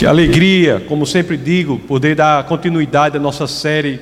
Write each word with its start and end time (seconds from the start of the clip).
Que 0.00 0.06
alegria, 0.06 0.82
como 0.88 1.04
sempre 1.04 1.36
digo, 1.36 1.78
poder 1.78 2.14
dar 2.16 2.42
continuidade 2.44 3.18
à 3.18 3.20
nossa 3.20 3.46
série 3.46 4.00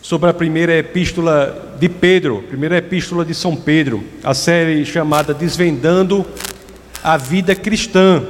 sobre 0.00 0.30
a 0.30 0.32
primeira 0.32 0.74
epístola 0.74 1.76
de 1.78 1.90
Pedro, 1.90 2.42
primeira 2.48 2.78
epístola 2.78 3.22
de 3.22 3.34
São 3.34 3.54
Pedro, 3.54 4.02
a 4.24 4.32
série 4.32 4.82
chamada 4.86 5.34
Desvendando 5.34 6.24
a 7.04 7.18
Vida 7.18 7.54
Cristã. 7.54 8.22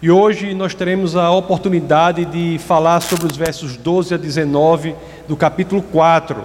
E 0.00 0.08
hoje 0.08 0.54
nós 0.54 0.74
teremos 0.74 1.16
a 1.16 1.28
oportunidade 1.32 2.24
de 2.24 2.60
falar 2.60 3.00
sobre 3.00 3.26
os 3.26 3.36
versos 3.36 3.76
12 3.76 4.14
a 4.14 4.16
19 4.16 4.94
do 5.26 5.36
capítulo 5.36 5.82
4. 5.82 6.36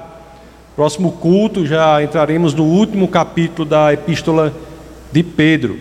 Próximo 0.75 1.11
culto 1.11 1.67
já 1.67 2.01
entraremos 2.01 2.55
no 2.55 2.63
último 2.63 3.07
capítulo 3.07 3.69
da 3.69 3.93
epístola 3.93 4.51
de 5.11 5.21
Pedro. 5.21 5.79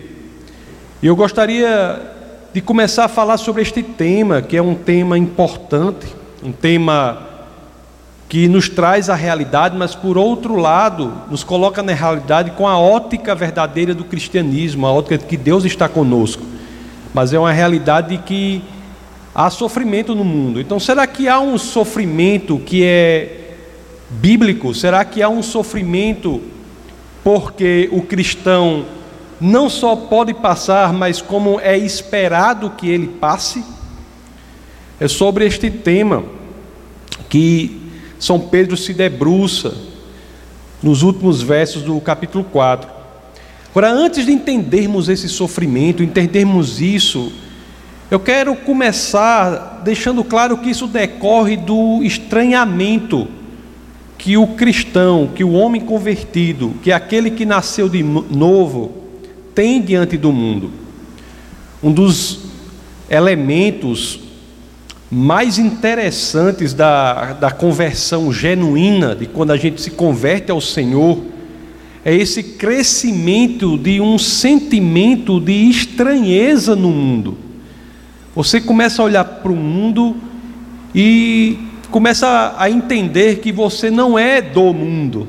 E 1.01 1.07
eu 1.07 1.15
gostaria 1.15 2.13
de 2.55 2.61
começar 2.61 3.03
a 3.03 3.09
falar 3.09 3.35
sobre 3.35 3.61
este 3.61 3.83
tema, 3.83 4.41
que 4.41 4.55
é 4.55 4.61
um 4.61 4.75
tema 4.75 5.17
importante, 5.17 6.07
um 6.41 6.53
tema 6.53 7.21
que 8.29 8.47
nos 8.47 8.69
traz 8.69 9.09
a 9.09 9.13
realidade, 9.13 9.75
mas 9.75 9.93
por 9.93 10.17
outro 10.17 10.55
lado, 10.55 11.11
nos 11.29 11.43
coloca 11.43 11.83
na 11.83 11.91
realidade 11.91 12.51
com 12.51 12.65
a 12.65 12.79
ótica 12.79 13.35
verdadeira 13.35 13.93
do 13.93 14.05
cristianismo, 14.05 14.87
a 14.87 14.93
ótica 14.93 15.17
de 15.17 15.25
que 15.25 15.35
Deus 15.35 15.65
está 15.65 15.89
conosco. 15.89 16.43
Mas 17.13 17.33
é 17.33 17.37
uma 17.37 17.51
realidade 17.51 18.17
que 18.19 18.63
há 19.35 19.49
sofrimento 19.49 20.15
no 20.15 20.23
mundo. 20.23 20.57
Então, 20.61 20.79
será 20.79 21.05
que 21.05 21.27
há 21.27 21.41
um 21.41 21.57
sofrimento 21.57 22.57
que 22.59 22.85
é 22.85 23.57
bíblico? 24.09 24.73
Será 24.73 25.03
que 25.03 25.21
há 25.21 25.27
um 25.27 25.43
sofrimento 25.43 26.41
porque 27.21 27.89
o 27.91 28.01
cristão 28.01 28.85
não 29.39 29.69
só 29.69 29.95
pode 29.95 30.33
passar, 30.33 30.93
mas 30.93 31.21
como 31.21 31.59
é 31.59 31.77
esperado 31.77 32.69
que 32.71 32.89
ele 32.89 33.07
passe? 33.07 33.63
É 34.99 35.07
sobre 35.07 35.45
este 35.45 35.69
tema 35.69 36.23
que 37.29 37.81
São 38.17 38.39
Pedro 38.39 38.77
se 38.77 38.93
debruça 38.93 39.73
nos 40.81 41.01
últimos 41.01 41.41
versos 41.41 41.81
do 41.81 41.99
capítulo 41.99 42.43
4. 42.45 42.89
Agora, 43.71 43.91
antes 43.91 44.25
de 44.25 44.31
entendermos 44.31 45.09
esse 45.09 45.27
sofrimento, 45.27 46.01
entendermos 46.01 46.79
isso, 46.79 47.31
eu 48.09 48.19
quero 48.19 48.55
começar 48.55 49.81
deixando 49.83 50.23
claro 50.23 50.57
que 50.59 50.69
isso 50.69 50.87
decorre 50.87 51.57
do 51.57 52.01
estranhamento 52.03 53.27
que 54.17 54.37
o 54.37 54.47
cristão, 54.47 55.29
que 55.35 55.43
o 55.43 55.51
homem 55.51 55.81
convertido, 55.81 56.73
que 56.81 56.91
aquele 56.91 57.29
que 57.29 57.45
nasceu 57.45 57.89
de 57.89 58.01
novo, 58.01 59.04
tem 59.55 59.81
diante 59.81 60.17
do 60.17 60.31
mundo. 60.31 60.69
Um 61.81 61.91
dos 61.91 62.41
elementos 63.09 64.19
mais 65.09 65.57
interessantes 65.57 66.73
da, 66.73 67.33
da 67.33 67.49
conversão 67.49 68.33
genuína, 68.33 69.15
de 69.15 69.25
quando 69.25 69.51
a 69.51 69.57
gente 69.57 69.81
se 69.81 69.91
converte 69.91 70.51
ao 70.51 70.59
Senhor, 70.59 71.23
é 72.03 72.13
esse 72.13 72.43
crescimento 72.43 73.77
de 73.77 74.01
um 74.01 74.17
sentimento 74.17 75.39
de 75.39 75.69
estranheza 75.69 76.75
no 76.75 76.89
mundo. 76.89 77.37
Você 78.35 78.59
começa 78.59 79.01
a 79.01 79.05
olhar 79.05 79.23
para 79.23 79.51
o 79.51 79.55
mundo 79.55 80.17
e 80.93 81.57
começa 81.89 82.53
a 82.57 82.69
entender 82.69 83.39
que 83.39 83.51
você 83.51 83.89
não 83.89 84.19
é 84.19 84.41
do 84.41 84.73
mundo. 84.73 85.27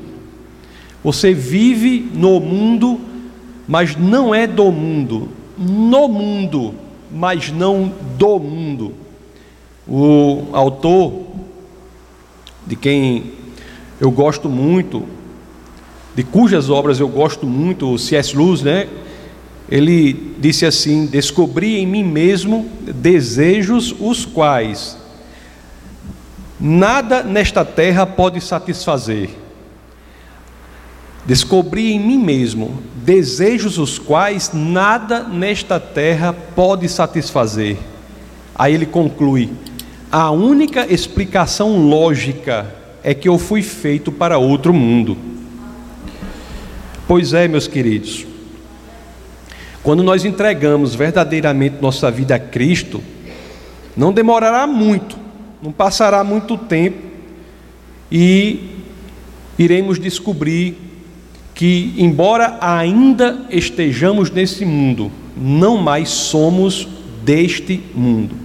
Você 1.03 1.33
vive 1.33 2.11
no 2.13 2.39
mundo 2.39 2.99
mas 3.67 3.95
não 3.95 4.33
é 4.33 4.47
do 4.47 4.71
mundo, 4.71 5.29
no 5.57 6.07
mundo, 6.07 6.73
mas 7.11 7.51
não 7.51 7.91
do 8.17 8.39
mundo. 8.39 8.93
O 9.87 10.45
autor, 10.53 11.25
de 12.65 12.75
quem 12.75 13.31
eu 13.99 14.11
gosto 14.11 14.47
muito, 14.47 15.05
de 16.15 16.23
cujas 16.23 16.69
obras 16.69 16.99
eu 16.99 17.07
gosto 17.07 17.45
muito, 17.45 17.93
o 17.93 17.99
C.S. 17.99 18.35
Lewis, 18.35 18.61
né? 18.61 18.87
Ele 19.69 20.33
disse 20.39 20.65
assim: 20.65 21.05
Descobri 21.05 21.77
em 21.77 21.85
mim 21.85 22.03
mesmo 22.03 22.69
desejos 22.85 23.93
os 23.99 24.25
quais 24.25 24.97
nada 26.59 27.21
nesta 27.21 27.63
terra 27.63 28.05
pode 28.05 28.41
satisfazer 28.41 29.29
Descobri 31.27 31.91
em 31.91 31.99
mim 31.99 32.17
mesmo 32.17 32.81
desejos 33.03 33.77
os 33.77 33.99
quais 33.99 34.51
nada 34.53 35.23
nesta 35.23 35.77
terra 35.77 36.31
pode 36.31 36.87
satisfazer. 36.87 37.75
Aí 38.55 38.73
ele 38.73 38.85
conclui: 38.85 39.49
a 40.09 40.31
única 40.31 40.91
explicação 40.91 41.77
lógica 41.85 42.73
é 43.03 43.13
que 43.13 43.27
eu 43.27 43.37
fui 43.37 43.61
feito 43.61 44.09
para 44.09 44.37
outro 44.37 44.73
mundo. 44.73 45.17
Pois 47.05 47.33
é, 47.33 47.45
meus 47.45 47.67
queridos, 47.67 48.25
quando 49.83 50.03
nós 50.03 50.23
entregamos 50.23 50.95
verdadeiramente 50.95 51.81
nossa 51.81 52.09
vida 52.09 52.35
a 52.35 52.39
Cristo, 52.39 53.03
não 53.97 54.13
demorará 54.13 54.65
muito, 54.65 55.17
não 55.61 55.73
passará 55.73 56.23
muito 56.23 56.57
tempo 56.57 57.05
e 58.09 58.77
iremos 59.59 59.99
descobrir 59.99 60.86
que, 61.57 61.91
embora 61.97 62.59
ainda 62.61 63.47
estejamos 63.49 64.29
nesse 64.29 64.63
mundo, 64.63 65.11
não 65.35 65.75
mais 65.75 66.07
somos 66.07 66.87
deste 67.23 67.81
mundo. 67.95 68.35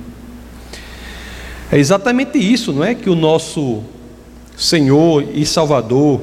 É 1.71 1.79
exatamente 1.79 2.39
isso, 2.39 2.73
não 2.73 2.83
é? 2.83 2.95
Que 2.95 3.11
o 3.11 3.15
nosso 3.15 3.83
Senhor 4.57 5.27
e 5.35 5.45
Salvador, 5.45 6.23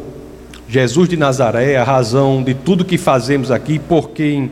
Jesus 0.68 1.08
de 1.08 1.16
Nazaré, 1.16 1.78
a 1.78 1.84
razão 1.84 2.42
de 2.42 2.56
tudo 2.56 2.84
que 2.84 2.98
fazemos 2.98 3.52
aqui, 3.52 3.78
por 3.78 4.10
quem 4.10 4.50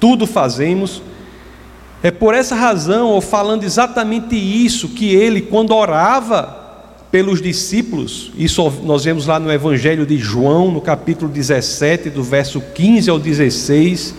tudo 0.00 0.26
fazemos, 0.26 1.00
é 2.02 2.10
por 2.10 2.34
essa 2.34 2.56
razão, 2.56 3.10
ou 3.10 3.20
falando 3.20 3.62
exatamente 3.62 4.34
isso, 4.34 4.88
que 4.88 5.14
ele, 5.14 5.40
quando 5.40 5.72
orava, 5.72 6.65
pelos 7.16 7.40
discípulos, 7.40 8.30
isso 8.36 8.70
nós 8.84 9.04
vemos 9.04 9.26
lá 9.26 9.40
no 9.40 9.50
Evangelho 9.50 10.04
de 10.04 10.18
João, 10.18 10.70
no 10.70 10.82
capítulo 10.82 11.32
17, 11.32 12.10
do 12.10 12.22
verso 12.22 12.60
15 12.60 13.08
ao 13.08 13.18
16, 13.18 14.14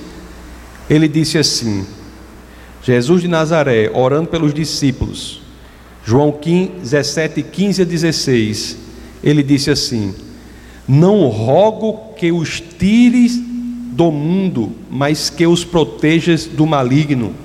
ele 0.90 1.08
disse 1.08 1.38
assim: 1.38 1.86
Jesus 2.82 3.22
de 3.22 3.28
Nazaré, 3.28 3.92
orando 3.94 4.30
pelos 4.30 4.52
discípulos, 4.52 5.44
João 6.04 6.32
15, 6.32 6.72
17, 6.82 7.44
15 7.44 7.84
a 7.84 7.86
16, 7.86 8.78
ele 9.24 9.44
disse 9.44 9.70
assim: 9.70 10.16
Não 10.88 11.28
rogo 11.28 12.16
que 12.16 12.32
os 12.32 12.60
tires 12.60 13.40
do 13.92 14.12
mundo, 14.12 14.72
mas 14.90 15.30
que 15.30 15.46
os 15.46 15.64
protejas 15.64 16.48
do 16.48 16.66
maligno. 16.66 17.36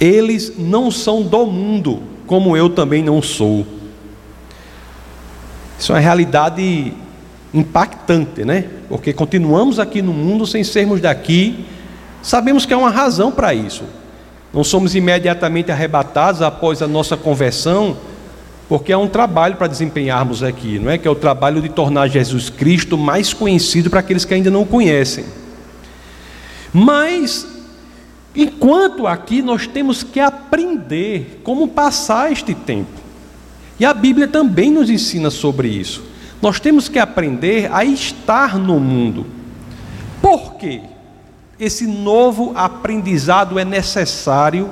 Eles 0.00 0.54
não 0.56 0.90
são 0.90 1.22
do 1.22 1.44
mundo, 1.44 2.00
como 2.26 2.56
eu 2.56 2.70
também 2.70 3.02
não 3.02 3.20
sou. 3.20 3.66
Isso 5.80 5.92
é 5.92 5.94
uma 5.94 6.00
realidade 6.00 6.92
impactante, 7.54 8.44
né? 8.44 8.66
Porque 8.86 9.14
continuamos 9.14 9.78
aqui 9.78 10.02
no 10.02 10.12
mundo 10.12 10.46
sem 10.46 10.62
sermos 10.62 11.00
daqui. 11.00 11.64
Sabemos 12.22 12.66
que 12.66 12.74
há 12.74 12.76
uma 12.76 12.90
razão 12.90 13.32
para 13.32 13.54
isso. 13.54 13.84
Não 14.52 14.62
somos 14.62 14.94
imediatamente 14.94 15.72
arrebatados 15.72 16.42
após 16.42 16.82
a 16.82 16.86
nossa 16.86 17.16
conversão, 17.16 17.96
porque 18.68 18.92
há 18.92 18.98
um 18.98 19.08
trabalho 19.08 19.56
para 19.56 19.68
desempenharmos 19.68 20.42
aqui, 20.42 20.78
não 20.78 20.90
é? 20.90 20.98
Que 20.98 21.08
é 21.08 21.10
o 21.10 21.14
trabalho 21.14 21.62
de 21.62 21.70
tornar 21.70 22.08
Jesus 22.08 22.50
Cristo 22.50 22.98
mais 22.98 23.32
conhecido 23.32 23.88
para 23.88 24.00
aqueles 24.00 24.26
que 24.26 24.34
ainda 24.34 24.50
não 24.50 24.62
o 24.62 24.66
conhecem. 24.66 25.24
Mas 26.74 27.46
enquanto 28.36 29.06
aqui 29.06 29.40
nós 29.40 29.66
temos 29.66 30.02
que 30.02 30.20
aprender 30.20 31.40
como 31.42 31.66
passar 31.68 32.30
este 32.30 32.54
tempo. 32.54 32.99
E 33.80 33.84
a 33.86 33.94
Bíblia 33.94 34.28
também 34.28 34.70
nos 34.70 34.90
ensina 34.90 35.30
sobre 35.30 35.66
isso. 35.66 36.04
Nós 36.42 36.60
temos 36.60 36.86
que 36.86 36.98
aprender 36.98 37.72
a 37.72 37.82
estar 37.82 38.58
no 38.58 38.78
mundo. 38.78 39.26
Por 40.20 40.56
quê? 40.56 40.82
Esse 41.58 41.86
novo 41.86 42.52
aprendizado 42.54 43.58
é 43.58 43.64
necessário 43.64 44.70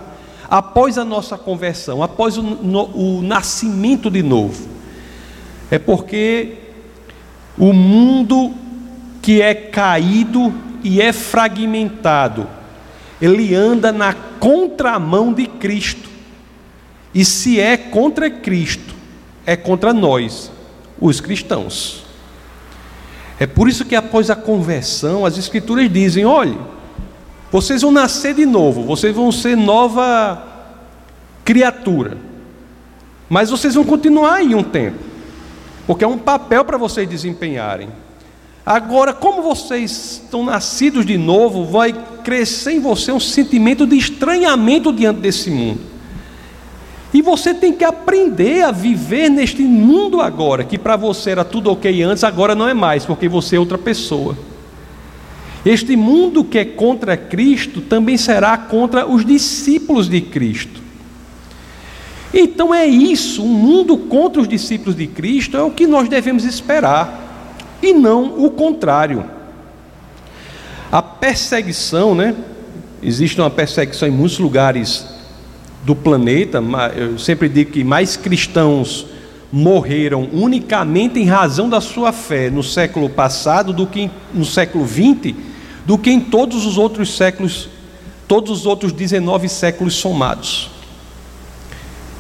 após 0.51 0.99
a 0.99 1.07
nossa 1.07 1.39
conversão, 1.39 2.03
após 2.03 2.37
o, 2.37 2.43
no, 2.43 2.85
o 3.19 3.23
nascimento 3.23 4.11
de 4.11 4.23
novo. 4.23 4.69
É 5.71 5.79
porque 5.79 6.57
o 7.57 7.73
mundo 7.73 8.53
que 9.23 9.41
é 9.41 9.55
caído 9.55 10.53
e 10.85 11.01
é 11.01 11.15
fragmentado, 11.15 12.47
ele 13.23 13.55
anda 13.55 13.91
na 13.91 14.13
contramão 14.13 15.33
de 15.33 15.47
Cristo. 15.47 16.11
E 17.15 17.25
se 17.25 17.59
é 17.59 17.77
contra 17.79 18.31
Cristo, 18.31 18.98
é 19.49 19.57
contra 19.57 19.95
nós, 19.95 20.53
os 21.01 21.23
cristãos. 21.23 22.05
É 23.41 23.47
por 23.47 23.67
isso 23.67 23.87
que 23.87 23.97
após 23.97 24.29
a 24.29 24.37
conversão, 24.37 25.25
as 25.25 25.39
Escrituras 25.39 25.91
dizem: 25.91 26.27
olhe, 26.27 26.59
vocês 27.51 27.81
vão 27.81 27.91
nascer 27.91 28.35
de 28.35 28.45
novo, 28.45 28.83
vocês 28.83 29.17
vão 29.17 29.33
ser 29.33 29.57
nova 29.57 30.45
criatura. 31.47 32.19
Mas 33.27 33.49
vocês 33.49 33.75
vão 33.75 33.85
continuar 33.85 34.35
aí 34.35 34.55
um 34.55 34.63
tempo, 34.63 34.99
porque 35.87 36.05
é 36.05 36.09
um 36.09 36.19
papel 36.19 36.63
para 36.63 36.77
vocês 36.77 37.09
desempenharem. 37.09 37.89
Agora, 38.67 39.15
como 39.15 39.41
vocês 39.41 40.21
estão 40.23 40.45
nascidos 40.45 41.07
de 41.07 41.17
novo, 41.17 41.65
vai 41.65 41.95
crescer 42.23 42.73
em 42.73 42.81
você 42.81 43.11
um 43.11 43.21
sentimento 43.21 43.87
de 43.87 43.97
estranhamento 43.97 44.93
diante 44.93 45.21
desse 45.21 45.51
mundo. 45.51 45.81
E 47.13 47.23
você 47.23 47.55
tem 47.55 47.73
que 47.73 47.85
aprender 47.85 48.63
a 48.63 48.71
viver 48.71 49.31
neste 49.31 49.63
mundo 49.63 50.21
agora, 50.21 50.63
que 50.63 50.77
para 50.77 50.97
você 50.97 51.31
era 51.31 51.45
tudo 51.45 51.71
ok 51.71 52.03
antes, 52.03 52.23
agora 52.23 52.55
não 52.55 52.69
é 52.69 52.75
mais, 52.75 53.07
porque 53.07 53.29
você 53.29 53.57
é 53.57 53.61
outra 53.61 53.79
pessoa. 53.79 54.37
Este 55.65 55.97
mundo 55.97 56.45
que 56.45 56.59
é 56.59 56.65
contra 56.65 57.17
Cristo 57.17 57.81
também 57.81 58.17
será 58.17 58.57
contra 58.57 59.07
os 59.07 59.25
discípulos 59.25 60.09
de 60.09 60.21
Cristo. 60.21 60.83
Então 62.33 62.75
é 62.75 62.87
isso, 62.87 63.43
um 63.43 63.49
mundo 63.49 63.97
contra 63.97 64.43
os 64.43 64.49
discípulos 64.49 64.95
de 64.95 65.07
Cristo 65.07 65.57
é 65.57 65.63
o 65.63 65.71
que 65.71 65.87
nós 65.87 66.09
devemos 66.09 66.45
esperar 66.45 67.27
e 67.83 67.95
não 67.95 68.45
o 68.45 68.51
contrário. 68.51 69.25
A 70.93 71.01
perseguição, 71.01 72.15
né? 72.15 72.35
Existe 73.03 73.41
uma 73.41 73.51
perseguição 73.51 74.09
em 74.09 74.11
muitos 74.11 74.39
lugares 74.39 75.18
do 75.85 75.95
planeta. 75.95 76.63
Eu 76.97 77.19
sempre 77.19 77.49
digo 77.49 77.73
que 77.73 77.85
mais 77.85 78.17
cristãos 78.17 79.07
morreram 79.51 80.29
unicamente 80.33 81.19
em 81.19 81.25
razão 81.25 81.69
da 81.69 81.81
sua 81.81 82.13
fé 82.13 82.51
no 82.51 82.63
século 82.63 83.09
passado 83.09 83.73
do 83.73 83.87
que 83.87 84.11
no 84.35 84.45
século 84.45 84.85
20, 84.85 85.35
do 85.87 85.97
que 85.97 86.11
em 86.11 86.21
todos 86.21 86.67
os 86.67 86.77
outros 86.77 87.17
séculos, 87.17 87.69
todos 88.27 88.51
os 88.51 88.67
outros 88.67 88.93
19 88.93 89.49
séculos 89.49 89.95
somados. 89.95 90.71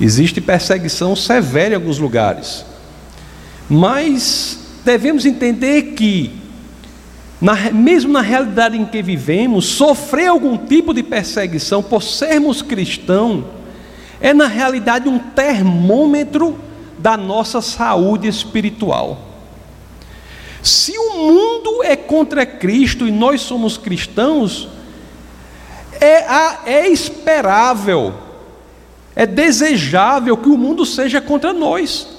Existe 0.01 0.41
perseguição 0.41 1.15
severa 1.17 1.75
em 1.75 1.77
alguns 1.77 1.99
lugares. 1.99 2.65
Mas 3.69 4.59
devemos 4.85 5.27
entender 5.27 5.95
que, 5.95 6.31
na, 7.41 7.55
mesmo 7.71 8.13
na 8.13 8.21
realidade 8.21 8.77
em 8.77 8.85
que 8.85 9.03
vivemos, 9.03 9.67
sofrer 9.67 10.29
algum 10.29 10.57
tipo 10.57 10.93
de 10.93 11.03
perseguição 11.03 11.83
por 11.83 12.03
sermos 12.03 12.63
cristãos 12.63 13.45
é, 14.21 14.35
na 14.35 14.47
realidade, 14.47 15.09
um 15.09 15.19
termômetro 15.19 16.59
da 16.99 17.17
nossa 17.17 17.61
saúde 17.61 18.27
espiritual. 18.27 19.21
Se 20.61 20.99
o 20.99 21.15
mundo 21.15 21.85
é 21.85 21.95
contra 21.95 22.45
Cristo 22.45 23.07
e 23.07 23.13
nós 23.13 23.41
somos 23.41 23.79
cristãos, 23.79 24.69
é, 26.01 26.25
é 26.67 26.89
esperável, 26.89 28.13
é 29.15 29.25
desejável 29.25 30.37
que 30.37 30.49
o 30.49 30.59
mundo 30.59 30.85
seja 30.85 31.21
contra 31.21 31.53
nós. 31.53 32.18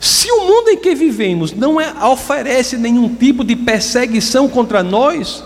Se 0.00 0.30
o 0.30 0.46
mundo 0.46 0.70
em 0.70 0.76
que 0.76 0.94
vivemos 0.94 1.52
não 1.52 1.80
é, 1.80 1.92
oferece 2.06 2.76
nenhum 2.76 3.08
tipo 3.14 3.42
de 3.42 3.56
perseguição 3.56 4.48
contra 4.48 4.82
nós, 4.82 5.42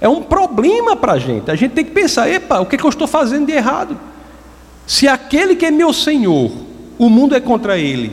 é 0.00 0.08
um 0.08 0.22
problema 0.22 0.96
para 0.96 1.12
a 1.14 1.18
gente. 1.18 1.50
A 1.50 1.56
gente 1.56 1.72
tem 1.72 1.84
que 1.84 1.90
pensar: 1.90 2.28
epa, 2.28 2.60
o 2.60 2.66
que, 2.66 2.76
é 2.76 2.78
que 2.78 2.84
eu 2.84 2.90
estou 2.90 3.06
fazendo 3.06 3.46
de 3.46 3.52
errado? 3.52 3.98
Se 4.86 5.06
aquele 5.06 5.54
que 5.54 5.66
é 5.66 5.70
meu 5.70 5.92
Senhor, 5.92 6.50
o 6.98 7.08
mundo 7.08 7.34
é 7.34 7.40
contra 7.40 7.78
ele, 7.78 8.12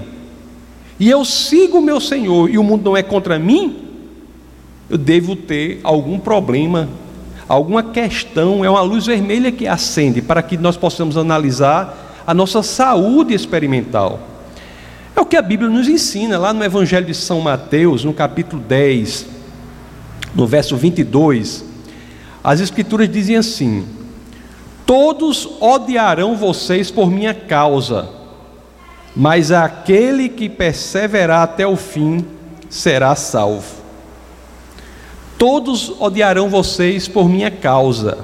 e 0.99 1.09
eu 1.09 1.23
sigo 1.23 1.77
o 1.77 1.81
meu 1.81 1.99
Senhor 1.99 2.49
e 2.49 2.57
o 2.57 2.63
mundo 2.63 2.85
não 2.85 2.97
é 2.97 3.03
contra 3.03 3.37
mim, 3.37 3.87
eu 4.89 4.97
devo 4.97 5.35
ter 5.35 5.79
algum 5.83 6.17
problema, 6.17 6.89
alguma 7.47 7.83
questão, 7.83 8.63
é 8.63 8.69
uma 8.69 8.81
luz 8.81 9.05
vermelha 9.05 9.51
que 9.51 9.67
acende 9.67 10.21
para 10.21 10.41
que 10.41 10.57
nós 10.57 10.77
possamos 10.77 11.17
analisar 11.17 12.23
a 12.25 12.33
nossa 12.33 12.63
saúde 12.63 13.33
experimental. 13.33 14.19
É 15.17 15.19
o 15.19 15.25
que 15.25 15.35
a 15.35 15.41
Bíblia 15.41 15.67
nos 15.67 15.87
ensina 15.87 16.37
lá 16.37 16.53
no 16.53 16.63
Evangelho 16.63 17.07
de 17.07 17.15
São 17.15 17.41
Mateus, 17.41 18.03
no 18.03 18.13
capítulo 18.13 18.61
10, 18.61 19.25
no 20.35 20.45
verso 20.45 20.77
22. 20.77 21.65
As 22.43 22.59
Escrituras 22.59 23.09
dizem 23.09 23.35
assim: 23.35 23.87
Todos 24.85 25.49
odiarão 25.59 26.35
vocês 26.35 26.91
por 26.91 27.09
minha 27.09 27.33
causa, 27.33 28.07
mas 29.15 29.51
aquele 29.51 30.29
que 30.29 30.47
perseverar 30.47 31.41
até 31.41 31.65
o 31.65 31.75
fim 31.75 32.23
será 32.69 33.15
salvo. 33.15 33.75
Todos 35.35 35.99
odiarão 35.99 36.47
vocês 36.47 37.07
por 37.07 37.27
minha 37.27 37.49
causa, 37.49 38.19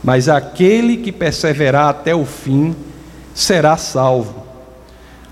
mas 0.00 0.28
aquele 0.28 0.98
que 0.98 1.10
perseverar 1.10 1.88
até 1.88 2.14
o 2.14 2.24
fim 2.24 2.72
será 3.34 3.76
salvo. 3.76 4.45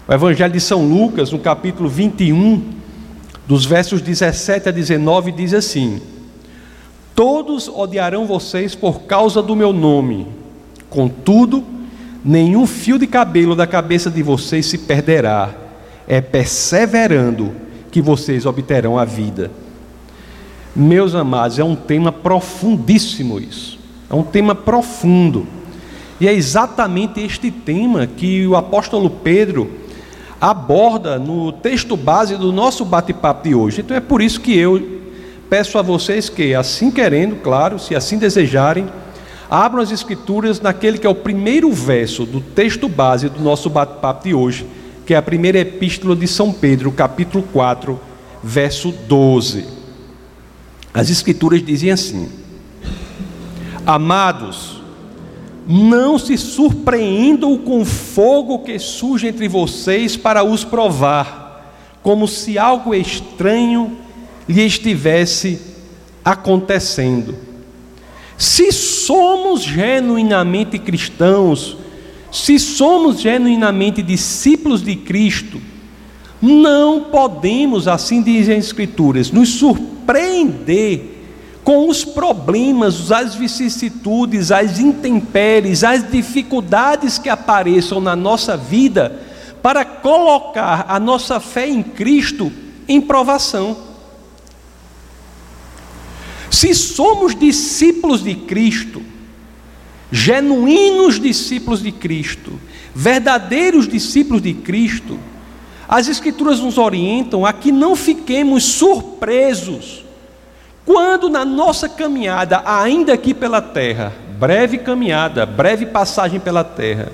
O 0.07 0.13
Evangelho 0.13 0.53
de 0.53 0.61
São 0.61 0.87
Lucas, 0.87 1.33
no 1.33 1.39
capítulo 1.39 1.89
21, 1.89 2.63
dos 3.49 3.65
versos 3.65 4.03
17 4.03 4.69
a 4.69 4.73
19, 4.73 5.33
diz 5.33 5.55
assim: 5.55 5.99
Todos 7.15 7.69
odiarão 7.69 8.27
vocês 8.27 8.75
por 8.75 9.05
causa 9.05 9.41
do 9.41 9.57
meu 9.57 9.73
nome, 9.73 10.27
contudo, 10.91 11.65
nenhum 12.23 12.67
fio 12.67 12.99
de 12.99 13.07
cabelo 13.07 13.57
da 13.57 13.67
cabeça 13.67 14.11
de 14.11 14.23
vocês 14.23 14.67
se 14.67 14.77
perderá, 14.77 15.55
é 16.07 16.21
perseverando 16.21 17.53
que 17.91 18.03
vocês 18.03 18.45
obterão 18.45 18.99
a 18.99 19.07
vida. 19.07 19.51
Meus 20.77 21.15
amados, 21.15 21.59
é 21.59 21.65
um 21.65 21.75
tema 21.75 22.13
profundíssimo 22.13 23.41
isso, 23.41 23.79
é 24.11 24.15
um 24.15 24.23
tema 24.23 24.55
profundo, 24.55 25.47
e 26.21 26.29
é 26.29 26.35
exatamente 26.35 27.23
este 27.23 27.51
tema 27.51 28.07
que 28.07 28.47
o 28.47 28.55
apóstolo 28.55 29.09
Pedro 29.09 29.83
aborda 30.51 31.19
no 31.19 31.53
texto 31.53 31.97
base 31.97 32.37
do 32.37 32.53
nosso 32.53 32.85
bate-papo 32.85 33.49
de 33.49 33.55
hoje. 33.55 33.81
Então 33.81 33.97
é 33.97 34.01
por 34.01 34.21
isso 34.21 34.43
que 34.43 34.55
eu 34.55 35.01
peço 35.49 35.79
a 35.79 35.83
vocês 35.83 36.29
que, 36.29 36.55
assim 36.55 36.91
querendo, 36.91 37.37
claro, 37.37 37.79
se 37.79 37.95
assim 37.95 38.19
desejarem, 38.19 38.87
abram 39.49 39.83
as 39.83 39.91
escrituras 39.91 40.61
naquele 40.61 40.99
que 40.99 41.07
é 41.07 41.11
o 41.11 41.15
primeiro 41.15 41.73
verso 41.73 42.27
do 42.27 42.43
texto 42.43 42.91
base 42.91 43.31
do 43.31 43.41
nosso 43.41 43.71
bate-papo 43.71 44.25
de 44.25 44.35
hoje, 44.35 44.67
que 45.07 45.15
é 45.15 45.17
a 45.17 45.23
primeira 45.23 45.61
epístola 45.61 46.15
de 46.15 46.29
São 46.29 46.53
Pedro, 46.53 46.93
capítulo 46.93 47.43
4, 47.51 47.99
verso 48.43 48.93
12. 49.09 49.67
As 50.93 51.09
escrituras 51.09 51.65
dizem 51.65 51.91
assim: 51.91 52.29
Amados, 53.87 54.83
não 55.67 56.19
se 56.19 56.37
surpreendam 56.37 57.57
com 57.57 57.81
o 57.81 57.85
fogo 57.85 58.61
que 58.61 58.79
surge 58.79 59.27
entre 59.27 59.49
vocês 59.49 60.17
para 60.17 60.45
os 60.45 60.65
provar, 60.65 61.75
como 62.03 62.29
se 62.29 62.59
algo 62.59 62.95
estranho 62.95 63.97
lhe 64.49 64.63
estivesse 64.63 65.61
acontecendo. 66.25 67.35
Se 68.37 68.73
somos 68.73 69.63
genuinamente 69.63 70.79
cristãos, 70.79 71.77
se 72.31 72.59
somos 72.59 73.21
genuinamente 73.21 74.03
discípulos 74.03 74.83
de 74.83 74.97
Cristo, 74.97 75.61
não 76.43 77.05
podemos, 77.05 77.89
assim 77.89 78.23
dizem 78.23 78.59
as 78.59 78.67
Escrituras, 78.67 79.31
nos 79.31 79.49
surpreender 79.51 81.14
com 81.65 81.89
os 81.89 82.05
problemas, 82.05 83.11
as 83.11 83.35
vicissitudes, 83.35 84.53
as 84.53 84.79
intempéries, 84.79 85.83
as 85.83 86.09
dificuldades 86.09 87.19
que 87.19 87.31
apareçam 87.31 88.03
na 88.03 88.15
nossa 88.15 88.55
vida, 88.55 89.21
para 89.63 89.83
colocar 89.83 90.85
a 90.87 91.01
nossa 91.01 91.41
fé 91.41 91.67
em 91.67 91.83
Cristo 91.83 92.53
em 92.87 93.01
provação. 93.01 93.79
Se 96.51 96.75
somos 96.75 97.35
discípulos 97.35 98.23
de 98.23 98.35
Cristo, 98.35 99.03
genuínos 100.13 101.19
discípulos 101.19 101.83
de 101.83 101.91
Cristo, 101.91 102.61
verdadeiros 102.95 103.89
discípulos 103.89 104.43
de 104.43 104.53
Cristo, 104.53 105.19
as 105.89 106.09
Escrituras 106.09 106.61
nos 106.61 106.77
orientam 106.77 107.47
a 107.47 107.53
que 107.55 107.73
não 107.73 107.97
fiquemos 107.97 108.65
surpresos 108.65 110.04
quando 110.85 111.29
na 111.29 111.45
nossa 111.45 111.89
caminhada, 111.89 112.63
ainda 112.65 113.15
aqui 113.15 113.33
pela 113.33 113.63
terra, 113.63 114.13
breve 114.39 114.79
caminhada, 114.79 115.47
breve 115.47 115.87
passagem 115.87 116.39
pela 116.39 116.63
terra, 116.63 117.11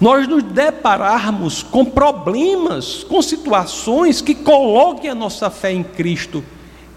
nós 0.00 0.26
nos 0.26 0.42
depararmos 0.42 1.62
com 1.62 1.84
problemas, 1.84 3.04
com 3.04 3.22
situações 3.22 4.20
que 4.20 4.34
coloquem 4.34 5.10
a 5.10 5.14
nossa 5.14 5.48
fé 5.50 5.72
em 5.72 5.82
Cristo 5.82 6.44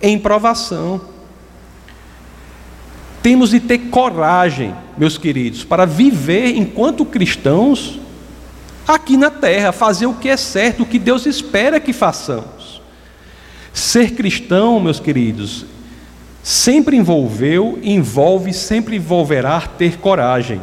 em 0.01 0.17
provação. 0.17 1.01
Temos 3.21 3.51
de 3.51 3.59
ter 3.59 3.77
coragem, 3.89 4.75
meus 4.97 5.17
queridos, 5.17 5.63
para 5.63 5.85
viver 5.85 6.55
enquanto 6.55 7.05
cristãos 7.05 7.99
aqui 8.87 9.17
na 9.17 9.31
terra, 9.31 9.71
fazer 9.71 10.05
o 10.05 10.13
que 10.13 10.29
é 10.29 10.37
certo, 10.37 10.83
o 10.83 10.85
que 10.85 10.99
Deus 10.99 11.25
espera 11.25 11.79
que 11.79 11.93
façamos. 11.93 12.81
Ser 13.73 14.11
cristão, 14.11 14.79
meus 14.79 14.99
queridos, 14.99 15.65
sempre 16.45 16.95
envolveu, 16.95 17.79
envolve, 17.81 18.53
sempre 18.53 18.97
envolverá 18.97 19.61
ter 19.61 19.97
coragem. 19.97 20.61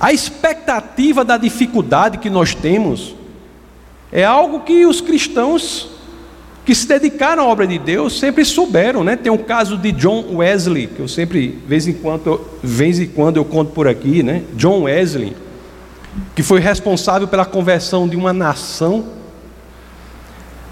A 0.00 0.14
expectativa 0.14 1.22
da 1.22 1.36
dificuldade 1.36 2.16
que 2.16 2.30
nós 2.30 2.54
temos 2.54 3.14
é 4.10 4.24
algo 4.24 4.60
que 4.60 4.86
os 4.86 5.02
cristãos 5.02 5.90
que 6.64 6.74
se 6.74 6.88
dedicaram 6.88 7.42
à 7.42 7.46
obra 7.46 7.66
de 7.66 7.78
Deus 7.78 8.18
sempre 8.18 8.46
souberam, 8.46 9.04
né? 9.04 9.14
Tem 9.14 9.30
um 9.30 9.36
caso 9.36 9.76
de 9.76 9.92
John 9.92 10.36
Wesley, 10.36 10.86
que 10.86 11.00
eu 11.00 11.06
sempre, 11.06 11.62
vez 11.66 11.86
em 11.86 11.92
quando, 11.92 12.40
vez 12.62 12.98
em 12.98 13.08
quando 13.08 13.36
eu 13.36 13.44
conto 13.44 13.72
por 13.72 13.86
aqui, 13.86 14.22
né? 14.22 14.42
John 14.54 14.84
Wesley, 14.84 15.36
que 16.34 16.42
foi 16.42 16.60
responsável 16.60 17.28
pela 17.28 17.44
conversão 17.44 18.08
de 18.08 18.16
uma 18.16 18.32
nação. 18.32 19.04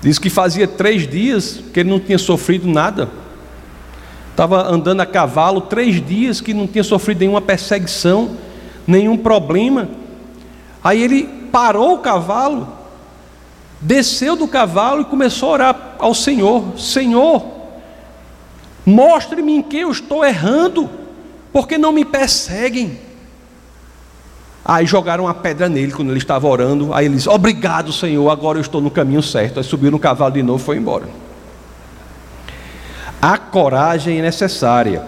Diz 0.02 0.18
que 0.18 0.30
fazia 0.30 0.66
três 0.66 1.06
dias 1.06 1.62
que 1.72 1.80
ele 1.80 1.90
não 1.90 2.00
tinha 2.00 2.18
sofrido 2.18 2.66
nada. 2.66 3.08
Estava 4.30 4.66
andando 4.66 5.00
a 5.00 5.06
cavalo 5.06 5.60
três 5.60 6.04
dias 6.04 6.40
que 6.40 6.54
não 6.54 6.66
tinha 6.66 6.84
sofrido 6.84 7.20
nenhuma 7.20 7.40
perseguição 7.40 8.36
nenhum 8.90 9.16
problema. 9.16 9.88
Aí 10.82 11.02
ele 11.02 11.24
parou 11.52 11.94
o 11.94 11.98
cavalo, 11.98 12.68
desceu 13.80 14.36
do 14.36 14.48
cavalo 14.48 15.02
e 15.02 15.04
começou 15.04 15.50
a 15.50 15.52
orar 15.52 15.96
ao 15.98 16.14
Senhor: 16.14 16.78
Senhor, 16.78 17.44
mostre-me 18.84 19.54
em 19.54 19.62
que 19.62 19.78
eu 19.78 19.90
estou 19.90 20.24
errando, 20.24 20.90
porque 21.52 21.78
não 21.78 21.92
me 21.92 22.04
perseguem. 22.04 22.98
Aí 24.64 24.86
jogaram 24.86 25.24
uma 25.24 25.34
pedra 25.34 25.68
nele 25.68 25.92
quando 25.92 26.10
ele 26.10 26.18
estava 26.18 26.46
orando. 26.46 26.92
Aí 26.92 27.06
ele 27.06 27.16
disse: 27.16 27.28
Obrigado, 27.28 27.92
Senhor, 27.92 28.28
agora 28.30 28.58
eu 28.58 28.62
estou 28.62 28.80
no 28.80 28.90
caminho 28.90 29.22
certo. 29.22 29.58
Aí 29.58 29.64
subiu 29.64 29.90
no 29.90 29.98
cavalo 29.98 30.32
de 30.32 30.42
novo 30.42 30.62
e 30.62 30.64
foi 30.64 30.76
embora. 30.76 31.08
A 33.20 33.36
coragem 33.38 34.18
é 34.18 34.22
necessária. 34.22 35.02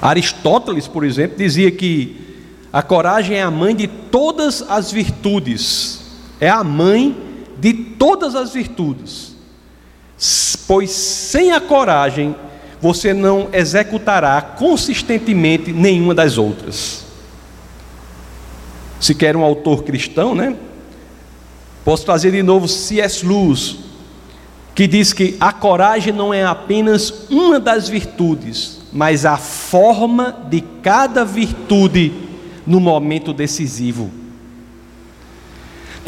Aristóteles, 0.00 0.86
por 0.86 1.04
exemplo, 1.04 1.36
dizia 1.36 1.70
que 1.70 2.28
a 2.72 2.82
coragem 2.82 3.36
é 3.36 3.42
a 3.42 3.50
mãe 3.50 3.74
de 3.74 3.88
todas 3.88 4.62
as 4.68 4.92
virtudes, 4.92 6.00
é 6.40 6.48
a 6.48 6.62
mãe 6.62 7.16
de 7.58 7.72
todas 7.72 8.36
as 8.36 8.52
virtudes, 8.52 9.34
pois 10.66 10.90
sem 10.90 11.50
a 11.52 11.60
coragem 11.60 12.36
você 12.80 13.12
não 13.12 13.48
executará 13.52 14.40
consistentemente 14.40 15.72
nenhuma 15.72 16.14
das 16.14 16.38
outras. 16.38 17.07
Se 19.00 19.14
quer 19.14 19.36
um 19.36 19.42
autor 19.42 19.84
cristão, 19.84 20.34
né? 20.34 20.56
Posso 21.84 22.04
trazer 22.04 22.32
de 22.32 22.42
novo 22.42 22.68
C.S. 22.68 23.24
Lewis, 23.24 23.76
que 24.74 24.86
diz 24.86 25.12
que 25.12 25.36
a 25.40 25.52
coragem 25.52 26.12
não 26.12 26.32
é 26.34 26.44
apenas 26.44 27.26
uma 27.30 27.58
das 27.58 27.88
virtudes, 27.88 28.80
mas 28.92 29.24
a 29.24 29.36
forma 29.36 30.36
de 30.50 30.60
cada 30.82 31.24
virtude 31.24 32.12
no 32.66 32.78
momento 32.78 33.32
decisivo. 33.32 34.10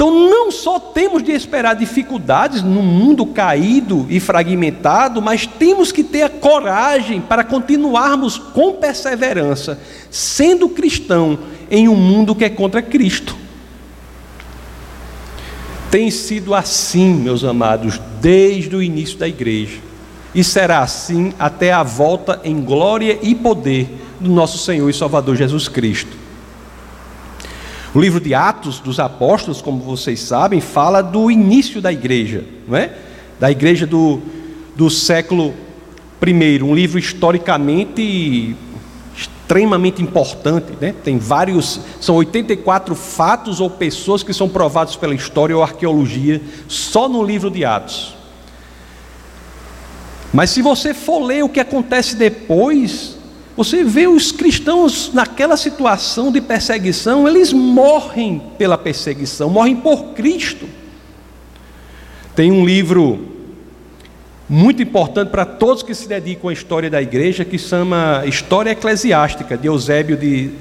Então, 0.00 0.30
não 0.30 0.50
só 0.50 0.80
temos 0.80 1.22
de 1.22 1.30
esperar 1.30 1.76
dificuldades 1.76 2.62
no 2.62 2.82
mundo 2.82 3.26
caído 3.26 4.06
e 4.08 4.18
fragmentado, 4.18 5.20
mas 5.20 5.46
temos 5.46 5.92
que 5.92 6.02
ter 6.02 6.22
a 6.22 6.30
coragem 6.30 7.20
para 7.20 7.44
continuarmos 7.44 8.38
com 8.38 8.72
perseverança, 8.76 9.78
sendo 10.10 10.70
cristão 10.70 11.38
em 11.70 11.86
um 11.86 11.94
mundo 11.94 12.34
que 12.34 12.46
é 12.46 12.48
contra 12.48 12.80
Cristo. 12.80 13.36
Tem 15.90 16.10
sido 16.10 16.54
assim, 16.54 17.12
meus 17.12 17.44
amados, 17.44 18.00
desde 18.22 18.74
o 18.74 18.82
início 18.82 19.18
da 19.18 19.28
igreja 19.28 19.80
e 20.34 20.42
será 20.42 20.78
assim 20.78 21.34
até 21.38 21.74
a 21.74 21.82
volta 21.82 22.40
em 22.42 22.62
glória 22.62 23.18
e 23.20 23.34
poder 23.34 23.86
do 24.18 24.30
nosso 24.30 24.56
Senhor 24.56 24.88
e 24.88 24.94
Salvador 24.94 25.36
Jesus 25.36 25.68
Cristo. 25.68 26.29
O 27.92 28.00
livro 28.00 28.20
de 28.20 28.34
Atos 28.34 28.78
dos 28.78 29.00
Apóstolos, 29.00 29.60
como 29.60 29.80
vocês 29.80 30.20
sabem, 30.20 30.60
fala 30.60 31.02
do 31.02 31.30
início 31.30 31.80
da 31.80 31.92
igreja, 31.92 32.44
não 32.68 32.76
é? 32.76 32.92
Da 33.40 33.50
igreja 33.50 33.86
do, 33.86 34.20
do 34.76 34.88
século 34.88 35.54
I, 36.24 36.62
um 36.62 36.74
livro 36.74 36.98
historicamente 36.98 38.56
extremamente 39.16 40.00
importante, 40.00 40.72
né? 40.80 40.94
Tem 41.02 41.18
vários, 41.18 41.80
são 42.00 42.14
84 42.14 42.94
fatos 42.94 43.60
ou 43.60 43.68
pessoas 43.68 44.22
que 44.22 44.32
são 44.32 44.48
provados 44.48 44.94
pela 44.94 45.14
história 45.14 45.56
ou 45.56 45.62
arqueologia 45.62 46.40
só 46.68 47.08
no 47.08 47.24
livro 47.24 47.50
de 47.50 47.64
Atos. 47.64 48.14
Mas 50.32 50.50
se 50.50 50.62
você 50.62 50.94
for 50.94 51.24
ler 51.24 51.42
o 51.42 51.48
que 51.48 51.58
acontece 51.58 52.14
depois, 52.14 53.18
você 53.62 53.84
vê 53.84 54.08
os 54.08 54.32
cristãos 54.32 55.12
naquela 55.12 55.54
situação 55.54 56.32
de 56.32 56.40
perseguição, 56.40 57.28
eles 57.28 57.52
morrem 57.52 58.40
pela 58.56 58.78
perseguição, 58.78 59.50
morrem 59.50 59.76
por 59.76 60.14
Cristo. 60.14 60.66
Tem 62.34 62.50
um 62.50 62.64
livro 62.64 63.28
muito 64.48 64.82
importante 64.82 65.28
para 65.28 65.44
todos 65.44 65.82
que 65.82 65.94
se 65.94 66.08
dedicam 66.08 66.48
à 66.48 66.54
história 66.54 66.88
da 66.88 67.02
igreja, 67.02 67.44
que 67.44 67.58
chama 67.58 68.22
História 68.24 68.70
Eclesiástica, 68.70 69.58
de 69.58 69.66
Eusébio 69.66 70.16
de, 70.16 70.52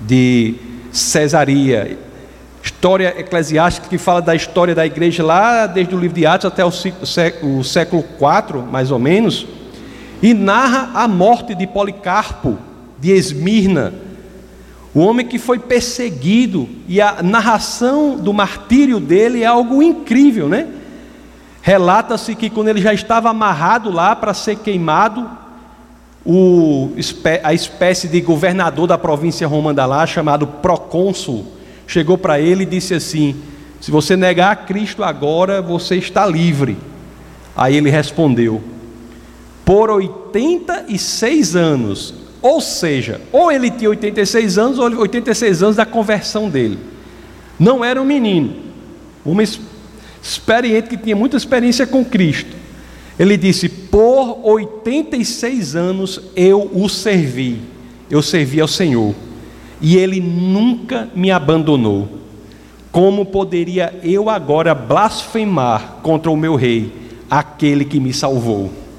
de 0.00 0.54
Cesaria. 0.92 1.98
História 2.62 3.12
eclesiástica 3.18 3.88
que 3.88 3.98
fala 3.98 4.22
da 4.22 4.36
história 4.36 4.72
da 4.72 4.86
igreja 4.86 5.24
lá 5.24 5.66
desde 5.66 5.96
o 5.96 5.98
livro 5.98 6.14
de 6.14 6.26
Atos 6.26 6.46
até 6.46 6.64
o 6.64 7.64
século 7.64 8.04
IV, 8.04 8.62
mais 8.70 8.92
ou 8.92 9.00
menos, 9.00 9.48
e 10.22 10.34
narra 10.34 10.90
a 10.94 11.08
morte 11.08 11.54
de 11.54 11.66
Policarpo 11.66 12.58
de 12.98 13.12
Esmirna, 13.12 13.94
o 14.92 15.00
homem 15.00 15.26
que 15.26 15.38
foi 15.38 15.58
perseguido, 15.58 16.68
e 16.88 17.00
a 17.00 17.22
narração 17.22 18.16
do 18.16 18.32
martírio 18.32 18.98
dele 18.98 19.42
é 19.42 19.46
algo 19.46 19.82
incrível, 19.82 20.48
né? 20.48 20.66
Relata-se 21.62 22.34
que 22.34 22.50
quando 22.50 22.68
ele 22.68 22.80
já 22.80 22.92
estava 22.92 23.30
amarrado 23.30 23.90
lá 23.90 24.16
para 24.16 24.34
ser 24.34 24.56
queimado, 24.56 25.28
o, 26.24 26.90
a 27.42 27.54
espécie 27.54 28.08
de 28.08 28.20
governador 28.20 28.86
da 28.86 28.98
província 28.98 29.46
romana 29.46 29.86
lá, 29.86 30.06
chamado 30.06 30.46
procônsul, 30.46 31.46
chegou 31.86 32.18
para 32.18 32.40
ele 32.40 32.64
e 32.64 32.66
disse 32.66 32.94
assim: 32.94 33.36
Se 33.80 33.90
você 33.90 34.16
negar 34.16 34.52
a 34.52 34.56
Cristo 34.56 35.04
agora, 35.04 35.62
você 35.62 35.96
está 35.96 36.26
livre. 36.26 36.76
Aí 37.56 37.76
ele 37.76 37.90
respondeu: 37.90 38.62
Por 39.70 39.88
86 39.88 41.54
anos, 41.54 42.12
ou 42.42 42.60
seja, 42.60 43.20
ou 43.30 43.52
ele 43.52 43.70
tinha 43.70 43.88
86 43.90 44.58
anos, 44.58 44.80
ou 44.80 44.86
86 44.86 45.62
anos 45.62 45.76
da 45.76 45.86
conversão 45.86 46.50
dele. 46.50 46.76
Não 47.56 47.84
era 47.84 48.02
um 48.02 48.04
menino, 48.04 48.52
uma 49.24 49.44
experiente 50.20 50.88
que 50.88 50.96
tinha 50.96 51.14
muita 51.14 51.36
experiência 51.36 51.86
com 51.86 52.04
Cristo. 52.04 52.56
Ele 53.16 53.36
disse: 53.36 53.68
Por 53.68 54.40
86 54.44 55.76
anos 55.76 56.20
eu 56.34 56.68
o 56.74 56.88
servi, 56.88 57.60
eu 58.10 58.22
servi 58.22 58.60
ao 58.60 58.66
Senhor 58.66 59.14
e 59.80 59.96
ele 59.96 60.20
nunca 60.20 61.08
me 61.14 61.30
abandonou. 61.30 62.08
Como 62.90 63.24
poderia 63.24 63.94
eu 64.02 64.28
agora 64.28 64.74
blasfemar 64.74 65.98
contra 66.02 66.28
o 66.28 66.36
meu 66.36 66.56
rei, 66.56 66.92
aquele 67.30 67.84
que 67.84 68.00
me 68.00 68.12
salvou? 68.12 68.89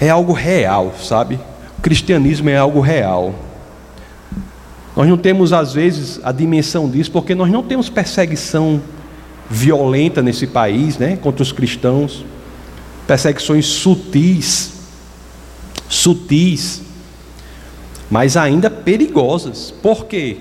É 0.00 0.10
algo 0.10 0.32
real, 0.32 0.94
sabe? 1.00 1.38
O 1.78 1.82
cristianismo 1.82 2.50
é 2.50 2.56
algo 2.56 2.80
real. 2.80 3.34
Nós 4.96 5.08
não 5.08 5.16
temos, 5.16 5.52
às 5.52 5.72
vezes, 5.72 6.20
a 6.22 6.32
dimensão 6.32 6.88
disso, 6.88 7.10
porque 7.10 7.34
nós 7.34 7.50
não 7.50 7.62
temos 7.62 7.88
perseguição 7.88 8.80
violenta 9.48 10.22
nesse 10.22 10.46
país, 10.46 10.98
né, 10.98 11.16
contra 11.16 11.42
os 11.42 11.52
cristãos, 11.52 12.24
perseguições 13.06 13.66
sutis, 13.66 14.72
sutis 15.88 16.82
mas 18.12 18.36
ainda 18.36 18.68
perigosas. 18.68 19.72
Por 19.82 20.04
quê? 20.04 20.36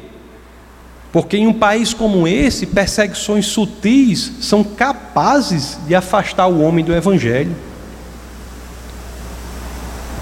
Porque 1.09 1.37
em 1.37 1.47
um 1.47 1.53
país 1.53 1.93
como 1.93 2.27
esse, 2.27 2.65
perseguições 2.65 3.45
sutis 3.45 4.29
são 4.41 4.61
capazes 4.61 5.77
de 5.87 5.95
afastar 5.95 6.47
o 6.47 6.59
homem 6.59 6.83
do 6.83 6.93
Evangelho. 6.93 7.55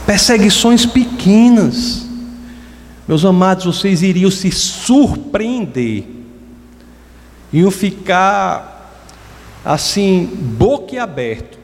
Perseguições 0.09 0.87
pequenas. 0.87 2.03
Meus 3.07 3.23
amados, 3.23 3.63
vocês 3.63 4.01
iriam 4.01 4.31
se 4.31 4.51
surpreender, 4.51 6.03
iam 7.53 7.69
ficar 7.69 9.05
assim, 9.63 10.27
boquiaberto, 10.57 11.59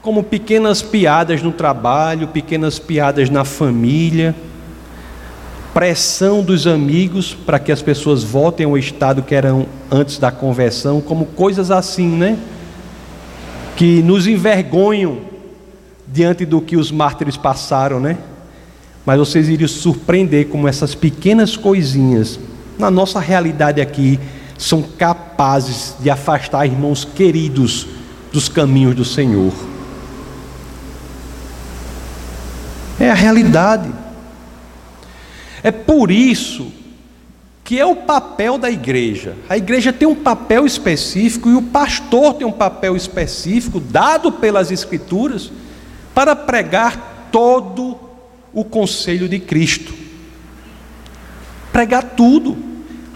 como 0.00 0.24
pequenas 0.24 0.82
piadas 0.82 1.40
no 1.40 1.52
trabalho, 1.52 2.26
pequenas 2.26 2.80
piadas 2.80 3.30
na 3.30 3.44
família 3.44 4.34
pressão 5.72 6.42
dos 6.42 6.66
amigos 6.66 7.32
para 7.32 7.60
que 7.60 7.70
as 7.70 7.80
pessoas 7.80 8.24
voltem 8.24 8.66
ao 8.66 8.76
estado 8.76 9.22
que 9.22 9.36
eram 9.36 9.68
antes 9.88 10.18
da 10.18 10.32
conversão, 10.32 11.00
como 11.00 11.26
coisas 11.26 11.70
assim, 11.70 12.08
né? 12.08 12.36
Que 13.76 14.02
nos 14.02 14.26
envergonham 14.26 15.30
diante 16.12 16.44
do 16.44 16.60
que 16.60 16.76
os 16.76 16.90
mártires 16.90 17.36
passaram, 17.36 17.98
né? 17.98 18.18
mas 19.04 19.18
vocês 19.18 19.48
iriam 19.48 19.68
surpreender 19.68 20.48
como 20.48 20.68
essas 20.68 20.94
pequenas 20.94 21.56
coisinhas, 21.56 22.38
na 22.78 22.90
nossa 22.90 23.18
realidade 23.18 23.80
aqui, 23.80 24.18
são 24.56 24.82
capazes 24.82 25.96
de 26.00 26.08
afastar 26.08 26.66
irmãos 26.66 27.04
queridos 27.04 27.88
dos 28.32 28.48
caminhos 28.48 28.94
do 28.94 29.04
Senhor. 29.04 29.52
É 33.00 33.10
a 33.10 33.14
realidade. 33.14 33.90
É 35.64 35.72
por 35.72 36.10
isso 36.10 36.70
que 37.64 37.78
é 37.78 37.86
o 37.86 37.96
papel 37.96 38.58
da 38.58 38.70
igreja. 38.70 39.34
A 39.48 39.56
igreja 39.56 39.92
tem 39.92 40.06
um 40.06 40.14
papel 40.14 40.64
específico 40.64 41.48
e 41.48 41.54
o 41.54 41.62
pastor 41.62 42.34
tem 42.34 42.46
um 42.46 42.52
papel 42.52 42.96
específico 42.96 43.80
dado 43.80 44.30
pelas 44.30 44.70
Escrituras 44.70 45.50
para 46.14 46.36
pregar 46.36 47.28
todo 47.30 47.96
o 48.52 48.64
conselho 48.64 49.28
de 49.28 49.38
Cristo. 49.38 49.94
Pregar 51.72 52.02
tudo. 52.16 52.56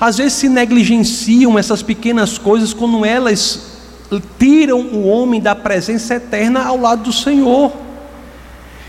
Às 0.00 0.18
vezes 0.18 0.34
se 0.34 0.48
negligenciam 0.48 1.58
essas 1.58 1.82
pequenas 1.82 2.38
coisas 2.38 2.72
quando 2.72 3.04
elas 3.04 3.76
tiram 4.38 4.80
o 4.80 5.06
homem 5.06 5.40
da 5.40 5.54
presença 5.54 6.14
eterna 6.14 6.64
ao 6.64 6.78
lado 6.78 7.04
do 7.04 7.12
Senhor. 7.12 7.72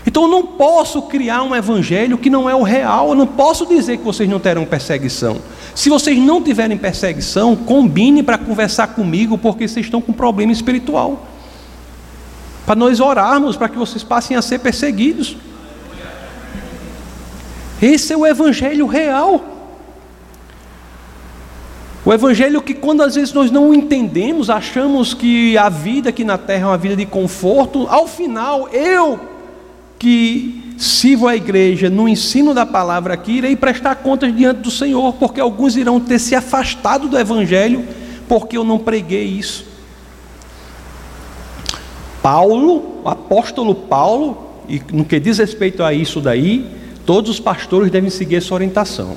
Então 0.06 0.22
eu 0.22 0.28
não 0.28 0.42
posso 0.42 1.02
criar 1.02 1.42
um 1.42 1.54
evangelho 1.54 2.16
que 2.16 2.30
não 2.30 2.48
é 2.48 2.54
o 2.54 2.62
real, 2.62 3.10
eu 3.10 3.14
não 3.14 3.26
posso 3.26 3.66
dizer 3.66 3.98
que 3.98 4.04
vocês 4.04 4.28
não 4.28 4.40
terão 4.40 4.64
perseguição. 4.64 5.36
Se 5.74 5.90
vocês 5.90 6.18
não 6.18 6.42
tiverem 6.42 6.78
perseguição, 6.78 7.54
combine 7.54 8.22
para 8.22 8.38
conversar 8.38 8.88
comigo, 8.88 9.36
porque 9.36 9.68
vocês 9.68 9.84
estão 9.84 10.00
com 10.00 10.12
problema 10.12 10.50
espiritual. 10.50 11.26
Para 12.68 12.76
nós 12.76 13.00
orarmos 13.00 13.56
para 13.56 13.66
que 13.66 13.78
vocês 13.78 14.04
passem 14.04 14.36
a 14.36 14.42
ser 14.42 14.58
perseguidos. 14.58 15.38
Esse 17.80 18.12
é 18.12 18.16
o 18.16 18.26
evangelho 18.26 18.86
real. 18.86 19.42
O 22.04 22.12
evangelho 22.12 22.60
que 22.60 22.74
quando 22.74 23.02
às 23.02 23.14
vezes 23.14 23.32
nós 23.32 23.50
não 23.50 23.72
entendemos, 23.72 24.50
achamos 24.50 25.14
que 25.14 25.56
a 25.56 25.70
vida 25.70 26.10
aqui 26.10 26.24
na 26.24 26.36
terra 26.36 26.64
é 26.64 26.66
uma 26.66 26.76
vida 26.76 26.94
de 26.94 27.06
conforto, 27.06 27.86
ao 27.88 28.06
final 28.06 28.68
eu 28.68 29.18
que 29.98 30.74
sirvo 30.76 31.26
a 31.26 31.34
igreja 31.34 31.88
no 31.88 32.06
ensino 32.06 32.52
da 32.52 32.66
palavra 32.66 33.14
aqui, 33.14 33.38
irei 33.38 33.56
prestar 33.56 33.94
contas 33.94 34.36
diante 34.36 34.60
do 34.60 34.70
Senhor, 34.70 35.14
porque 35.14 35.40
alguns 35.40 35.74
irão 35.74 35.98
ter 35.98 36.18
se 36.18 36.34
afastado 36.34 37.08
do 37.08 37.18
evangelho 37.18 37.88
porque 38.28 38.58
eu 38.58 38.62
não 38.62 38.78
preguei 38.78 39.24
isso. 39.24 39.67
Paulo, 42.22 43.02
o 43.04 43.08
apóstolo 43.08 43.74
Paulo, 43.74 44.36
e 44.68 44.82
no 44.92 45.04
que 45.04 45.18
diz 45.18 45.38
respeito 45.38 45.82
a 45.82 45.92
isso 45.92 46.20
daí, 46.20 46.78
Todos 47.08 47.30
os 47.30 47.40
pastores 47.40 47.90
devem 47.90 48.10
seguir 48.10 48.36
essa 48.36 48.52
orientação. 48.52 49.16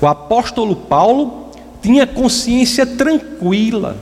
O 0.00 0.06
apóstolo 0.06 0.74
Paulo 0.74 1.50
tinha 1.82 2.06
consciência 2.06 2.86
tranquila 2.86 3.98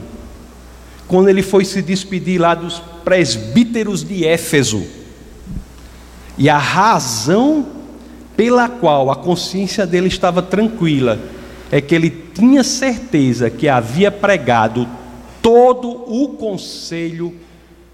quando 1.05 1.27
ele 1.27 1.41
foi 1.41 1.65
se 1.65 1.81
despedir 1.81 2.39
lá 2.39 2.55
dos 2.55 2.81
presbíteros 3.03 4.01
de 4.01 4.25
Éfeso. 4.25 4.81
E 6.37 6.49
a 6.49 6.57
razão 6.57 7.65
pela 8.37 8.69
qual 8.69 9.11
a 9.11 9.17
consciência 9.17 9.85
dele 9.85 10.07
estava 10.07 10.41
tranquila 10.41 11.19
é 11.69 11.81
que 11.81 11.93
ele 11.93 12.09
tinha 12.09 12.63
certeza 12.63 13.49
que 13.49 13.67
havia 13.67 14.09
pregado 14.09 14.87
todo 15.41 15.89
o 15.89 16.29
conselho 16.29 17.35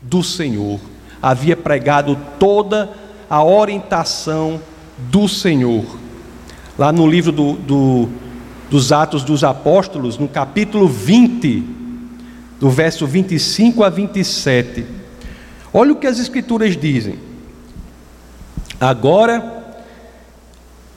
do 0.01 0.23
Senhor, 0.23 0.79
havia 1.21 1.55
pregado 1.55 2.17
toda 2.39 2.89
a 3.29 3.43
orientação 3.43 4.59
do 4.97 5.27
Senhor. 5.27 5.85
Lá 6.77 6.91
no 6.91 7.05
livro 7.05 7.31
do, 7.31 7.53
do, 7.53 8.09
dos 8.69 8.91
Atos 8.91 9.23
dos 9.23 9.43
Apóstolos, 9.43 10.17
no 10.17 10.27
capítulo 10.27 10.87
20, 10.87 11.63
do 12.59 12.69
verso 12.69 13.05
25 13.05 13.83
a 13.83 13.89
27. 13.89 14.85
Olha 15.73 15.93
o 15.93 15.95
que 15.95 16.07
as 16.07 16.19
Escrituras 16.19 16.75
dizem. 16.75 17.19
Agora, 18.79 19.63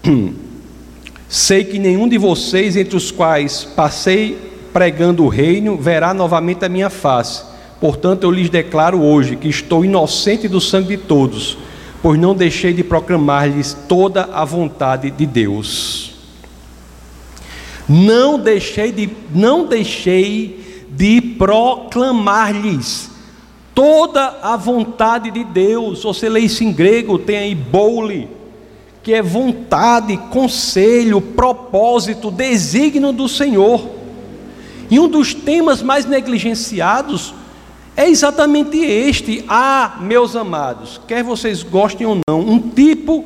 sei 1.28 1.64
que 1.64 1.78
nenhum 1.78 2.08
de 2.08 2.16
vocês, 2.18 2.76
entre 2.76 2.96
os 2.96 3.10
quais 3.10 3.64
passei 3.64 4.52
pregando 4.72 5.24
o 5.24 5.28
reino, 5.28 5.76
verá 5.76 6.12
novamente 6.12 6.64
a 6.64 6.68
minha 6.68 6.90
face. 6.90 7.53
Portanto, 7.84 8.24
eu 8.24 8.30
lhes 8.30 8.48
declaro 8.48 9.02
hoje 9.02 9.36
que 9.36 9.48
estou 9.48 9.84
inocente 9.84 10.48
do 10.48 10.58
sangue 10.58 10.96
de 10.96 11.02
todos 11.02 11.58
pois 12.04 12.20
não 12.20 12.34
deixei 12.34 12.74
de 12.74 12.84
proclamar-lhes 12.84 13.74
toda 13.88 14.24
a 14.24 14.44
vontade 14.44 15.10
de 15.10 15.24
Deus. 15.24 16.12
Não 17.88 18.38
deixei 18.38 18.92
de 18.92 19.08
não 19.34 19.64
deixei 19.64 20.84
de 20.90 21.18
proclamar-lhes 21.22 23.10
toda 23.74 24.38
a 24.42 24.54
vontade 24.54 25.30
de 25.30 25.44
Deus. 25.44 26.02
Você 26.02 26.28
lê 26.28 26.40
isso 26.40 26.62
em 26.62 26.74
grego, 26.74 27.18
tem 27.18 27.38
aí 27.38 27.54
boule, 27.54 28.28
que 29.02 29.14
é 29.14 29.22
vontade, 29.22 30.18
conselho, 30.30 31.22
propósito, 31.22 32.30
desígnio 32.30 33.14
do 33.14 33.30
Senhor. 33.30 33.82
E 34.90 35.00
um 35.00 35.08
dos 35.08 35.32
temas 35.32 35.80
mais 35.80 36.04
negligenciados 36.04 37.32
é 37.96 38.08
exatamente 38.08 38.76
este, 38.78 39.44
ah, 39.48 39.98
meus 40.00 40.34
amados, 40.34 41.00
quer 41.06 41.22
vocês 41.22 41.62
gostem 41.62 42.06
ou 42.06 42.18
não, 42.28 42.40
um 42.40 42.58
tipo 42.58 43.24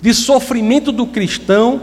de 0.00 0.12
sofrimento 0.12 0.90
do 0.90 1.06
cristão 1.06 1.80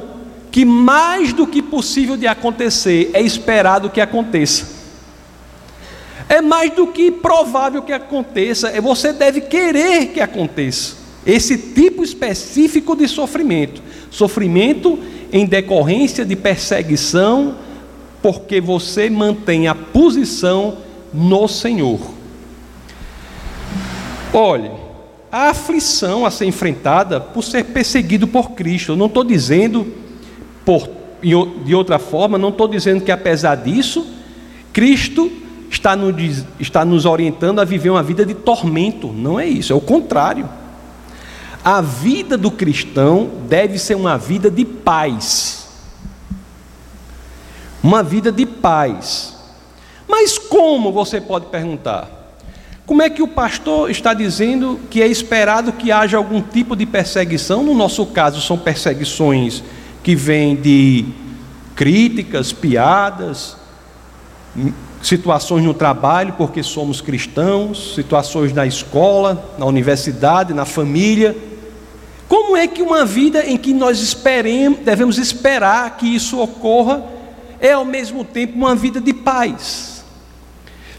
que 0.51 0.65
mais 0.65 1.31
do 1.31 1.47
que 1.47 1.61
possível 1.61 2.17
de 2.17 2.27
acontecer 2.27 3.09
é 3.13 3.21
esperado 3.21 3.89
que 3.89 4.01
aconteça. 4.01 4.81
É 6.27 6.41
mais 6.41 6.73
do 6.73 6.87
que 6.87 7.09
provável 7.09 7.81
que 7.81 7.93
aconteça, 7.93 8.69
é 8.69 8.81
você 8.81 9.13
deve 9.13 9.41
querer 9.41 10.07
que 10.07 10.19
aconteça. 10.19 10.95
Esse 11.25 11.57
tipo 11.57 12.03
específico 12.03 12.95
de 12.95 13.07
sofrimento, 13.07 13.81
sofrimento 14.09 14.99
em 15.31 15.45
decorrência 15.45 16.25
de 16.25 16.35
perseguição, 16.35 17.55
porque 18.21 18.59
você 18.59 19.09
mantém 19.09 19.67
a 19.67 19.75
posição 19.75 20.77
no 21.13 21.47
Senhor. 21.47 21.99
Olhe, 24.33 24.71
a 25.31 25.49
aflição 25.49 26.25
a 26.25 26.31
ser 26.31 26.45
enfrentada 26.45 27.19
por 27.19 27.43
ser 27.43 27.65
perseguido 27.65 28.27
por 28.27 28.51
Cristo. 28.51 28.93
Eu 28.93 28.95
não 28.95 29.05
estou 29.05 29.23
dizendo, 29.23 29.93
por, 30.65 30.89
de 31.21 31.75
outra 31.75 31.97
forma, 31.97 32.37
não 32.37 32.49
estou 32.49 32.67
dizendo 32.67 33.03
que 33.03 33.11
apesar 33.11 33.55
disso, 33.55 34.05
Cristo 34.73 35.31
está 35.69 35.95
nos, 35.95 36.45
está 36.59 36.83
nos 36.83 37.05
orientando 37.05 37.59
a 37.59 37.65
viver 37.65 37.89
uma 37.89 38.03
vida 38.03 38.25
de 38.25 38.33
tormento. 38.33 39.07
Não 39.07 39.39
é 39.39 39.45
isso, 39.45 39.71
é 39.71 39.75
o 39.75 39.81
contrário. 39.81 40.47
A 41.63 41.79
vida 41.79 42.37
do 42.37 42.49
cristão 42.49 43.29
deve 43.47 43.77
ser 43.77 43.95
uma 43.95 44.17
vida 44.17 44.49
de 44.49 44.65
paz. 44.65 45.67
Uma 47.83 48.03
vida 48.03 48.31
de 48.31 48.45
paz. 48.45 49.40
Mas 50.11 50.37
como 50.37 50.91
você 50.91 51.21
pode 51.21 51.45
perguntar? 51.45 52.35
Como 52.85 53.01
é 53.01 53.09
que 53.09 53.21
o 53.21 53.27
pastor 53.29 53.89
está 53.89 54.13
dizendo 54.13 54.77
que 54.89 55.01
é 55.01 55.07
esperado 55.07 55.71
que 55.71 55.89
haja 55.89 56.17
algum 56.17 56.41
tipo 56.41 56.75
de 56.75 56.85
perseguição? 56.85 57.63
No 57.63 57.73
nosso 57.73 58.05
caso, 58.07 58.41
são 58.41 58.57
perseguições 58.57 59.63
que 60.03 60.13
vêm 60.13 60.57
de 60.57 61.05
críticas, 61.77 62.51
piadas, 62.51 63.55
situações 65.01 65.63
no 65.63 65.73
trabalho, 65.73 66.33
porque 66.33 66.61
somos 66.61 66.99
cristãos, 66.99 67.95
situações 67.95 68.51
na 68.51 68.65
escola, 68.65 69.55
na 69.57 69.65
universidade, 69.65 70.53
na 70.53 70.65
família. 70.65 71.37
Como 72.27 72.57
é 72.57 72.67
que 72.67 72.81
uma 72.81 73.05
vida 73.05 73.45
em 73.45 73.55
que 73.55 73.73
nós 73.73 74.01
esperemos, 74.01 74.79
devemos 74.79 75.17
esperar 75.17 75.95
que 75.95 76.13
isso 76.13 76.37
ocorra, 76.37 77.01
é 77.61 77.71
ao 77.71 77.85
mesmo 77.85 78.25
tempo 78.25 78.57
uma 78.57 78.75
vida 78.75 78.99
de 78.99 79.13
paz? 79.13 79.90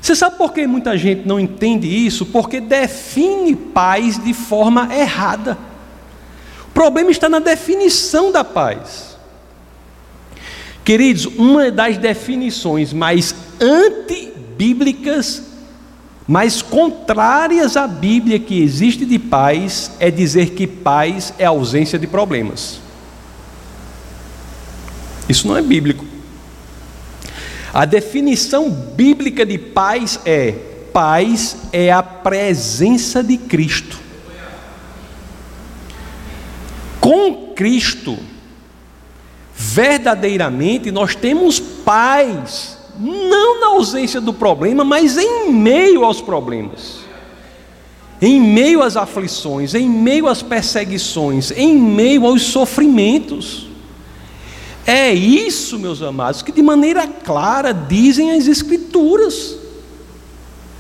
Você 0.02 0.16
sabe 0.16 0.36
por 0.36 0.52
que 0.52 0.66
muita 0.66 0.98
gente 0.98 1.28
não 1.28 1.38
entende 1.38 1.86
isso? 1.86 2.26
Porque 2.26 2.60
define 2.60 3.54
paz 3.54 4.18
de 4.20 4.34
forma 4.34 4.92
errada. 4.92 5.56
O 6.66 6.72
problema 6.72 7.12
está 7.12 7.28
na 7.28 7.38
definição 7.38 8.32
da 8.32 8.42
paz. 8.42 9.16
Queridos, 10.84 11.26
uma 11.26 11.70
das 11.70 11.98
definições 11.98 12.92
mais 12.92 13.32
antibíblicas, 13.60 15.44
mais 16.26 16.60
contrárias 16.60 17.76
à 17.76 17.86
Bíblia 17.86 18.40
que 18.40 18.60
existe 18.60 19.06
de 19.06 19.20
paz, 19.20 19.92
é 20.00 20.10
dizer 20.10 20.50
que 20.50 20.66
paz 20.66 21.32
é 21.38 21.44
ausência 21.44 21.96
de 21.96 22.08
problemas. 22.08 22.80
Isso 25.28 25.46
não 25.46 25.56
é 25.56 25.62
bíblico. 25.62 26.12
A 27.72 27.87
definição 27.87 28.68
bíblica 28.68 29.46
de 29.46 29.56
paz 29.56 30.20
é: 30.26 30.52
paz 30.92 31.56
é 31.72 31.90
a 31.90 32.02
presença 32.02 33.22
de 33.22 33.38
Cristo. 33.38 33.98
Com 37.00 37.52
Cristo, 37.54 38.18
verdadeiramente 39.54 40.90
nós 40.90 41.14
temos 41.14 41.58
paz, 41.58 42.78
não 42.98 43.61
na 43.61 43.68
ausência 43.68 44.20
do 44.20 44.35
problema, 44.35 44.85
mas 44.85 45.16
em 45.16 45.50
meio 45.50 46.04
aos 46.04 46.20
problemas, 46.20 46.98
em 48.20 48.38
meio 48.38 48.82
às 48.82 48.96
aflições, 48.96 49.74
em 49.74 49.88
meio 49.88 50.28
às 50.28 50.42
perseguições, 50.42 51.50
em 51.52 51.76
meio 51.76 52.26
aos 52.26 52.42
sofrimentos. 52.42 53.71
É 54.86 55.12
isso, 55.12 55.78
meus 55.78 56.02
amados, 56.02 56.42
que 56.42 56.50
de 56.50 56.62
maneira 56.62 57.06
clara 57.06 57.72
dizem 57.72 58.32
as 58.32 58.46
Escrituras. 58.46 59.56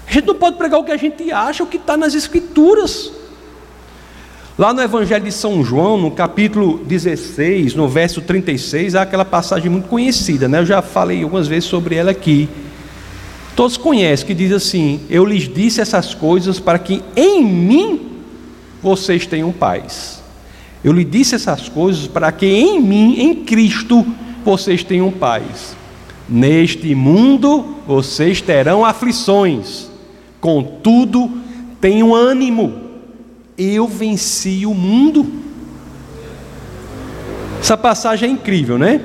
A 0.06 0.12
gente 0.12 0.26
não 0.26 0.34
pode 0.34 0.56
pregar 0.56 0.80
o 0.80 0.84
que 0.84 0.92
a 0.92 0.96
gente 0.96 1.30
acha, 1.30 1.62
o 1.62 1.66
que 1.66 1.76
está 1.76 1.96
nas 1.96 2.14
Escrituras. 2.14 3.12
Lá 4.58 4.74
no 4.74 4.82
Evangelho 4.82 5.24
de 5.24 5.32
São 5.32 5.64
João, 5.64 5.96
no 5.96 6.10
capítulo 6.10 6.78
16, 6.84 7.74
no 7.74 7.88
verso 7.88 8.20
36, 8.20 8.94
há 8.94 9.02
aquela 9.02 9.24
passagem 9.24 9.70
muito 9.70 9.88
conhecida, 9.88 10.48
né? 10.48 10.58
Eu 10.58 10.66
já 10.66 10.82
falei 10.82 11.22
algumas 11.22 11.48
vezes 11.48 11.68
sobre 11.68 11.94
ela 11.94 12.10
aqui. 12.10 12.48
Todos 13.56 13.76
conhecem, 13.76 14.26
que 14.26 14.34
diz 14.34 14.52
assim: 14.52 15.00
Eu 15.08 15.24
lhes 15.24 15.48
disse 15.48 15.80
essas 15.80 16.14
coisas 16.14 16.60
para 16.60 16.78
que 16.78 17.02
em 17.16 17.44
mim 17.44 18.10
vocês 18.82 19.26
tenham 19.26 19.50
paz. 19.52 20.21
Eu 20.84 20.92
lhe 20.92 21.04
disse 21.04 21.34
essas 21.34 21.68
coisas 21.68 22.06
para 22.06 22.30
que 22.32 22.46
em 22.46 22.80
mim, 22.80 23.20
em 23.20 23.34
Cristo, 23.44 24.06
vocês 24.44 24.82
tenham 24.82 25.10
paz. 25.10 25.76
Neste 26.28 26.94
mundo 26.94 27.76
vocês 27.86 28.40
terão 28.40 28.84
aflições, 28.84 29.90
contudo, 30.40 31.30
tenham 31.80 32.14
ânimo 32.14 32.92
eu 33.56 33.86
venci 33.86 34.64
o 34.66 34.74
mundo. 34.74 35.26
Essa 37.60 37.76
passagem 37.76 38.28
é 38.28 38.32
incrível, 38.32 38.78
né? 38.78 39.00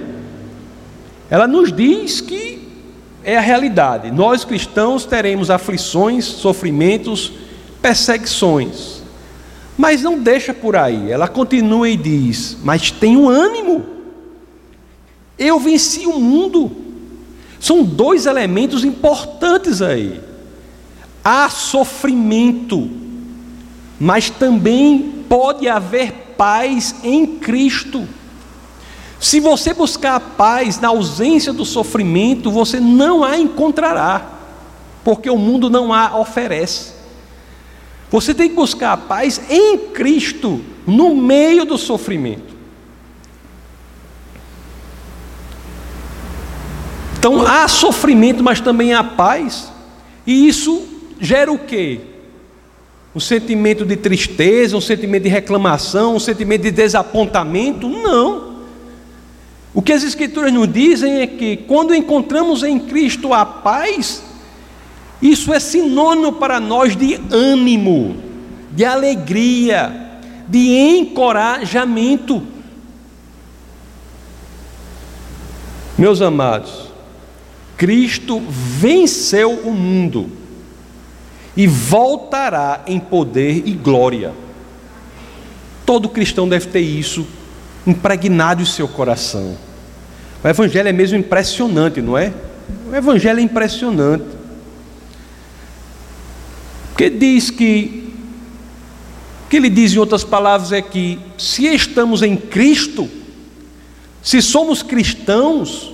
Ela 1.30 1.48
nos 1.48 1.72
diz 1.72 2.22
que 2.22 2.68
é 3.24 3.38
a 3.38 3.42
realidade. 3.42 4.10
Nós 4.12 4.46
cristãos 4.46 5.06
teremos 5.06 5.52
aflições, 5.52 6.26
sofrimentos, 6.26 7.34
perseguições. 7.82 8.97
Mas 9.78 10.02
não 10.02 10.20
deixa 10.20 10.54
por 10.54 10.76
aí. 10.76 11.12
Ela 11.12 11.28
continua 11.28 11.88
e 11.88 11.96
diz: 11.96 12.58
Mas 12.64 12.92
tenho 12.92 13.30
ânimo. 13.30 13.86
Eu 15.38 15.60
venci 15.60 16.08
o 16.08 16.20
mundo. 16.20 16.72
São 17.60 17.84
dois 17.84 18.26
elementos 18.26 18.84
importantes 18.84 19.82
aí. 19.82 20.20
Há 21.24 21.50
sofrimento 21.50 22.90
mas 24.00 24.30
também 24.30 25.24
pode 25.28 25.68
haver 25.68 26.34
paz 26.38 26.96
em 27.04 27.26
Cristo. 27.26 28.08
Se 29.20 29.40
você 29.40 29.74
buscar 29.74 30.16
a 30.16 30.20
paz 30.20 30.80
na 30.80 30.90
ausência 30.90 31.52
do 31.52 31.66
sofrimento, 31.66 32.52
você 32.52 32.80
não 32.80 33.24
a 33.24 33.38
encontrará, 33.38 34.34
porque 35.04 35.30
o 35.30 35.38
mundo 35.38 35.70
não 35.70 35.92
a 35.92 36.18
oferece. 36.18 36.97
Você 38.10 38.34
tem 38.34 38.50
que 38.50 38.56
buscar 38.56 38.94
a 38.94 38.98
paz 38.98 39.42
em 39.50 39.78
Cristo, 39.90 40.62
no 40.86 41.16
meio 41.16 41.66
do 41.66 41.78
sofrimento. 41.78 42.56
Então 47.20 47.42
há 47.42 47.68
sofrimento, 47.68 48.44
mas 48.44 48.62
também 48.62 48.94
há 48.94 49.04
paz, 49.04 49.72
e 50.26 50.48
isso 50.48 50.88
gera 51.20 51.52
o 51.52 51.60
quê? 51.60 52.00
um 53.18 53.20
sentimento 53.20 53.84
de 53.84 53.96
tristeza, 53.96 54.78
um 54.78 54.82
sentimento 54.82 55.24
de 55.24 55.30
reclamação, 55.30 56.16
um 56.16 56.20
sentimento 56.20 56.62
de 56.62 56.70
desapontamento. 56.70 57.90
Não. 57.90 58.58
O 59.74 59.82
que 59.82 59.92
as 59.92 60.04
Escrituras 60.04 60.54
nos 60.54 60.72
dizem 60.72 61.22
é 61.22 61.26
que 61.26 61.58
quando 61.58 61.96
encontramos 61.96 62.62
em 62.62 62.78
Cristo 62.78 63.34
a 63.34 63.44
paz, 63.44 64.22
isso 65.22 65.54
é 65.54 65.60
sinônimo 65.60 66.34
para 66.34 66.60
nós 66.60 66.96
de 66.96 67.20
ânimo, 67.32 68.18
de 68.72 68.86
alegria, 68.86 70.20
de 70.48 70.70
encorajamento. 70.70 72.44
Meus 75.98 76.22
amados, 76.22 76.92
Cristo 77.76 78.42
venceu 78.48 79.52
o 79.52 79.72
mundo 79.72 80.30
e 81.56 81.66
voltará 81.66 82.84
em 82.86 83.00
poder 83.00 83.64
e 83.66 83.72
glória. 83.72 84.32
Todo 85.84 86.08
cristão 86.08 86.48
deve 86.48 86.68
ter 86.68 86.82
isso 86.82 87.26
impregnado 87.88 88.62
em 88.62 88.66
seu 88.66 88.88
coração. 88.88 89.58
O 90.44 90.48
Evangelho 90.48 90.88
é 90.88 90.94
mesmo 90.94 91.18
impressionante, 91.18 92.00
não 92.00 92.16
é? 92.16 92.32
O 92.92 92.96
Evangelho 92.96 93.40
é 93.40 93.44
impressionante. 93.44 94.37
Porque 96.98 97.12
diz 97.12 97.52
que, 97.52 98.12
o 99.46 99.50
que 99.50 99.58
ele 99.58 99.70
diz 99.70 99.94
em 99.94 100.00
outras 100.00 100.24
palavras 100.24 100.72
é 100.72 100.82
que, 100.82 101.20
se 101.38 101.68
estamos 101.68 102.24
em 102.24 102.36
Cristo, 102.36 103.08
se 104.20 104.42
somos 104.42 104.82
cristãos, 104.82 105.94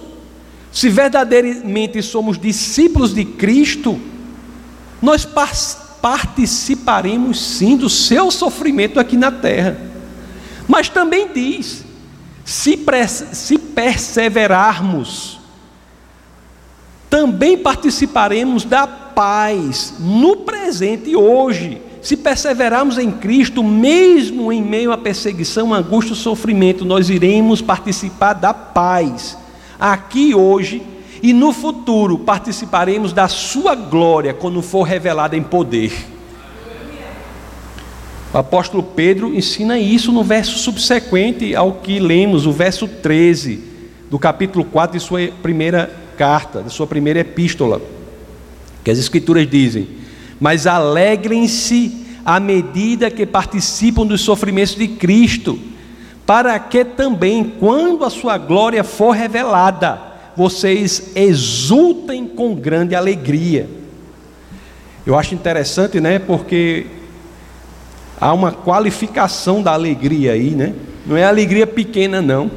se 0.71 0.87
verdadeiramente 0.87 2.01
somos 2.01 2.39
discípulos 2.39 3.13
de 3.13 3.25
Cristo, 3.25 3.99
nós 5.01 5.27
participaremos 6.01 7.57
sim 7.57 7.75
do 7.75 7.89
seu 7.89 8.31
sofrimento 8.31 8.97
aqui 8.97 9.17
na 9.17 9.29
terra. 9.29 9.77
Mas 10.69 10.87
também 10.87 11.27
diz: 11.33 11.83
se, 12.45 12.79
se 13.33 13.57
perseverarmos, 13.57 15.37
também 17.13 17.56
participaremos 17.56 18.63
da 18.63 18.88
paz 18.88 19.93
no 19.99 20.38
presente 20.38 21.15
hoje. 21.15 21.80
Se 22.02 22.17
perseverarmos 22.17 22.97
em 22.97 23.12
Cristo, 23.12 23.63
mesmo 23.63 24.52
em 24.52 24.63
meio 24.63 24.91
à 24.91 24.97
perseguição, 24.97 25.76
angústia 25.76 26.13
e 26.13 26.15
sofrimento, 26.15 26.84
nós 26.84 27.12
iremos 27.12 27.62
participar 27.62 28.34
da 28.34 28.52
paz 28.52 29.38
aqui 29.80 30.34
hoje 30.34 30.82
e 31.21 31.34
no 31.34 31.54
futuro 31.54 32.17
participaremos 32.17 33.13
da 33.13 33.28
sua 33.28 33.76
glória 33.76 34.34
quando 34.34 34.63
for 34.63 34.82
revelada 34.82 35.38
em 35.38 35.43
poder. 35.43 35.93
O 38.34 38.38
apóstolo 38.39 38.82
Pedro 38.82 39.36
ensina 39.36 39.78
isso 39.78 40.12
no 40.12 40.23
verso 40.23 40.58
subsequente 40.58 41.56
ao 41.56 41.73
que 41.73 41.99
lemos, 41.99 42.47
o 42.47 42.52
verso 42.52 42.88
13 42.88 43.71
do 44.10 44.17
capítulo 44.17 44.65
4 44.65 44.97
de 44.97 45.06
sua 45.06 45.28
primeira 45.43 46.02
carta, 46.15 46.63
de 46.63 46.71
sua 46.71 46.88
primeira 46.88 47.19
epístola, 47.19 47.82
que 48.84 48.91
as 48.91 48.97
escrituras 48.97 49.49
dizem: 49.49 49.88
"Mas 50.39 50.67
alegrem-se 50.67 52.06
à 52.26 52.39
medida 52.39 53.12
que 53.12 53.26
participam 53.26 54.06
dos 54.06 54.21
sofrimentos 54.21 54.76
de 54.76 54.88
Cristo, 54.88 55.60
para 56.26 56.58
que 56.58 56.86
também, 56.86 57.43
quando 57.43 58.06
a 58.06 58.10
sua 58.10 58.38
glória 58.38 58.84
for 58.84 59.12
revelada, 59.12 59.99
vocês 60.36 61.12
exultem 61.15 62.28
com 62.28 62.56
grande 62.56 62.95
alegria. 62.95 63.67
Eu 65.06 65.17
acho 65.17 65.36
interessante, 65.36 65.99
né? 65.99 66.17
Porque 66.17 66.88
há 68.19 68.34
uma 68.34 68.52
qualificação 68.52 69.62
da 69.62 69.73
alegria 69.73 70.32
aí, 70.32 70.52
né? 70.52 70.73
Não 71.06 71.17
é 71.17 71.23
alegria 71.26 71.67
pequena, 71.67 72.21
não. 72.21 72.49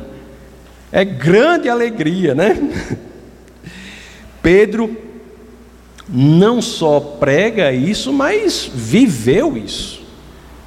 É 0.93 1.05
grande 1.05 1.69
alegria, 1.69 2.35
né? 2.35 2.57
Pedro 4.47 4.97
não 6.09 6.63
só 6.63 7.01
prega 7.01 7.73
isso, 7.73 8.13
mas 8.13 8.71
viveu 8.73 9.57
isso. 9.57 10.03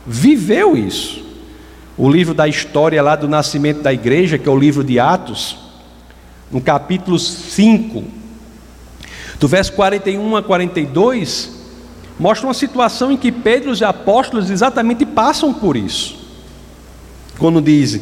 Viveu 0.06 0.76
isso. 0.76 1.24
O 1.98 2.10
livro 2.10 2.34
da 2.34 2.46
história 2.46 3.02
lá 3.02 3.16
do 3.16 3.30
nascimento 3.30 3.82
da 3.82 3.94
igreja, 3.94 4.38
que 4.38 4.50
é 4.50 4.52
o 4.52 4.60
livro 4.60 4.84
de 4.84 5.00
Atos, 5.00 5.56
no 6.52 6.60
capítulo 6.60 7.18
5, 7.18 8.04
do 9.40 9.48
verso 9.48 9.72
41 9.72 10.36
a 10.36 10.44
42, 10.44 11.50
mostra 12.20 12.48
uma 12.48 12.54
situação 12.54 13.14
em 13.14 13.18
que 13.18 13.32
Pedro 13.32 13.70
e 13.70 13.72
os 13.72 13.82
apóstolos 13.82 14.50
exatamente 14.50 15.06
passam 15.06 15.54
por 15.54 15.78
isso. 15.78 16.18
Quando 17.38 17.62
dizem: 17.62 18.02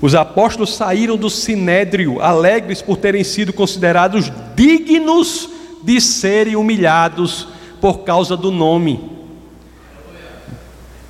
Os 0.00 0.14
apóstolos 0.14 0.74
saíram 0.74 1.16
do 1.16 1.28
sinédrio 1.28 2.20
alegres 2.20 2.80
por 2.80 2.96
terem 2.96 3.24
sido 3.24 3.52
considerados 3.52 4.30
dignos 4.54 5.48
de 5.82 6.00
serem 6.00 6.56
humilhados 6.56 7.48
por 7.80 8.00
causa 8.04 8.36
do 8.36 8.50
nome. 8.50 9.10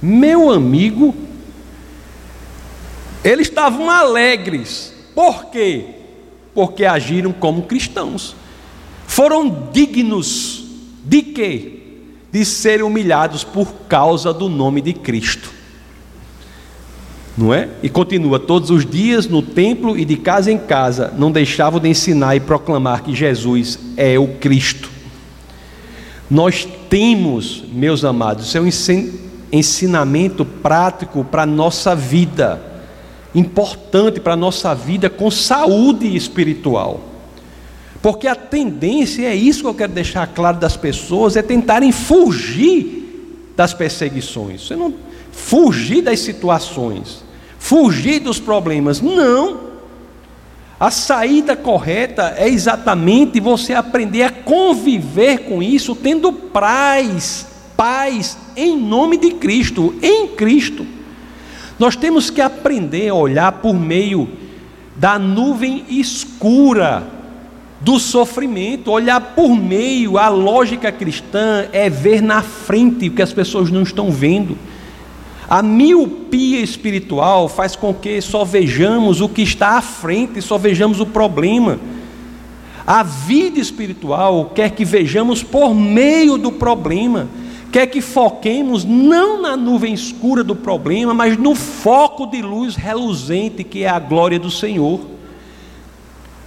Meu 0.00 0.50
amigo, 0.50 1.14
eles 3.22 3.48
estavam 3.48 3.90
alegres. 3.90 4.94
Por 5.14 5.46
quê? 5.46 5.98
porque 6.58 6.84
agiram 6.84 7.32
como 7.32 7.62
cristãos. 7.62 8.34
Foram 9.06 9.70
dignos 9.70 10.64
de 11.04 11.22
quê? 11.22 11.82
De 12.32 12.44
serem 12.44 12.84
humilhados 12.84 13.44
por 13.44 13.72
causa 13.88 14.32
do 14.34 14.48
nome 14.48 14.80
de 14.80 14.92
Cristo. 14.92 15.52
Não 17.38 17.54
é? 17.54 17.68
E 17.84 17.88
continua: 17.88 18.40
todos 18.40 18.68
os 18.68 18.84
dias 18.84 19.28
no 19.28 19.40
templo 19.40 19.96
e 19.96 20.04
de 20.04 20.16
casa 20.16 20.50
em 20.50 20.58
casa 20.58 21.14
não 21.16 21.30
deixavam 21.30 21.78
de 21.78 21.88
ensinar 21.88 22.34
e 22.34 22.40
proclamar 22.40 23.04
que 23.04 23.14
Jesus 23.14 23.78
é 23.96 24.18
o 24.18 24.26
Cristo. 24.26 24.90
Nós 26.28 26.66
temos, 26.90 27.64
meus 27.72 28.04
amados, 28.04 28.54
é 28.56 28.60
um 28.60 28.68
ensinamento 29.52 30.44
prático 30.44 31.24
para 31.24 31.44
a 31.44 31.46
nossa 31.46 31.94
vida, 31.94 32.60
importante 33.32 34.18
para 34.18 34.32
a 34.32 34.36
nossa 34.36 34.74
vida 34.74 35.08
com 35.08 35.30
saúde 35.30 36.16
espiritual. 36.16 37.00
Porque 38.02 38.26
a 38.26 38.34
tendência, 38.34 39.26
é 39.26 39.34
isso 39.34 39.62
que 39.62 39.68
eu 39.68 39.74
quero 39.74 39.92
deixar 39.92 40.26
claro 40.26 40.58
das 40.58 40.76
pessoas, 40.76 41.36
é 41.36 41.42
tentarem 41.42 41.92
fugir 41.92 43.52
das 43.56 43.72
perseguições. 43.72 44.66
Você 44.66 44.74
não 44.74 44.92
fugir 45.32 46.02
das 46.02 46.20
situações, 46.20 47.22
fugir 47.58 48.20
dos 48.20 48.38
problemas. 48.38 49.00
Não. 49.00 49.68
A 50.80 50.90
saída 50.90 51.56
correta 51.56 52.34
é 52.36 52.48
exatamente 52.48 53.40
você 53.40 53.74
aprender 53.74 54.22
a 54.22 54.30
conviver 54.30 55.38
com 55.40 55.60
isso, 55.60 55.96
tendo 55.96 56.32
paz, 56.32 57.46
paz 57.76 58.38
em 58.56 58.76
nome 58.76 59.16
de 59.16 59.32
Cristo, 59.32 59.94
em 60.00 60.28
Cristo. 60.28 60.86
Nós 61.78 61.96
temos 61.96 62.30
que 62.30 62.40
aprender 62.40 63.08
a 63.08 63.14
olhar 63.14 63.52
por 63.52 63.74
meio 63.74 64.28
da 64.94 65.18
nuvem 65.18 65.84
escura 65.88 67.06
do 67.80 67.98
sofrimento, 67.98 68.90
olhar 68.90 69.20
por 69.20 69.56
meio, 69.56 70.18
a 70.18 70.28
lógica 70.28 70.90
cristã 70.90 71.68
é 71.72 71.88
ver 71.88 72.20
na 72.20 72.42
frente 72.42 73.08
o 73.08 73.12
que 73.12 73.22
as 73.22 73.32
pessoas 73.32 73.70
não 73.70 73.82
estão 73.82 74.10
vendo. 74.10 74.58
A 75.48 75.62
miopia 75.62 76.60
espiritual 76.60 77.48
faz 77.48 77.74
com 77.74 77.94
que 77.94 78.20
só 78.20 78.44
vejamos 78.44 79.22
o 79.22 79.28
que 79.28 79.40
está 79.40 79.78
à 79.78 79.80
frente, 79.80 80.42
só 80.42 80.58
vejamos 80.58 81.00
o 81.00 81.06
problema. 81.06 81.80
A 82.86 83.02
vida 83.02 83.58
espiritual 83.58 84.52
quer 84.54 84.72
que 84.72 84.84
vejamos 84.84 85.42
por 85.42 85.74
meio 85.74 86.36
do 86.36 86.52
problema, 86.52 87.28
quer 87.72 87.86
que 87.86 88.02
foquemos 88.02 88.84
não 88.84 89.40
na 89.40 89.56
nuvem 89.56 89.94
escura 89.94 90.44
do 90.44 90.54
problema, 90.54 91.14
mas 91.14 91.38
no 91.38 91.54
foco 91.54 92.26
de 92.26 92.42
luz 92.42 92.76
reluzente 92.76 93.64
que 93.64 93.84
é 93.84 93.88
a 93.88 93.98
glória 93.98 94.38
do 94.38 94.50
Senhor. 94.50 95.00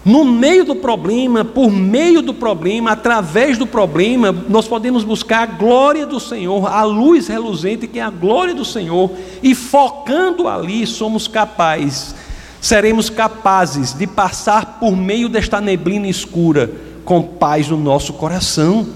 No 0.03 0.25
meio 0.25 0.65
do 0.65 0.75
problema, 0.75 1.45
por 1.45 1.69
meio 1.69 2.23
do 2.23 2.33
problema, 2.33 2.91
através 2.91 3.57
do 3.57 3.67
problema, 3.67 4.31
nós 4.49 4.67
podemos 4.67 5.03
buscar 5.03 5.43
a 5.43 5.45
glória 5.45 6.07
do 6.07 6.19
Senhor, 6.19 6.65
a 6.65 6.83
luz 6.83 7.27
reluzente 7.27 7.87
que 7.87 7.99
é 7.99 8.01
a 8.01 8.09
glória 8.09 8.55
do 8.55 8.65
Senhor, 8.65 9.11
e 9.43 9.53
focando 9.53 10.47
ali, 10.47 10.87
somos 10.87 11.27
capazes, 11.27 12.15
seremos 12.59 13.11
capazes 13.11 13.93
de 13.93 14.07
passar 14.07 14.79
por 14.79 14.95
meio 14.95 15.29
desta 15.29 15.61
neblina 15.61 16.07
escura 16.07 16.71
com 17.05 17.21
paz 17.21 17.67
no 17.67 17.77
nosso 17.77 18.13
coração. 18.13 18.87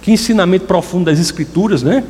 Que 0.00 0.12
ensinamento 0.12 0.64
profundo 0.64 1.06
das 1.06 1.18
Escrituras, 1.18 1.82
né? 1.82 2.02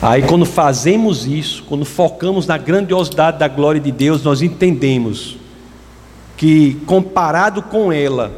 Aí, 0.00 0.22
quando 0.22 0.44
fazemos 0.44 1.26
isso, 1.26 1.64
quando 1.64 1.84
focamos 1.84 2.46
na 2.46 2.58
grandiosidade 2.58 3.38
da 3.38 3.48
glória 3.48 3.80
de 3.80 3.90
Deus, 3.90 4.22
nós 4.22 4.42
entendemos 4.42 5.38
que, 6.36 6.74
comparado 6.86 7.62
com 7.62 7.90
ela, 7.90 8.30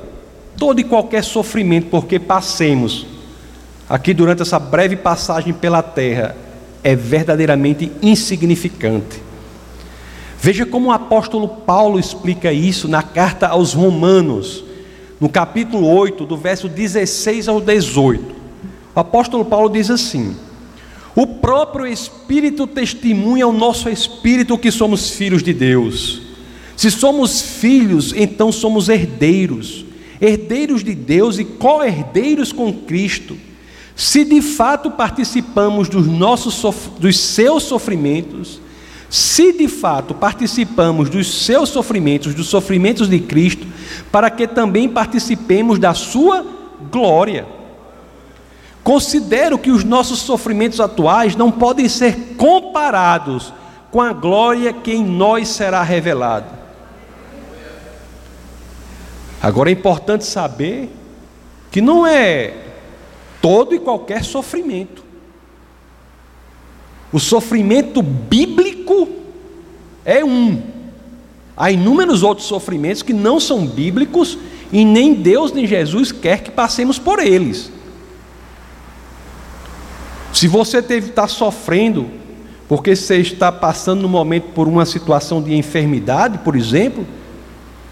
todo 0.57 0.81
e 0.81 0.85
qualquer 0.85 1.25
sofrimento, 1.25 1.88
porque 1.90 2.18
passemos 2.18 3.07
aqui 3.88 4.14
durante 4.14 4.42
essa 4.42 4.59
breve 4.59 4.97
passagem 4.97 5.53
pela 5.53 5.83
terra, 5.83 6.37
é 6.85 6.94
verdadeiramente 6.94 7.90
insignificante. 8.01 9.21
Veja 10.40 10.64
como 10.64 10.90
o 10.90 10.92
apóstolo 10.92 11.49
Paulo 11.49 11.99
explica 11.99 12.53
isso 12.53 12.87
na 12.87 13.03
carta 13.03 13.49
aos 13.49 13.73
Romanos, 13.73 14.62
no 15.21 15.29
capítulo 15.29 15.88
8, 15.88 16.25
do 16.25 16.37
verso 16.37 16.68
16 16.68 17.49
ao 17.49 17.61
18. 17.61 18.37
O 18.94 19.01
apóstolo 19.01 19.44
Paulo 19.44 19.68
diz 19.68 19.90
assim: 19.90 20.37
o 21.14 21.27
próprio 21.27 21.87
Espírito 21.87 22.66
testemunha 22.66 23.44
ao 23.44 23.53
nosso 23.53 23.88
espírito 23.88 24.59
que 24.59 24.71
somos 24.71 25.11
filhos 25.11 25.42
de 25.42 25.53
Deus. 25.53 26.23
Se 26.77 26.90
somos 26.90 27.40
filhos, 27.40 28.12
então 28.14 28.53
somos 28.53 28.88
herdeiros, 28.88 29.85
herdeiros 30.21 30.85
de 30.85 30.94
Deus 30.94 31.38
e 31.38 31.44
co-herdeiros 31.44 32.53
com 32.53 32.73
Cristo. 32.73 33.37
Se 33.97 34.25
de 34.25 34.40
fato 34.40 34.92
participamos 34.92 35.88
dos 35.88 36.07
nossos 36.07 36.62
dos 37.01 37.18
seus 37.18 37.64
sofrimentos, 37.64 38.61
se 39.11 39.53
de 39.53 39.66
fato 39.66 40.14
participamos 40.14 41.11
dos 41.11 41.27
seus 41.44 41.71
sofrimentos, 41.71 42.33
dos 42.33 42.47
sofrimentos 42.47 43.09
de 43.09 43.18
Cristo, 43.18 43.66
para 44.12 44.31
que 44.31 44.47
também 44.47 44.88
participemos 44.88 45.81
da 45.81 45.94
sua 45.94 46.47
glória. 46.92 47.58
Considero 48.88 49.59
que 49.59 49.70
os 49.70 49.85
nossos 49.85 50.20
sofrimentos 50.20 50.81
atuais 50.81 51.37
não 51.37 51.53
podem 51.53 51.87
ser 51.90 52.37
comparados 52.38 53.53
com 53.90 54.01
a 54.01 54.14
glória 54.14 54.72
que 54.72 54.90
em 54.90 55.05
nós 55.05 55.48
será 55.48 55.83
revelada. 55.83 56.59
Agora 59.42 59.68
é 59.68 59.74
importante 59.74 60.24
saber 60.24 60.88
que 61.70 61.83
não 61.83 62.07
é 62.07 62.55
todo 63.42 63.74
e 63.74 63.79
qualquer 63.79 64.24
sofrimento. 64.24 65.05
O 67.12 67.20
sofrimento 67.20 68.01
bíblico 68.01 69.07
é 70.03 70.24
um. 70.24 70.62
Há 71.55 71.70
inúmeros 71.70 72.22
outros 72.22 72.46
sofrimentos 72.46 73.03
que 73.03 73.12
não 73.12 73.38
são 73.38 73.66
bíblicos 73.66 74.38
e 74.72 74.83
nem 74.83 75.12
Deus 75.12 75.53
nem 75.53 75.66
Jesus 75.66 76.11
quer 76.11 76.42
que 76.42 76.51
passemos 76.51 76.98
por 76.98 77.18
eles. 77.18 77.77
Se 80.38 80.46
você 80.46 80.79
está 80.79 81.27
sofrendo, 81.27 82.07
porque 82.68 82.94
você 82.94 83.16
está 83.16 83.51
passando 83.51 84.03
no 84.03 84.09
momento 84.09 84.53
por 84.55 84.68
uma 84.68 84.87
situação 84.87 85.42
de 85.42 85.53
enfermidade, 85.53 86.38
por 86.38 86.55
exemplo, 86.55 87.05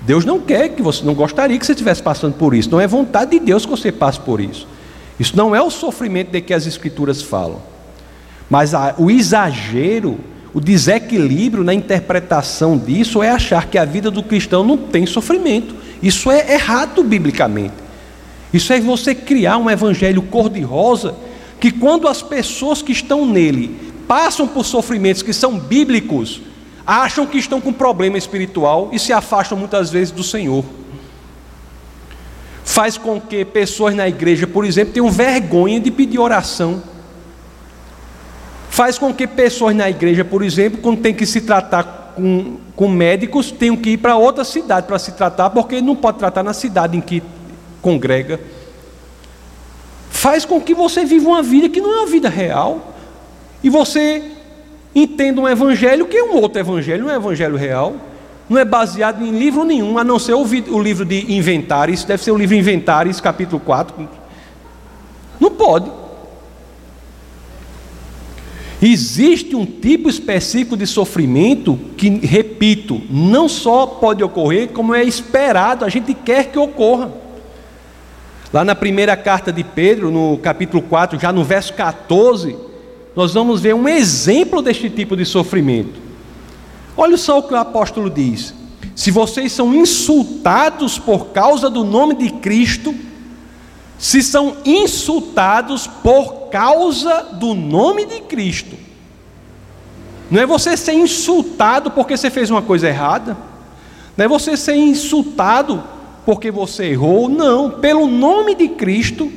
Deus 0.03 0.25
não 0.25 0.39
quer 0.39 0.69
que 0.69 0.81
você, 0.81 1.05
não 1.05 1.13
gostaria 1.13 1.59
que 1.59 1.67
você 1.67 1.73
estivesse 1.73 2.01
passando 2.01 2.35
por 2.35 2.55
isso. 2.55 2.71
Não 2.71 2.81
é 2.81 2.87
vontade 2.87 3.33
de 3.33 3.41
Deus 3.41 3.65
que 3.65 3.71
você 3.73 3.91
passe 3.91 4.21
por 4.21 4.41
isso. 4.41 4.69
Isso 5.19 5.37
não 5.37 5.57
é 5.57 5.61
o 5.61 5.73
sofrimento 5.73 6.31
de 6.31 6.41
que 6.41 6.55
as 6.55 6.69
Escrituras 6.69 7.21
falam. 7.21 7.61
Mas 8.49 8.75
a, 8.75 8.95
o 8.97 9.11
exagero, 9.11 10.17
o 10.55 10.61
desequilíbrio 10.61 11.65
na 11.65 11.75
interpretação 11.75 12.79
disso 12.79 13.25
é 13.25 13.31
achar 13.31 13.67
que 13.67 13.77
a 13.77 13.85
vida 13.85 14.09
do 14.09 14.23
cristão 14.23 14.63
não 14.63 14.77
tem 14.77 15.05
sofrimento. 15.05 15.75
Isso 16.01 16.31
é 16.31 16.53
errado 16.53 17.03
biblicamente. 17.03 17.75
Isso 18.55 18.73
é 18.73 18.79
você 18.79 19.17
criar 19.17 19.59
um 19.59 19.69
evangelho 19.69 20.23
cor-de-rosa 20.23 21.26
que 21.61 21.71
quando 21.71 22.07
as 22.07 22.23
pessoas 22.23 22.83
que 22.83 22.93
estão 22.93 23.25
nele 23.25 23.95
passam 24.07 24.47
por 24.47 24.65
sofrimentos 24.65 25.23
que 25.23 25.33
são 25.33 25.59
bíblicos, 25.59 26.41
acham 26.87 27.27
que 27.27 27.39
estão 27.39 27.61
com 27.61 27.73
problema 27.73 28.17
espiritual 28.17 28.91
e 28.93 28.99
se 28.99 29.13
afastam 29.13 29.59
muitas 29.59 29.91
vezes 29.91 30.13
do 30.13 30.23
Senhor. 30.23 30.65
Faz 32.65 32.97
com 32.97 33.21
que 33.21 33.45
pessoas 33.45 33.95
na 33.95 34.09
igreja, 34.09 34.47
por 34.47 34.65
exemplo, 34.65 34.93
tenham 34.93 35.11
vergonha 35.11 35.81
de 35.81 35.91
pedir 35.91 36.19
oração. 36.19 36.83
Faz 38.69 38.99
com 38.99 39.13
que 39.13 39.27
pessoas 39.27 39.75
na 39.75 39.89
igreja, 39.89 40.25
por 40.25 40.43
exemplo, 40.43 40.81
quando 40.81 41.01
tem 41.01 41.15
que 41.15 41.25
se 41.25 41.41
tratar 41.41 42.13
com, 42.15 42.59
com 42.77 42.89
médicos, 42.89 43.51
tenham 43.51 43.77
que 43.77 43.91
ir 43.91 43.97
para 43.97 44.17
outra 44.17 44.45
cidade 44.45 44.87
para 44.87 44.99
se 44.99 45.13
tratar, 45.13 45.51
porque 45.51 45.81
não 45.81 45.97
pode 45.97 46.19
tratar 46.19 46.43
na 46.43 46.53
cidade 46.53 46.97
em 46.97 47.01
que 47.01 47.23
congrega 47.81 48.39
faz 50.11 50.45
com 50.45 50.61
que 50.61 50.75
você 50.75 51.05
viva 51.05 51.29
uma 51.29 51.43
vida 51.43 51.69
que 51.69 51.81
não 51.81 51.93
é 51.93 51.97
uma 51.99 52.07
vida 52.07 52.29
real, 52.29 52.95
e 53.63 53.71
você 53.71 54.23
entenda 54.95 55.41
um 55.41 55.49
evangelho 55.49 56.07
que 56.07 56.17
é 56.17 56.25
um 56.25 56.37
outro 56.37 56.61
evangelho, 56.61 57.05
não 57.05 57.13
é 57.13 57.17
evangelho 57.17 57.57
real, 57.57 57.97
não 58.49 58.59
é 58.59 58.65
baseado 58.65 59.23
em 59.25 59.31
livro 59.31 59.65
nenhum, 59.65 59.99
a 59.99 60.05
não 60.05 60.19
ser 60.19 60.35
o, 60.35 60.45
livro 60.81 61.05
de 61.05 61.33
Inventares, 61.35 62.05
deve 62.05 62.23
ser 62.23 62.31
o 62.31 62.37
livro 62.37 62.55
Inventares, 62.55 63.21
capítulo 63.21 63.61
4. 63.61 64.09
Não 65.41 65.51
pode. 65.51 65.91
Existe 68.81 69.57
um 69.57 69.67
tipo 69.67 70.09
específico 70.09 70.77
de 70.77 70.87
sofrimento 70.87 71.79
que, 71.97 72.09
repito, 72.09 73.01
não 73.11 73.49
só 73.49 73.87
pode 73.87 74.23
ocorrer, 74.23 74.69
como 74.69 74.95
é 74.95 75.03
esperado, 75.03 75.85
a 75.85 75.89
gente 75.89 76.15
quer 76.15 76.51
que 76.51 76.59
ocorra. 76.59 77.11
Lá 78.57 78.65
na 78.65 78.75
primeira 78.75 79.15
carta 79.19 79.53
de 79.53 79.63
Pedro, 79.63 80.11
no 80.11 80.39
capítulo 80.39 80.83
4, 80.83 81.21
já 81.21 81.31
no 81.31 81.45
verso 81.45 81.75
14, 81.75 82.57
nós 83.15 83.35
vamos 83.35 83.61
ver 83.61 83.75
um 83.75 83.87
exemplo 83.87 84.63
deste 84.63 84.89
tipo 84.89 85.15
de 85.15 85.27
sofrimento. 85.27 86.01
Olha 86.97 87.19
só 87.19 87.39
o 87.39 87.43
que 87.43 87.53
o 87.53 87.59
apóstolo 87.59 88.09
diz: 88.09 88.55
se 88.95 89.11
vocês 89.11 89.53
são 89.53 89.75
insultados 89.75 90.99
por 90.99 91.27
causa 91.35 91.69
do 91.69 91.85
nome 91.85 92.15
de 92.15 92.31
Cristo, 92.31 92.95
se 93.99 94.23
são 94.23 94.57
insultados 94.65 95.87
por 95.87 96.49
causa 96.49 97.25
do 97.35 97.53
nome 97.53 98.07
de 98.07 98.23
Cristo, 98.23 98.75
Não 100.31 100.41
é 100.41 100.47
você 100.47 100.79
ser 100.79 100.95
insultado 100.95 101.91
porque 101.91 102.17
você 102.17 102.31
fez 102.31 102.51
uma 102.51 102.63
coisa 102.63 102.89
errada. 102.89 103.37
Não 104.17 104.25
é 104.25 104.29
você 104.29 104.57
ser 104.57 104.77
insultado 104.77 105.85
porque 106.27 106.51
você 106.51 106.87
errou. 106.87 107.29
Não. 107.29 107.71
Pelo 107.71 108.09
nome 108.09 108.57
de 108.57 108.69
Cristo, 108.69 109.31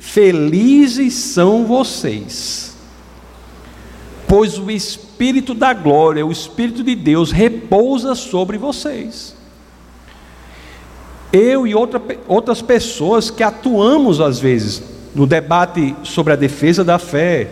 felizes 0.00 1.12
são 1.12 1.66
vocês. 1.66 2.74
Pois 4.26 4.58
o 4.58 4.70
Espírito 4.70 5.52
da 5.54 5.74
glória, 5.74 6.26
o 6.26 6.32
Espírito 6.32 6.82
de 6.82 6.94
Deus, 6.94 7.30
repousa 7.30 8.14
sobre 8.14 8.56
vocês. 8.56 9.36
Eu 11.32 11.66
e 11.66 11.74
outra, 11.74 12.00
outras 12.26 12.62
pessoas 12.62 13.30
que 13.30 13.42
atuamos 13.42 14.20
às 14.20 14.40
vezes 14.40 14.82
no 15.14 15.26
debate 15.26 15.94
sobre 16.02 16.32
a 16.32 16.36
defesa 16.36 16.82
da 16.82 16.98
fé, 16.98 17.48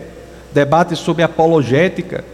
debate 0.51 0.95
sobre 0.95 1.21
apologética, 1.21 2.25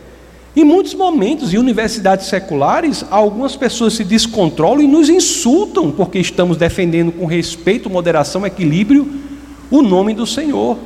em 0.55 0.63
muitos 0.63 0.93
momentos, 0.93 1.53
em 1.53 1.57
universidades 1.57 2.27
seculares, 2.27 3.03
algumas 3.11 3.57
pessoas 3.57 3.93
se 3.93 4.05
descontrolam 4.05 4.81
e 4.81 4.87
nos 4.87 5.09
insultam 5.09 5.91
porque 5.91 6.17
estamos 6.17 6.55
defendendo 6.55 7.11
com 7.11 7.25
respeito, 7.25 7.89
moderação, 7.89 8.45
equilíbrio 8.45 9.25
o 9.69 9.81
nome 9.81 10.13
do 10.13 10.25
Senhor. 10.25 10.77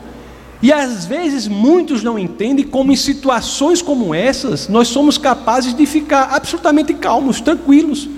E 0.62 0.73
às 0.73 1.05
vezes 1.05 1.47
muitos 1.47 2.03
não 2.03 2.17
entendem 2.17 2.65
como 2.65 2.91
em 2.91 2.95
situações 2.95 3.82
como 3.82 4.13
essas 4.13 4.67
nós 4.67 4.88
somos 4.88 5.17
capazes 5.17 5.73
de 5.73 5.86
ficar 5.86 6.29
absolutamente 6.32 6.93
calmos, 6.95 7.39
tranquilos. 7.39 8.10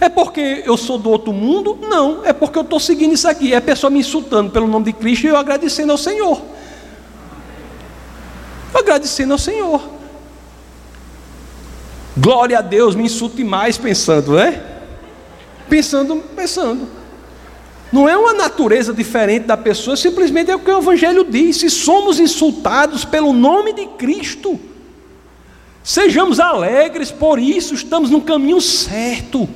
É 0.00 0.08
porque 0.08 0.62
eu 0.64 0.76
sou 0.76 0.96
do 0.96 1.10
outro 1.10 1.32
mundo? 1.32 1.78
Não, 1.82 2.24
é 2.24 2.32
porque 2.32 2.58
eu 2.58 2.62
estou 2.62 2.78
seguindo 2.78 3.14
isso 3.14 3.28
aqui. 3.28 3.52
É 3.52 3.56
a 3.56 3.60
pessoa 3.60 3.90
me 3.90 3.98
insultando 3.98 4.50
pelo 4.50 4.68
nome 4.68 4.86
de 4.86 4.92
Cristo 4.92 5.24
e 5.24 5.28
eu 5.28 5.36
agradecendo 5.36 5.92
ao 5.92 5.98
Senhor. 5.98 6.40
Agradecendo 8.72 9.32
ao 9.32 9.38
Senhor. 9.38 9.94
Glória 12.16 12.58
a 12.58 12.62
Deus, 12.62 12.94
me 12.94 13.04
insulte 13.04 13.42
mais 13.42 13.76
pensando, 13.76 14.34
né? 14.34 14.62
Pensando, 15.68 16.16
pensando. 16.36 16.88
Não 17.92 18.08
é 18.08 18.16
uma 18.16 18.32
natureza 18.32 18.92
diferente 18.92 19.46
da 19.46 19.56
pessoa, 19.56 19.96
simplesmente 19.96 20.50
é 20.50 20.56
o 20.56 20.60
que 20.60 20.70
o 20.70 20.78
Evangelho 20.78 21.24
diz. 21.24 21.56
Se 21.56 21.70
somos 21.70 22.20
insultados 22.20 23.04
pelo 23.04 23.32
nome 23.32 23.72
de 23.72 23.86
Cristo, 23.86 24.58
sejamos 25.82 26.38
alegres 26.38 27.10
por 27.10 27.38
isso, 27.38 27.74
estamos 27.74 28.10
no 28.10 28.20
caminho 28.20 28.60
certo, 28.60 29.48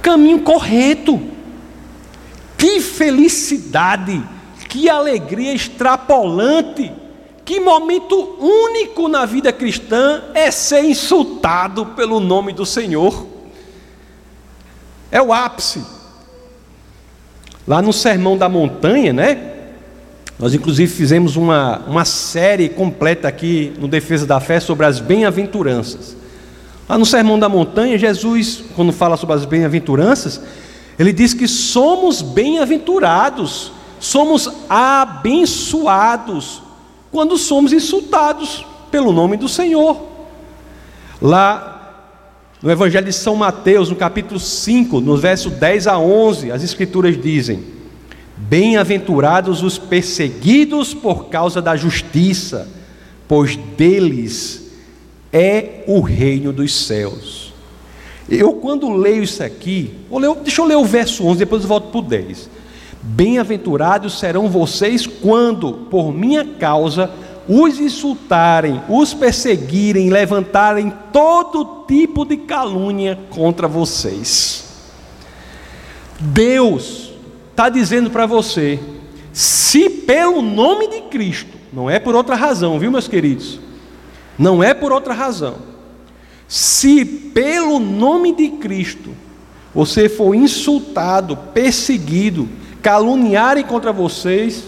caminho 0.00 0.40
correto. 0.40 1.20
Que 2.56 2.78
felicidade, 2.80 4.22
que 4.68 4.88
alegria 4.88 5.54
extrapolante 5.54 6.92
que 7.50 7.58
momento 7.58 8.36
único 8.38 9.08
na 9.08 9.26
vida 9.26 9.52
cristã 9.52 10.22
é 10.34 10.52
ser 10.52 10.84
insultado 10.84 11.84
pelo 11.84 12.20
nome 12.20 12.52
do 12.52 12.64
Senhor. 12.64 13.26
É 15.10 15.20
o 15.20 15.32
ápice. 15.32 15.82
Lá 17.66 17.82
no 17.82 17.92
Sermão 17.92 18.38
da 18.38 18.48
Montanha, 18.48 19.12
né? 19.12 19.52
Nós, 20.38 20.54
inclusive, 20.54 20.94
fizemos 20.94 21.34
uma, 21.34 21.80
uma 21.88 22.04
série 22.04 22.68
completa 22.68 23.26
aqui 23.26 23.72
no 23.80 23.88
Defesa 23.88 24.24
da 24.24 24.38
Fé 24.38 24.60
sobre 24.60 24.86
as 24.86 25.00
bem-aventuranças. 25.00 26.16
Lá 26.88 26.96
no 26.96 27.04
Sermão 27.04 27.36
da 27.36 27.48
Montanha, 27.48 27.98
Jesus, 27.98 28.62
quando 28.76 28.92
fala 28.92 29.16
sobre 29.16 29.34
as 29.34 29.44
bem-aventuranças, 29.44 30.40
ele 30.96 31.12
diz 31.12 31.34
que 31.34 31.48
somos 31.48 32.22
bem-aventurados, 32.22 33.72
somos 33.98 34.48
abençoados 34.68 36.69
quando 37.10 37.36
somos 37.36 37.72
insultados 37.72 38.64
pelo 38.90 39.12
nome 39.12 39.36
do 39.36 39.48
Senhor. 39.48 40.08
Lá 41.20 41.70
no 42.62 42.70
Evangelho 42.70 43.06
de 43.06 43.12
São 43.12 43.36
Mateus, 43.36 43.88
no 43.88 43.96
capítulo 43.96 44.38
5, 44.38 45.00
no 45.00 45.16
verso 45.16 45.50
10 45.50 45.86
a 45.86 45.98
11, 45.98 46.52
as 46.52 46.62
Escrituras 46.62 47.20
dizem: 47.20 47.64
Bem-aventurados 48.36 49.62
os 49.62 49.78
perseguidos 49.78 50.92
por 50.94 51.26
causa 51.26 51.60
da 51.60 51.76
justiça, 51.76 52.68
pois 53.26 53.56
deles 53.56 54.70
é 55.32 55.84
o 55.86 56.00
reino 56.00 56.52
dos 56.52 56.86
céus. 56.86 57.52
Eu, 58.28 58.52
quando 58.54 58.88
leio 58.90 59.24
isso 59.24 59.42
aqui, 59.42 59.94
deixa 60.44 60.60
eu 60.60 60.66
ler 60.66 60.76
o 60.76 60.84
verso 60.84 61.26
11, 61.26 61.38
depois 61.38 61.62
eu 61.62 61.68
volto 61.68 61.88
para 61.90 61.98
o 61.98 62.02
10. 62.02 62.50
Bem-aventurados 63.02 64.18
serão 64.18 64.48
vocês 64.48 65.06
quando, 65.06 65.72
por 65.90 66.12
minha 66.12 66.44
causa, 66.44 67.10
os 67.48 67.80
insultarem, 67.80 68.82
os 68.88 69.14
perseguirem, 69.14 70.10
levantarem 70.10 70.92
todo 71.12 71.84
tipo 71.88 72.24
de 72.24 72.36
calúnia 72.36 73.18
contra 73.30 73.66
vocês. 73.66 74.64
Deus 76.20 77.12
está 77.50 77.68
dizendo 77.70 78.10
para 78.10 78.26
você: 78.26 78.78
se 79.32 79.88
pelo 79.88 80.42
nome 80.42 80.88
de 80.88 81.00
Cristo, 81.02 81.56
não 81.72 81.88
é 81.88 81.98
por 81.98 82.14
outra 82.14 82.36
razão, 82.36 82.78
viu, 82.78 82.90
meus 82.90 83.08
queridos? 83.08 83.58
Não 84.38 84.62
é 84.62 84.74
por 84.74 84.92
outra 84.92 85.14
razão. 85.14 85.56
Se 86.46 87.04
pelo 87.04 87.78
nome 87.78 88.34
de 88.34 88.48
Cristo 88.50 89.10
você 89.74 90.08
for 90.08 90.34
insultado, 90.34 91.36
perseguido, 91.36 92.48
caluniarem 92.82 93.64
contra 93.64 93.92
vocês, 93.92 94.64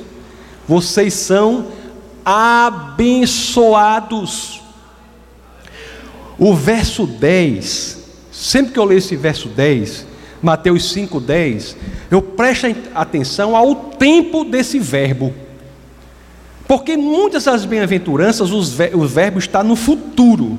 vocês 0.67 1.15
são 1.15 1.67
abençoados. 2.25 3.43
O 6.39 6.55
verso 6.55 7.07
10, 7.07 7.99
sempre 8.33 8.73
que 8.73 8.79
eu 8.79 8.85
leio 8.85 8.99
esse 8.99 9.17
verso 9.17 9.49
10, 9.49 10.07
Mateus 10.43 10.95
5,10, 10.95 11.77
eu 12.11 12.21
presto 12.21 12.67
atenção 12.95 13.57
ao 13.57 13.75
tempo 13.75 14.45
desse 14.45 14.79
verbo. 14.79 15.33
Porque 16.67 16.97
muitas 16.97 17.45
das 17.45 17.65
bem-aventuranças, 17.65 18.51
o 18.51 19.07
verbo 19.07 19.39
está 19.39 19.63
no 19.63 19.77
futuro. 19.77 20.59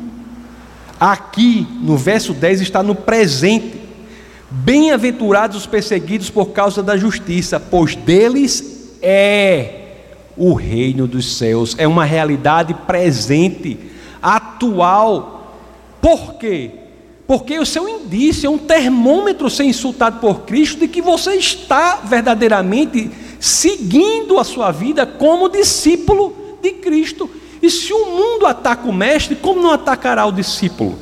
Aqui, 0.99 1.67
no 1.81 1.97
verso 1.97 2.33
10, 2.33 2.61
está 2.61 2.81
no 2.83 2.95
presente. 2.95 3.82
Bem-aventurados 4.55 5.57
os 5.57 5.65
perseguidos 5.65 6.29
por 6.29 6.51
causa 6.51 6.83
da 6.83 6.95
justiça, 6.95 7.59
pois 7.59 7.95
deles 7.95 8.95
é 9.01 9.79
o 10.37 10.53
reino 10.53 11.07
dos 11.07 11.37
céus. 11.37 11.75
É 11.75 11.87
uma 11.87 12.05
realidade 12.05 12.71
presente, 12.85 13.79
atual. 14.21 15.57
Por 15.99 16.35
quê? 16.35 16.69
Porque 17.25 17.57
o 17.57 17.65
seu 17.65 17.89
indício 17.89 18.45
é 18.45 18.49
um 18.49 18.59
termômetro 18.59 19.49
ser 19.49 19.63
insultado 19.63 20.19
por 20.19 20.41
Cristo 20.41 20.81
de 20.81 20.87
que 20.87 21.01
você 21.01 21.33
está 21.33 22.01
verdadeiramente 22.03 23.09
seguindo 23.39 24.37
a 24.37 24.43
sua 24.43 24.69
vida 24.69 25.03
como 25.03 25.49
discípulo 25.49 26.31
de 26.61 26.73
Cristo. 26.73 27.27
E 27.59 27.71
se 27.71 27.91
o 27.91 28.05
mundo 28.05 28.45
ataca 28.45 28.87
o 28.87 28.93
mestre, 28.93 29.35
como 29.35 29.59
não 29.59 29.71
atacará 29.71 30.27
o 30.27 30.31
discípulo? 30.31 30.95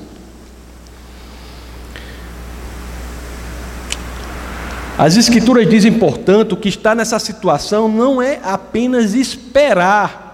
As 4.98 5.18
Escrituras 5.18 5.68
dizem, 5.70 5.94
portanto, 5.94 6.56
que 6.56 6.70
estar 6.70 6.96
nessa 6.96 7.18
situação 7.18 7.88
não 7.88 8.22
é 8.22 8.40
apenas 8.44 9.14
esperar 9.14 10.30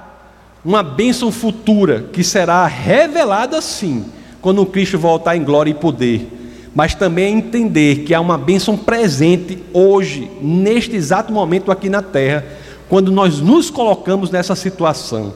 uma 0.65 0.83
bênção 0.83 1.31
futura 1.31 2.05
que 2.11 2.23
será 2.23 2.65
revelada 2.65 3.61
sim, 3.61 4.05
quando 4.41 4.65
Cristo 4.65 4.99
voltar 4.99 5.37
em 5.37 5.43
glória 5.43 5.71
e 5.71 5.73
poder, 5.73 6.69
mas 6.75 6.93
também 6.93 7.25
é 7.25 7.29
entender 7.29 8.03
que 8.03 8.13
há 8.13 8.19
uma 8.19 8.37
bênção 8.37 8.75
presente 8.75 9.63
hoje, 9.71 10.29
neste 10.41 10.95
exato 10.95 11.31
momento 11.31 11.71
aqui 11.71 11.89
na 11.89 12.01
terra, 12.01 12.45
quando 12.89 13.11
nós 13.11 13.39
nos 13.39 13.69
colocamos 13.69 14.29
nessa 14.29 14.55
situação. 14.55 15.33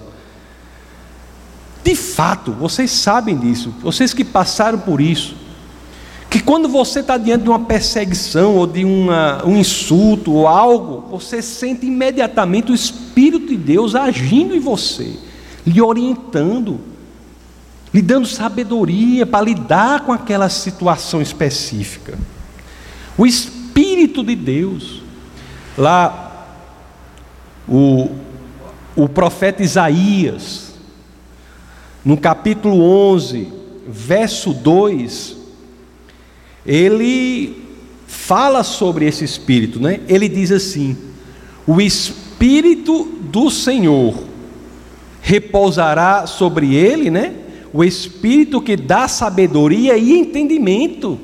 De 1.83 1.95
fato, 1.95 2.51
vocês 2.51 2.91
sabem 2.91 3.37
disso, 3.37 3.73
vocês 3.81 4.13
que 4.13 4.23
passaram 4.23 4.79
por 4.79 4.99
isso, 4.99 5.35
que 6.31 6.39
quando 6.39 6.69
você 6.69 7.01
está 7.01 7.17
diante 7.17 7.43
de 7.43 7.49
uma 7.49 7.59
perseguição 7.59 8.55
ou 8.55 8.65
de 8.65 8.85
uma, 8.85 9.45
um 9.45 9.57
insulto 9.57 10.31
ou 10.31 10.47
algo, 10.47 11.01
você 11.11 11.41
sente 11.41 11.85
imediatamente 11.85 12.71
o 12.71 12.73
Espírito 12.73 13.47
de 13.47 13.57
Deus 13.57 13.95
agindo 13.95 14.55
em 14.55 14.59
você, 14.61 15.17
lhe 15.67 15.81
orientando, 15.81 16.79
lhe 17.93 18.01
dando 18.01 18.25
sabedoria 18.25 19.25
para 19.25 19.43
lidar 19.43 20.05
com 20.05 20.13
aquela 20.13 20.47
situação 20.47 21.21
específica. 21.21 22.17
O 23.17 23.25
Espírito 23.25 24.23
de 24.23 24.33
Deus, 24.33 25.01
lá, 25.77 26.47
o, 27.67 28.09
o 28.95 29.09
profeta 29.09 29.61
Isaías, 29.61 30.75
no 32.05 32.15
capítulo 32.15 32.81
11, 32.81 33.51
verso 33.85 34.53
2, 34.53 35.40
ele 36.65 37.55
fala 38.07 38.63
sobre 38.63 39.05
esse 39.05 39.23
espírito, 39.23 39.79
né? 39.79 40.01
Ele 40.07 40.27
diz 40.27 40.51
assim: 40.51 40.97
"O 41.65 41.81
espírito 41.81 43.05
do 43.21 43.49
Senhor 43.49 44.15
repousará 45.21 46.25
sobre 46.27 46.75
ele, 46.75 47.09
né? 47.09 47.35
o 47.73 47.83
Espírito 47.83 48.61
que 48.61 48.75
dá 48.75 49.07
sabedoria 49.07 49.97
e 49.97 50.17
entendimento, 50.17 51.19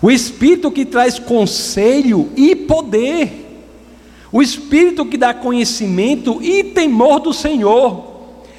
o 0.00 0.10
Espírito 0.10 0.70
que 0.70 0.84
traz 0.84 1.18
conselho 1.18 2.28
e 2.36 2.54
poder, 2.54 3.64
o 4.30 4.42
Espírito 4.42 5.04
que 5.04 5.16
dá 5.16 5.32
conhecimento 5.34 6.40
e 6.42 6.62
temor 6.62 7.20
do 7.20 7.32
Senhor, 7.32 8.12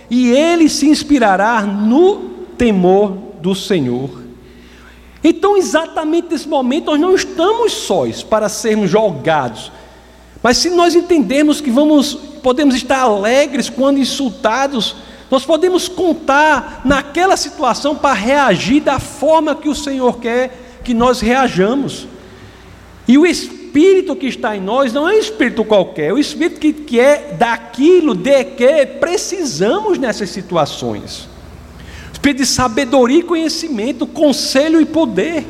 e 0.10 0.30
ele 0.32 0.70
se 0.70 0.88
inspirará 0.88 1.62
no 1.62 2.30
temor 2.58 3.18
do 3.42 3.56
Senhor. 3.56 4.25
Então, 5.28 5.58
exatamente 5.58 6.28
nesse 6.30 6.48
momento, 6.48 6.92
nós 6.92 7.00
não 7.00 7.16
estamos 7.16 7.74
sós 7.74 8.22
para 8.22 8.48
sermos 8.48 8.92
julgados, 8.92 9.72
mas 10.44 10.58
se 10.58 10.70
nós 10.70 10.94
entendermos 10.94 11.60
que 11.60 11.72
vamos, 11.72 12.14
podemos 12.44 12.76
estar 12.76 13.00
alegres 13.00 13.68
quando 13.68 13.98
insultados, 13.98 14.96
nós 15.32 15.44
podemos 15.44 15.88
contar 15.88 16.84
naquela 16.86 17.36
situação 17.36 17.96
para 17.96 18.14
reagir 18.14 18.82
da 18.82 19.00
forma 19.00 19.56
que 19.56 19.68
o 19.68 19.74
Senhor 19.74 20.20
quer 20.20 20.80
que 20.84 20.94
nós 20.94 21.22
reajamos. 21.22 22.08
E 23.08 23.18
o 23.18 23.26
Espírito 23.26 24.16
que 24.16 24.28
está 24.28 24.56
em 24.56 24.62
nós 24.62 24.94
não 24.94 25.10
é 25.10 25.16
um 25.16 25.18
Espírito 25.18 25.66
qualquer, 25.66 26.10
é 26.10 26.14
o 26.14 26.20
Espírito 26.20 26.60
que, 26.60 26.72
que 26.72 27.00
é 27.00 27.36
daquilo 27.36 28.14
de 28.14 28.44
que 28.44 28.86
precisamos 28.86 29.98
nessas 29.98 30.30
situações. 30.30 31.28
Espírito 32.26 32.38
de 32.40 32.46
sabedoria 32.48 33.20
e 33.20 33.24
conhecimento, 33.24 34.08
conselho 34.08 34.82
e 34.82 34.86
poder. 34.86 35.46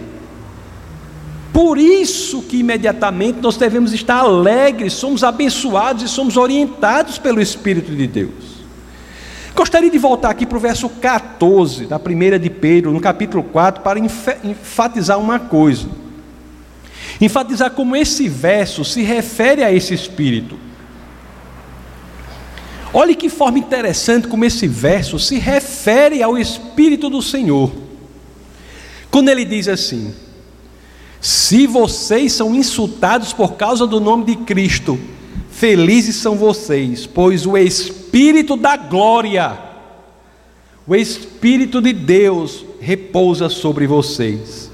Por 1.53 1.77
isso 1.77 2.41
que 2.41 2.57
imediatamente 2.57 3.39
nós 3.39 3.55
devemos 3.55 3.93
estar 3.93 4.17
alegres, 4.17 4.91
somos 4.91 5.23
abençoados 5.23 6.03
e 6.03 6.09
somos 6.09 6.35
orientados 6.35 7.17
pelo 7.17 7.41
Espírito 7.41 7.95
de 7.95 8.05
Deus. 8.05 8.55
Gostaria 9.55 9.89
de 9.89 9.97
voltar 9.97 10.31
aqui 10.31 10.45
para 10.45 10.57
o 10.57 10.59
verso 10.59 10.89
14 10.89 11.85
da 11.85 11.97
primeira 11.97 12.37
de 12.37 12.49
Pedro, 12.49 12.91
no 12.91 12.99
capítulo 12.99 13.41
4, 13.41 13.81
para 13.81 13.97
enfatizar 14.43 15.17
uma 15.17 15.39
coisa. 15.39 15.87
Enfatizar 17.21 17.71
como 17.71 17.95
esse 17.95 18.27
verso 18.27 18.83
se 18.83 19.01
refere 19.01 19.63
a 19.63 19.71
esse 19.71 19.93
Espírito. 19.93 20.57
Olhe 22.97 23.13
que 23.13 23.27
forma 23.27 23.59
interessante 23.59 24.25
como 24.25 24.45
esse 24.45 24.69
verso 24.69 25.19
se 25.19 25.37
refere 25.37 26.23
ao 26.23 26.37
Espírito 26.37 27.09
do 27.09 27.21
Senhor. 27.21 27.69
Quando 29.11 29.27
ele 29.27 29.43
diz 29.43 29.67
assim: 29.67 30.15
se 31.19 31.67
vocês 31.67 32.31
são 32.31 32.55
insultados 32.55 33.33
por 33.33 33.55
causa 33.55 33.85
do 33.85 33.99
nome 33.99 34.23
de 34.23 34.37
Cristo, 34.37 34.97
felizes 35.51 36.15
são 36.15 36.37
vocês, 36.37 37.05
pois 37.05 37.45
o 37.45 37.57
Espírito 37.57 38.55
da 38.55 38.77
glória, 38.77 39.59
o 40.87 40.95
Espírito 40.95 41.81
de 41.81 41.91
Deus 41.91 42.63
repousa 42.79 43.49
sobre 43.49 43.85
vocês. 43.87 44.71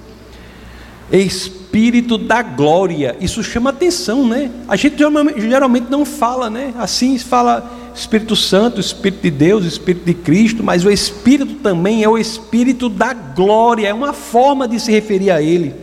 Espírito 1.11 2.19
da 2.19 2.43
glória, 2.43 3.17
isso 3.19 3.41
chama 3.41 3.71
atenção, 3.71 4.27
né? 4.27 4.51
A 4.67 4.75
gente 4.75 4.95
geralmente 5.37 5.89
não 5.89 6.05
fala, 6.05 6.51
né? 6.51 6.71
Assim 6.77 7.17
fala 7.17 7.80
Espírito 7.93 8.35
Santo, 8.35 8.79
Espírito 8.79 9.21
de 9.23 9.31
Deus, 9.31 9.65
Espírito 9.65 10.05
de 10.05 10.13
Cristo, 10.13 10.63
mas 10.63 10.85
o 10.85 10.89
Espírito 10.91 11.55
também 11.55 12.03
é 12.03 12.09
o 12.09 12.17
Espírito 12.17 12.89
da 12.89 13.13
glória, 13.13 13.87
é 13.87 13.93
uma 13.93 14.13
forma 14.13 14.67
de 14.67 14.79
se 14.79 14.91
referir 14.91 15.31
a 15.31 15.41
Ele. 15.41 15.75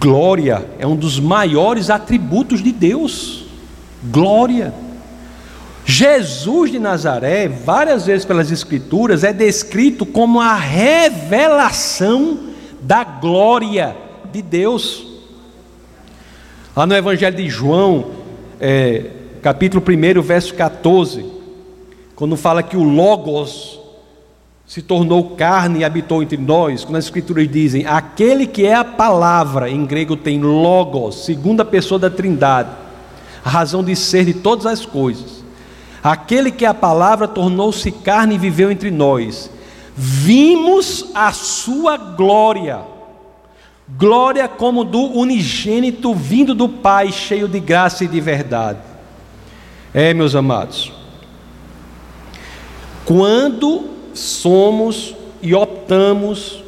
Glória 0.00 0.66
é 0.78 0.86
um 0.86 0.96
dos 0.96 1.20
maiores 1.20 1.90
atributos 1.90 2.62
de 2.62 2.72
Deus. 2.72 3.44
Glória. 4.10 4.72
Jesus 5.84 6.72
de 6.72 6.78
Nazaré, 6.78 7.46
várias 7.46 8.06
vezes 8.06 8.24
pelas 8.24 8.50
Escrituras, 8.50 9.22
é 9.22 9.32
descrito 9.32 10.04
como 10.04 10.40
a 10.40 10.54
revelação 10.54 12.38
da 12.80 13.04
glória 13.04 13.96
de 14.32 14.42
Deus. 14.42 15.06
Lá 16.74 16.86
no 16.86 16.94
Evangelho 16.94 17.36
de 17.36 17.48
João, 17.48 18.10
é, 18.60 19.10
capítulo 19.46 19.80
1, 19.80 20.22
verso 20.22 20.52
14, 20.54 21.24
quando 22.16 22.36
fala 22.36 22.64
que 22.64 22.76
o 22.76 22.82
Logos 22.82 23.78
se 24.66 24.82
tornou 24.82 25.36
carne 25.36 25.78
e 25.78 25.84
habitou 25.84 26.20
entre 26.20 26.36
nós, 26.36 26.82
quando 26.82 26.96
as 26.96 27.04
escrituras 27.04 27.48
dizem, 27.48 27.86
aquele 27.86 28.44
que 28.44 28.66
é 28.66 28.74
a 28.74 28.82
palavra, 28.82 29.70
em 29.70 29.86
grego 29.86 30.16
tem 30.16 30.42
logos, 30.42 31.24
segunda 31.24 31.64
pessoa 31.64 31.96
da 31.96 32.10
trindade, 32.10 32.70
a 33.44 33.48
razão 33.48 33.84
de 33.84 33.94
ser 33.94 34.24
de 34.24 34.34
todas 34.34 34.66
as 34.66 34.84
coisas. 34.84 35.44
Aquele 36.02 36.50
que 36.50 36.64
é 36.64 36.68
a 36.68 36.74
palavra 36.74 37.28
tornou-se 37.28 37.92
carne 37.92 38.34
e 38.34 38.38
viveu 38.38 38.68
entre 38.68 38.90
nós. 38.90 39.48
Vimos 39.96 41.12
a 41.14 41.30
sua 41.30 41.96
glória, 41.96 42.80
glória 43.96 44.48
como 44.48 44.82
do 44.82 45.02
unigênito 45.02 46.12
vindo 46.16 46.52
do 46.52 46.68
Pai, 46.68 47.12
cheio 47.12 47.46
de 47.46 47.60
graça 47.60 48.02
e 48.02 48.08
de 48.08 48.20
verdade. 48.20 48.95
É, 49.98 50.12
meus 50.12 50.34
amados, 50.34 50.92
quando 53.06 53.88
somos 54.12 55.14
e 55.40 55.54
optamos 55.54 56.62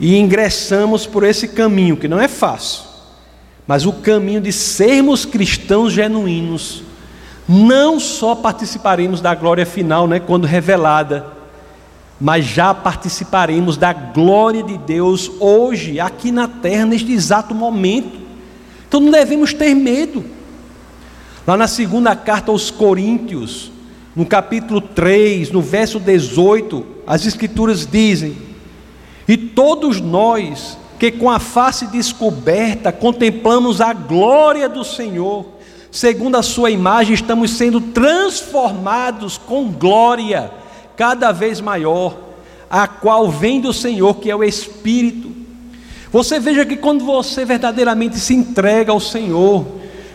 e 0.00 0.18
ingressamos 0.18 1.06
por 1.06 1.22
esse 1.22 1.46
caminho, 1.46 1.96
que 1.96 2.08
não 2.08 2.20
é 2.20 2.26
fácil, 2.26 2.86
mas 3.68 3.86
o 3.86 3.92
caminho 3.92 4.40
de 4.40 4.50
sermos 4.50 5.24
cristãos 5.24 5.92
genuínos, 5.92 6.82
não 7.48 8.00
só 8.00 8.34
participaremos 8.34 9.20
da 9.20 9.32
glória 9.32 9.64
final, 9.64 10.08
né, 10.08 10.18
quando 10.18 10.44
revelada, 10.44 11.24
mas 12.20 12.44
já 12.44 12.74
participaremos 12.74 13.76
da 13.76 13.92
glória 13.92 14.64
de 14.64 14.76
Deus 14.76 15.30
hoje, 15.38 16.00
aqui 16.00 16.32
na 16.32 16.48
terra, 16.48 16.84
neste 16.84 17.12
exato 17.12 17.54
momento. 17.54 18.18
Então 18.88 18.98
não 18.98 19.12
devemos 19.12 19.54
ter 19.54 19.72
medo. 19.72 20.34
Lá 21.46 21.58
na 21.58 21.68
segunda 21.68 22.16
carta 22.16 22.50
aos 22.50 22.70
Coríntios, 22.70 23.70
no 24.16 24.24
capítulo 24.24 24.80
3, 24.80 25.50
no 25.50 25.60
verso 25.60 26.00
18, 26.00 26.86
as 27.06 27.26
Escrituras 27.26 27.86
dizem: 27.86 28.34
E 29.28 29.36
todos 29.36 30.00
nós 30.00 30.78
que 30.98 31.10
com 31.10 31.30
a 31.30 31.38
face 31.38 31.86
descoberta 31.88 32.90
contemplamos 32.90 33.82
a 33.82 33.92
glória 33.92 34.70
do 34.70 34.82
Senhor, 34.82 35.44
segundo 35.90 36.36
a 36.36 36.42
Sua 36.42 36.70
imagem, 36.70 37.12
estamos 37.12 37.50
sendo 37.50 37.78
transformados 37.78 39.36
com 39.36 39.70
glória 39.70 40.50
cada 40.96 41.30
vez 41.30 41.60
maior, 41.60 42.16
a 42.70 42.88
qual 42.88 43.30
vem 43.30 43.60
do 43.60 43.72
Senhor, 43.72 44.14
que 44.14 44.30
é 44.30 44.36
o 44.36 44.42
Espírito. 44.42 45.30
Você 46.10 46.40
veja 46.40 46.64
que 46.64 46.76
quando 46.76 47.04
você 47.04 47.44
verdadeiramente 47.44 48.18
se 48.18 48.32
entrega 48.32 48.92
ao 48.92 49.00
Senhor, 49.00 49.66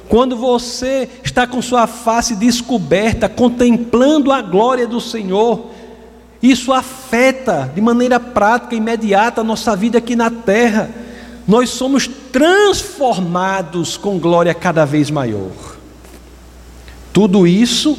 quando 0.09 0.35
você 0.35 1.07
está 1.23 1.45
com 1.45 1.61
sua 1.61 1.85
face 1.85 2.35
descoberta, 2.35 3.29
contemplando 3.29 4.31
a 4.31 4.41
glória 4.41 4.87
do 4.87 4.99
Senhor, 4.99 5.67
isso 6.41 6.73
afeta 6.73 7.71
de 7.75 7.79
maneira 7.79 8.19
prática, 8.19 8.73
imediata, 8.73 9.41
a 9.41 9.43
nossa 9.43 9.75
vida 9.75 9.99
aqui 9.99 10.15
na 10.15 10.31
terra. 10.31 10.89
Nós 11.47 11.69
somos 11.69 12.07
transformados 12.31 13.97
com 13.97 14.17
glória 14.17 14.53
cada 14.55 14.83
vez 14.83 15.11
maior. 15.11 15.51
Tudo 17.13 17.45
isso 17.45 17.95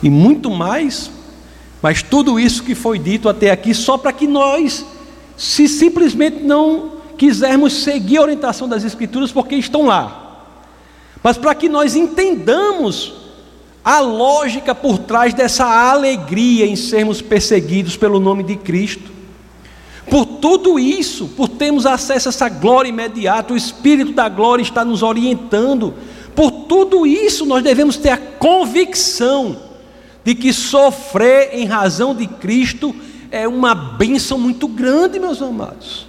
e 0.00 0.08
muito 0.08 0.48
mais, 0.48 1.10
mas 1.82 2.04
tudo 2.04 2.38
isso 2.38 2.62
que 2.62 2.76
foi 2.76 3.00
dito 3.00 3.28
até 3.28 3.50
aqui, 3.50 3.74
só 3.74 3.98
para 3.98 4.12
que 4.12 4.28
nós, 4.28 4.86
se 5.36 5.66
simplesmente 5.66 6.40
não 6.44 6.99
quisermos 7.20 7.82
seguir 7.82 8.16
a 8.16 8.22
orientação 8.22 8.66
das 8.66 8.82
Escrituras, 8.82 9.30
porque 9.30 9.54
estão 9.54 9.84
lá, 9.84 10.46
mas 11.22 11.36
para 11.36 11.54
que 11.54 11.68
nós 11.68 11.94
entendamos 11.94 13.12
a 13.84 14.00
lógica 14.00 14.74
por 14.74 14.96
trás 14.96 15.34
dessa 15.34 15.66
alegria 15.66 16.64
em 16.64 16.74
sermos 16.74 17.20
perseguidos 17.20 17.94
pelo 17.94 18.18
nome 18.18 18.42
de 18.42 18.56
Cristo. 18.56 19.10
Por 20.08 20.24
tudo 20.24 20.78
isso, 20.78 21.28
por 21.36 21.46
termos 21.46 21.84
acesso 21.84 22.26
a 22.26 22.30
essa 22.30 22.48
glória 22.48 22.88
imediata, 22.88 23.52
o 23.52 23.56
Espírito 23.56 24.12
da 24.12 24.26
glória 24.26 24.62
está 24.62 24.82
nos 24.82 25.02
orientando. 25.02 25.92
Por 26.34 26.50
tudo 26.50 27.06
isso, 27.06 27.44
nós 27.44 27.62
devemos 27.62 27.98
ter 27.98 28.08
a 28.08 28.16
convicção 28.16 29.58
de 30.24 30.34
que 30.34 30.54
sofrer 30.54 31.50
em 31.52 31.66
razão 31.66 32.14
de 32.14 32.26
Cristo 32.26 32.96
é 33.30 33.46
uma 33.46 33.74
bênção 33.74 34.38
muito 34.38 34.66
grande, 34.66 35.20
meus 35.20 35.42
amados. 35.42 36.08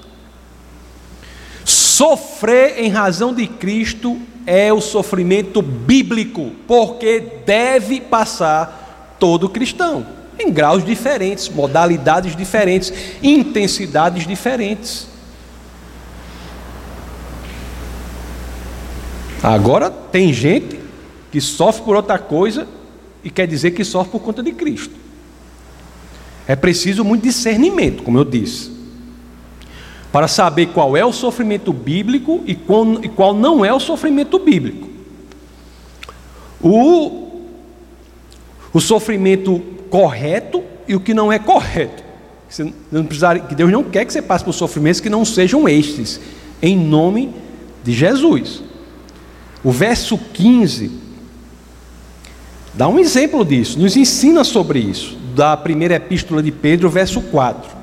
Sofrer 2.02 2.80
em 2.80 2.90
razão 2.90 3.32
de 3.32 3.46
Cristo 3.46 4.20
é 4.48 4.74
o 4.74 4.82
sofrimento 4.82 5.62
bíblico, 5.62 6.52
porque 6.68 7.24
deve 7.46 8.02
passar 8.02 9.16
todo 9.20 9.48
cristão, 9.48 10.08
em 10.40 10.52
graus 10.52 10.84
diferentes, 10.84 11.48
modalidades 11.48 12.36
diferentes, 12.36 12.92
intensidades 13.22 14.26
diferentes. 14.26 15.10
Agora, 19.44 19.92
tem 19.92 20.34
gente 20.34 20.80
que 21.32 21.40
sofre 21.40 21.84
por 21.84 21.96
outra 21.96 22.18
coisa 22.18 22.68
e 23.24 23.30
quer 23.30 23.46
dizer 23.46 23.76
que 23.76 23.84
sofre 23.84 24.14
por 24.14 24.22
conta 24.22 24.42
de 24.42 24.54
Cristo. 24.54 24.96
É 26.48 26.56
preciso 26.56 27.04
muito 27.04 27.22
discernimento, 27.22 28.02
como 28.02 28.18
eu 28.18 28.26
disse, 28.26 28.81
para 30.12 30.28
saber 30.28 30.68
qual 30.68 30.98
é 30.98 31.06
o 31.06 31.14
sofrimento 31.14 31.72
bíblico 31.72 32.42
e 32.46 32.54
qual, 32.54 32.86
e 33.04 33.08
qual 33.08 33.34
não 33.34 33.64
é 33.64 33.74
o 33.74 33.80
sofrimento 33.80 34.38
bíblico. 34.38 34.90
O, 36.62 37.30
o 38.74 38.80
sofrimento 38.80 39.60
correto 39.90 40.64
e 40.88 40.96
o 40.96 41.00
que 41.00 41.14
não 41.14 41.32
é 41.32 41.40
correto. 41.40 42.04
Você 42.50 42.74
não 42.92 43.06
precisar, 43.06 43.40
que 43.40 43.56
Deus 43.56 43.72
não 43.72 43.84
quer 43.84 44.04
que 44.04 44.12
você 44.12 44.22
passe 44.22 44.44
por 44.44 44.54
sofrimentos 44.54 45.00
que 45.00 45.10
não 45.10 45.24
sejam 45.24 45.68
estes, 45.70 46.20
em 46.62 46.78
nome 46.78 47.34
de 47.82 47.94
Jesus. 47.94 48.62
O 49.64 49.72
verso 49.72 50.18
15 50.18 50.92
dá 52.74 52.88
um 52.88 53.00
exemplo 53.00 53.46
disso, 53.46 53.80
nos 53.80 53.96
ensina 53.96 54.44
sobre 54.44 54.80
isso, 54.80 55.18
da 55.34 55.56
primeira 55.56 55.96
epístola 55.96 56.44
de 56.44 56.52
Pedro, 56.52 56.90
verso 56.90 57.22
4. 57.22 57.81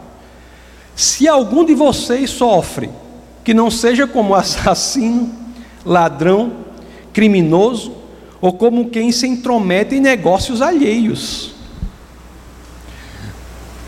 Se 0.98 1.28
algum 1.28 1.64
de 1.64 1.76
vocês 1.76 2.28
sofre, 2.28 2.90
que 3.44 3.54
não 3.54 3.70
seja 3.70 4.04
como 4.04 4.34
assassino, 4.34 5.32
ladrão, 5.86 6.54
criminoso, 7.12 7.92
ou 8.40 8.52
como 8.52 8.90
quem 8.90 9.12
se 9.12 9.24
intromete 9.24 9.94
em 9.94 10.00
negócios 10.00 10.60
alheios. 10.60 11.52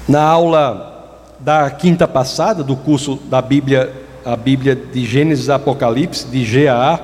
Na 0.06 0.22
aula 0.22 1.26
da 1.40 1.68
quinta 1.72 2.06
passada, 2.06 2.62
do 2.62 2.76
curso 2.76 3.16
da 3.28 3.42
Bíblia, 3.42 3.92
a 4.24 4.36
Bíblia 4.36 4.76
de 4.76 5.04
Gênesis 5.04 5.48
e 5.48 5.52
Apocalipse, 5.52 6.28
de 6.28 6.44
GAA, 6.44 7.00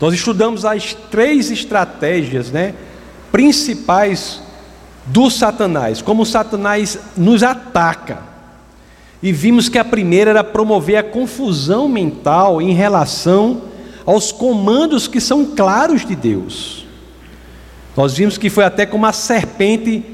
nós 0.00 0.14
estudamos 0.14 0.64
as 0.64 0.94
três 0.94 1.50
estratégias 1.50 2.50
né, 2.50 2.74
principais 3.30 4.40
do 5.04 5.28
Satanás, 5.30 6.00
como 6.00 6.24
Satanás 6.24 6.98
nos 7.14 7.42
ataca. 7.42 8.37
E 9.22 9.32
vimos 9.32 9.68
que 9.68 9.78
a 9.78 9.84
primeira 9.84 10.30
era 10.30 10.44
promover 10.44 10.96
a 10.96 11.02
confusão 11.02 11.88
mental 11.88 12.62
em 12.62 12.72
relação 12.72 13.62
aos 14.06 14.30
comandos 14.30 15.08
que 15.08 15.20
são 15.20 15.44
claros 15.44 16.06
de 16.06 16.14
Deus. 16.14 16.86
Nós 17.96 18.16
vimos 18.16 18.38
que 18.38 18.48
foi 18.48 18.64
até 18.64 18.86
como 18.86 19.06
a 19.06 19.12
serpente, 19.12 20.04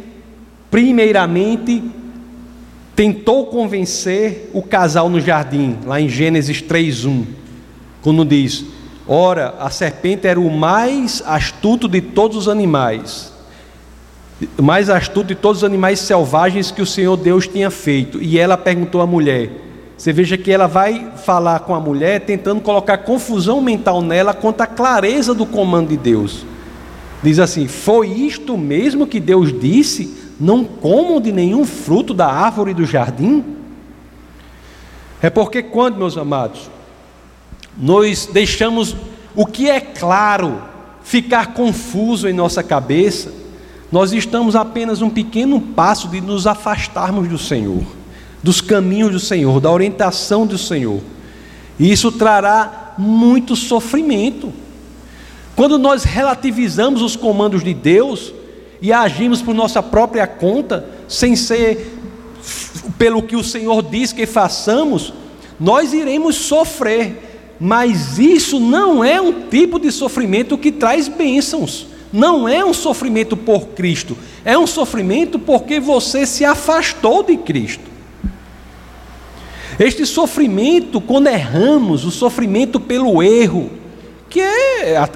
primeiramente, 0.71 1.83
tentou 2.97 3.47
convencer 3.47 4.51
o 4.55 4.63
casal 4.63 5.11
no 5.11 5.21
jardim, 5.21 5.77
lá 5.85 6.01
em 6.01 6.09
Gênesis 6.09 6.63
3:1, 6.63 7.25
quando 8.01 8.25
diz: 8.25 8.65
Ora, 9.07 9.55
a 9.61 9.69
serpente 9.69 10.27
era 10.27 10.41
o 10.41 10.51
mais 10.51 11.23
astuto 11.27 11.87
de 11.87 12.01
todos 12.01 12.39
os 12.39 12.49
animais, 12.49 13.34
mais 14.61 14.91
astuto 14.91 15.29
de 15.29 15.35
todos 15.35 15.59
os 15.59 15.65
animais 15.65 16.01
selvagens 16.01 16.71
que 16.71 16.83
o 16.83 16.87
Senhor 16.87 17.17
Deus 17.17 17.47
tinha 17.47 17.71
feito. 17.71 18.21
E 18.21 18.39
ela 18.39 18.57
perguntou 18.57 19.01
à 19.01 19.07
mulher: 19.07 19.51
Você 19.97 20.13
veja 20.13 20.37
que 20.37 20.51
ela 20.51 20.67
vai 20.67 21.13
falar 21.25 21.61
com 21.61 21.75
a 21.75 21.81
mulher, 21.81 22.21
tentando 22.21 22.61
colocar 22.61 22.99
confusão 22.99 23.61
mental 23.61 24.03
nela 24.03 24.35
quanto 24.35 24.61
à 24.61 24.67
clareza 24.67 25.35
do 25.35 25.47
comando 25.47 25.89
de 25.89 25.97
Deus. 25.97 26.45
Diz 27.23 27.39
assim: 27.39 27.69
Foi 27.69 28.09
isto 28.09 28.59
mesmo 28.59 29.07
que 29.07 29.21
Deus 29.21 29.53
disse? 29.59 30.23
Não 30.39 30.65
comam 30.65 31.21
de 31.21 31.31
nenhum 31.31 31.65
fruto 31.65 32.13
da 32.13 32.27
árvore 32.27 32.75
do 32.75 32.85
jardim? 32.85 33.45
É 35.23 35.31
porque 35.31 35.63
quando, 35.63 35.97
meus 35.97 36.19
amados, 36.19 36.69
nós 37.79 38.29
deixamos 38.31 38.97
o 39.35 39.47
que 39.47 39.71
é 39.71 39.81
claro 39.81 40.61
ficar 41.03 41.55
confuso 41.55 42.29
em 42.29 42.33
nossa 42.33 42.63
cabeça, 42.63 43.33
nós 43.95 44.13
estamos 44.13 44.57
apenas 44.57 45.03
um 45.03 45.09
pequeno 45.09 45.61
passo 45.61 46.09
de 46.09 46.21
nos 46.21 46.49
afastarmos 46.49 47.29
do 47.29 47.39
Senhor, 47.39 47.85
dos 48.43 48.61
caminhos 48.61 49.13
do 49.13 49.21
Senhor, 49.21 49.61
da 49.61 49.71
orientação 49.71 50.45
do 50.45 50.59
Senhor. 50.59 51.01
E 51.79 51.93
isso 51.93 52.11
trará 52.11 52.95
muito 52.99 53.55
sofrimento. 53.55 54.53
Quando 55.55 55.79
nós 55.79 56.03
relativizamos 56.03 57.03
os 57.03 57.15
comandos 57.15 57.63
de 57.63 57.73
Deus 57.73 58.35
e 58.83 58.93
agimos 58.93 59.41
por 59.41 59.55
nossa 59.55 59.81
própria 59.81 60.27
conta, 60.27 60.89
sem 61.07 61.37
ser 61.37 61.97
pelo 62.99 63.23
que 63.23 63.37
o 63.37 63.45
Senhor 63.45 63.81
diz 63.81 64.13
que 64.13 64.27
façamos, 64.27 65.13
nós 65.61 65.93
iremos 65.93 66.35
sofrer 66.35 67.31
mas 67.61 68.19
isso 68.19 68.59
não 68.59 69.05
é 69.05 69.21
um 69.21 69.49
tipo 69.49 69.79
de 69.79 69.93
sofrimento 69.93 70.59
que 70.59 70.73
traz 70.73 71.07
bênçãos. 71.07 71.94
Não 72.15 72.49
é 72.49 72.65
um 72.65 72.73
sofrimento 72.73 73.37
por 73.37 73.71
Cristo, 73.71 74.17
é 74.45 74.57
um 74.57 74.69
sofrimento 74.69 75.37
porque 75.37 75.81
você 75.81 76.25
se 76.25 76.45
afastou 76.45 77.25
de 77.25 77.37
Cristo. 77.37 77.91
Este 79.81 80.07
sofrimento, 80.07 81.01
quando 81.01 81.27
erramos, 81.27 82.05
o 82.05 82.13
sofrimento 82.13 82.79
pelo 82.79 83.21
erro, 83.21 83.69
que 84.31 84.41
é, 84.41 85.11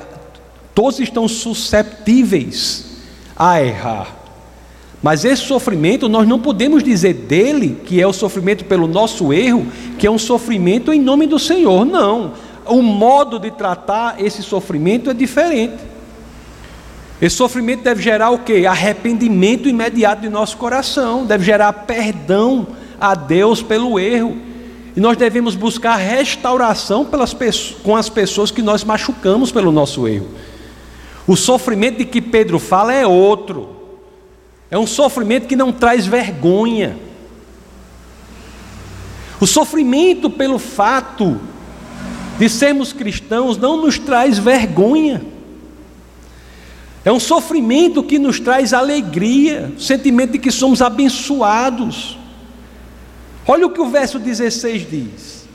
todos 0.74 0.99
estão 0.99 1.28
susceptíveis 1.28 2.86
a 3.36 3.62
errar. 3.62 4.16
Mas 5.01 5.24
esse 5.24 5.42
sofrimento, 5.42 6.09
nós 6.09 6.26
não 6.26 6.40
podemos 6.40 6.82
dizer 6.82 7.14
dele, 7.14 7.80
que 7.84 8.03
é 8.03 8.07
o 8.09 8.12
sofrimento 8.12 8.64
pelo 8.64 8.88
nosso 8.88 9.32
erro, 9.32 9.68
que 9.96 10.05
é 10.05 10.11
um 10.11 10.18
sofrimento 10.18 10.92
em 10.92 11.01
nome 11.01 11.28
do 11.28 11.38
Senhor. 11.38 11.84
Não. 11.84 12.32
O 12.66 12.82
modo 12.82 13.38
de 13.38 13.53
tratar 13.53 14.20
esse 14.20 14.42
sofrimento 14.42 15.09
é 15.09 15.14
diferente. 15.14 15.97
Esse 17.21 17.37
sofrimento 17.37 17.83
deve 17.83 18.01
gerar 18.01 18.31
o 18.31 18.39
que? 18.39 18.64
Arrependimento 18.64 19.69
imediato 19.69 20.23
de 20.23 20.29
nosso 20.29 20.57
coração, 20.57 21.27
deve 21.27 21.45
gerar 21.45 21.73
perdão 21.73 22.66
a 23.01 23.14
Deus 23.14 23.61
pelo 23.61 23.99
erro. 23.99 24.37
E 24.95 25.01
nós 25.01 25.16
devemos 25.16 25.55
buscar 25.55 25.97
restauração 25.97 27.05
pelas 27.05 27.37
com 27.83 27.97
as 27.97 28.09
pessoas 28.09 28.51
que 28.51 28.62
nós 28.62 28.85
machucamos 28.85 29.51
pelo 29.51 29.73
nosso 29.73 30.07
erro. 30.07 30.29
O 31.27 31.37
sofrimento 31.37 31.99
de 31.99 32.05
que 32.05 32.23
Pedro 32.23 32.59
fala 32.59 32.93
é 32.93 33.07
outro. 33.07 33.77
É 34.71 34.79
um 34.79 34.87
sofrimento 34.87 35.47
que 35.47 35.57
não 35.57 35.73
traz 35.73 36.07
vergonha. 36.07 36.97
O 39.41 39.47
sofrimento 39.47 40.31
pelo 40.31 40.59
fato 40.59 41.41
de 42.39 42.49
sermos 42.49 42.93
cristãos 42.93 43.57
não 43.57 43.77
nos 43.77 43.99
traz 43.99 44.39
vergonha. 44.39 45.23
É 47.09 47.12
um 47.12 47.20
sofrimento 47.20 48.02
que 48.02 48.18
nos 48.18 48.38
traz 48.38 48.74
alegria, 48.74 49.72
sentimento 49.78 50.32
de 50.32 50.38
que 50.38 50.50
somos 50.50 50.82
abençoados. 50.82 52.18
Olha 53.46 53.66
o 53.66 53.70
que 53.70 53.80
o 53.80 53.88
verso 53.88 54.18
16 54.18 54.90
diz. 54.90 55.48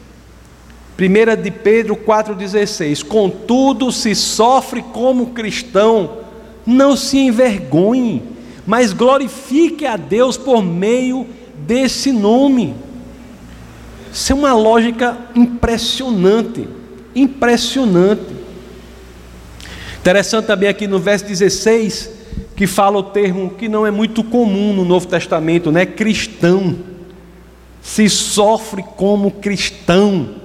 1 0.98 1.42
de 1.44 1.52
Pedro 1.52 1.96
4,16: 1.96 3.04
Contudo, 3.04 3.92
se 3.92 4.16
sofre 4.16 4.82
como 4.82 5.28
cristão, 5.28 6.18
não 6.66 6.96
se 6.96 7.18
envergonhe 7.18 8.34
mas 8.66 8.94
glorifique 8.94 9.86
a 9.86 9.98
Deus 9.98 10.38
por 10.38 10.64
meio 10.64 11.28
desse 11.66 12.12
nome. 12.12 12.74
Isso 14.12 14.32
é 14.32 14.36
uma 14.36 14.54
lógica 14.54 15.18
impressionante, 15.36 16.68
impressionante. 17.16 18.43
Interessante 20.04 20.46
também 20.46 20.68
aqui 20.68 20.86
no 20.86 21.00
verso 21.00 21.26
16, 21.26 22.10
que 22.58 22.68
fala 22.68 22.98
o 22.98 23.04
termo 23.04 23.52
que 23.52 23.70
não 23.70 23.88
é 23.88 23.90
muito 23.90 24.22
comum 24.22 24.74
no 24.74 24.84
Novo 24.84 25.08
Testamento, 25.08 25.72
né? 25.72 25.86
Cristão. 25.86 26.76
Se 27.82 28.10
sofre 28.10 28.84
como 28.98 29.32
cristão. 29.32 30.36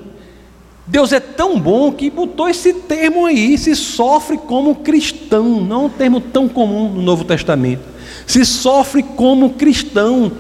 Deus 0.86 1.12
é 1.12 1.18
tão 1.18 1.58
bom 1.58 1.92
que 1.92 2.08
botou 2.08 2.48
esse 2.48 2.72
termo 2.72 3.26
aí, 3.26 3.58
se 3.58 3.76
sofre 3.76 4.38
como 4.38 4.76
cristão, 4.76 5.60
não 5.60 5.82
é 5.82 5.84
um 5.86 5.90
termo 5.90 6.20
tão 6.20 6.48
comum 6.48 6.88
no 6.88 7.02
Novo 7.02 7.24
Testamento 7.24 7.98
se 8.28 8.44
sofre 8.44 9.02
como 9.02 9.54
cristão. 9.54 10.30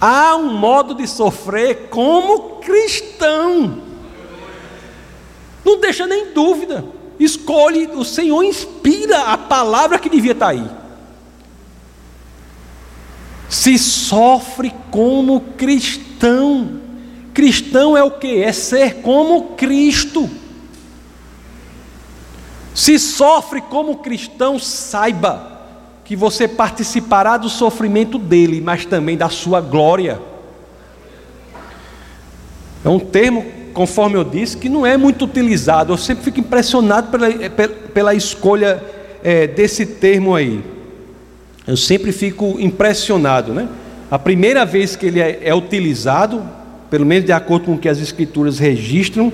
Há 0.00 0.36
um 0.36 0.52
modo 0.52 0.94
de 0.94 1.06
sofrer 1.08 1.88
como 1.90 2.60
cristão. 2.60 3.82
Não 5.64 5.80
deixa 5.80 6.06
nem 6.06 6.32
dúvida. 6.32 6.84
Escolhe, 7.18 7.86
o 7.94 8.04
Senhor 8.04 8.42
inspira 8.44 9.32
a 9.32 9.38
palavra 9.38 9.98
que 9.98 10.08
devia 10.08 10.32
estar 10.32 10.48
aí. 10.48 10.64
Se 13.48 13.78
sofre 13.78 14.72
como 14.90 15.40
cristão. 15.56 16.80
Cristão 17.34 17.96
é 17.96 18.02
o 18.02 18.10
que? 18.10 18.42
É 18.42 18.52
ser 18.52 18.96
como 19.02 19.54
Cristo. 19.56 20.28
Se 22.74 22.96
sofre 22.98 23.60
como 23.60 23.96
cristão, 23.96 24.56
saiba 24.56 25.58
que 26.04 26.14
você 26.14 26.46
participará 26.46 27.36
do 27.36 27.48
sofrimento 27.48 28.18
dele, 28.18 28.60
mas 28.60 28.86
também 28.86 29.16
da 29.16 29.28
sua 29.28 29.60
glória. 29.60 30.20
É 32.84 32.88
um 32.88 33.00
termo, 33.00 33.44
conforme 33.78 34.16
eu 34.16 34.24
disse, 34.24 34.56
que 34.56 34.68
não 34.68 34.84
é 34.84 34.96
muito 34.96 35.24
utilizado. 35.24 35.92
Eu 35.92 35.96
sempre 35.96 36.24
fico 36.24 36.40
impressionado 36.40 37.12
pela, 37.12 37.28
pela 37.94 38.12
escolha 38.12 38.82
é, 39.22 39.46
desse 39.46 39.86
termo 39.86 40.34
aí. 40.34 40.64
eu 41.64 41.76
sempre 41.76 42.10
fico 42.10 42.56
impressionado, 42.58 43.52
né? 43.52 43.68
A 44.10 44.18
primeira 44.18 44.66
vez 44.66 44.96
que 44.96 45.06
ele 45.06 45.20
é, 45.20 45.38
é 45.44 45.54
utilizado, 45.54 46.42
pelo 46.90 47.06
menos 47.06 47.24
de 47.24 47.30
acordo 47.30 47.66
com 47.66 47.74
o 47.74 47.78
que 47.78 47.88
as 47.88 48.00
escrituras 48.00 48.58
registram, 48.58 49.32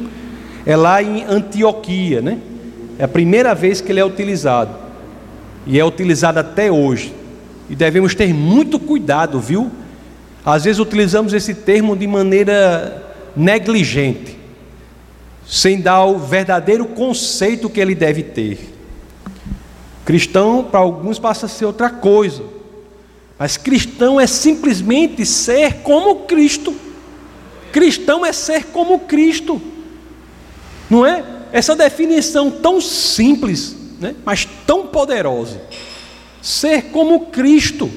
é 0.66 0.76
lá 0.76 1.02
em 1.02 1.24
Antioquia, 1.24 2.20
né? 2.20 2.36
É 2.98 3.04
a 3.04 3.08
primeira 3.08 3.54
vez 3.54 3.80
que 3.80 3.90
ele 3.90 4.00
é 4.00 4.04
utilizado. 4.04 4.72
E 5.66 5.80
é 5.80 5.84
utilizado 5.86 6.38
até 6.38 6.70
hoje. 6.70 7.14
E 7.70 7.74
devemos 7.74 8.14
ter 8.14 8.34
muito 8.34 8.78
cuidado, 8.78 9.40
viu? 9.40 9.70
Às 10.44 10.64
vezes 10.64 10.78
utilizamos 10.78 11.32
esse 11.32 11.54
termo 11.54 11.96
de 11.96 12.06
maneira 12.06 13.04
negligente, 13.36 14.33
sem 15.46 15.80
dar 15.80 16.04
o 16.04 16.18
verdadeiro 16.18 16.86
conceito 16.86 17.68
que 17.68 17.80
ele 17.80 17.94
deve 17.94 18.22
ter. 18.22 18.74
Cristão, 20.04 20.64
para 20.64 20.80
alguns, 20.80 21.18
passa 21.18 21.46
a 21.46 21.48
ser 21.48 21.64
outra 21.64 21.90
coisa. 21.90 22.42
Mas 23.38 23.56
cristão 23.56 24.20
é 24.20 24.26
simplesmente 24.26 25.24
ser 25.26 25.76
como 25.82 26.20
Cristo. 26.20 26.74
Cristão 27.72 28.24
é 28.24 28.32
ser 28.32 28.66
como 28.66 29.00
Cristo. 29.00 29.60
Não 30.88 31.04
é? 31.04 31.24
Essa 31.52 31.74
definição 31.74 32.50
tão 32.50 32.80
simples, 32.80 33.76
né? 34.00 34.14
mas 34.24 34.46
tão 34.66 34.86
poderosa. 34.86 35.60
Ser 36.40 36.84
como 36.90 37.26
Cristo. 37.26 37.90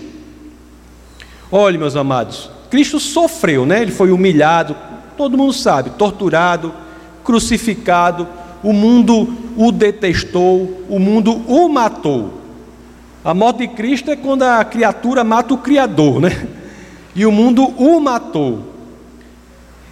Olhe, 1.51 1.77
meus 1.77 1.95
amados, 1.95 2.49
Cristo 2.69 2.99
sofreu, 2.99 3.65
né? 3.65 3.81
Ele 3.81 3.91
foi 3.91 4.11
humilhado, 4.11 4.75
todo 5.15 5.37
mundo 5.37 5.53
sabe, 5.53 5.91
torturado, 5.91 6.73
crucificado, 7.27 8.25
o 8.63 8.71
mundo 8.71 9.27
o 9.57 9.69
detestou, 9.69 10.85
o 10.87 10.97
mundo 10.97 11.33
o 11.45 11.67
matou. 11.67 12.35
A 13.21 13.33
morte 13.33 13.67
de 13.67 13.67
Cristo 13.67 14.09
é 14.09 14.15
quando 14.15 14.43
a 14.43 14.63
criatura 14.63 15.25
mata 15.25 15.53
o 15.53 15.57
Criador, 15.57 16.21
né? 16.21 16.47
E 17.13 17.25
o 17.25 17.31
mundo 17.31 17.65
o 17.65 17.99
matou. 17.99 18.59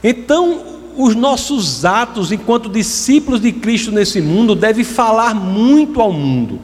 Então, 0.02 0.62
os 0.96 1.14
nossos 1.14 1.84
atos 1.84 2.32
enquanto 2.32 2.70
discípulos 2.70 3.42
de 3.42 3.52
Cristo 3.52 3.92
nesse 3.92 4.22
mundo 4.22 4.56
devem 4.56 4.86
falar 4.86 5.36
muito 5.36 6.00
ao 6.00 6.14
mundo. 6.14 6.62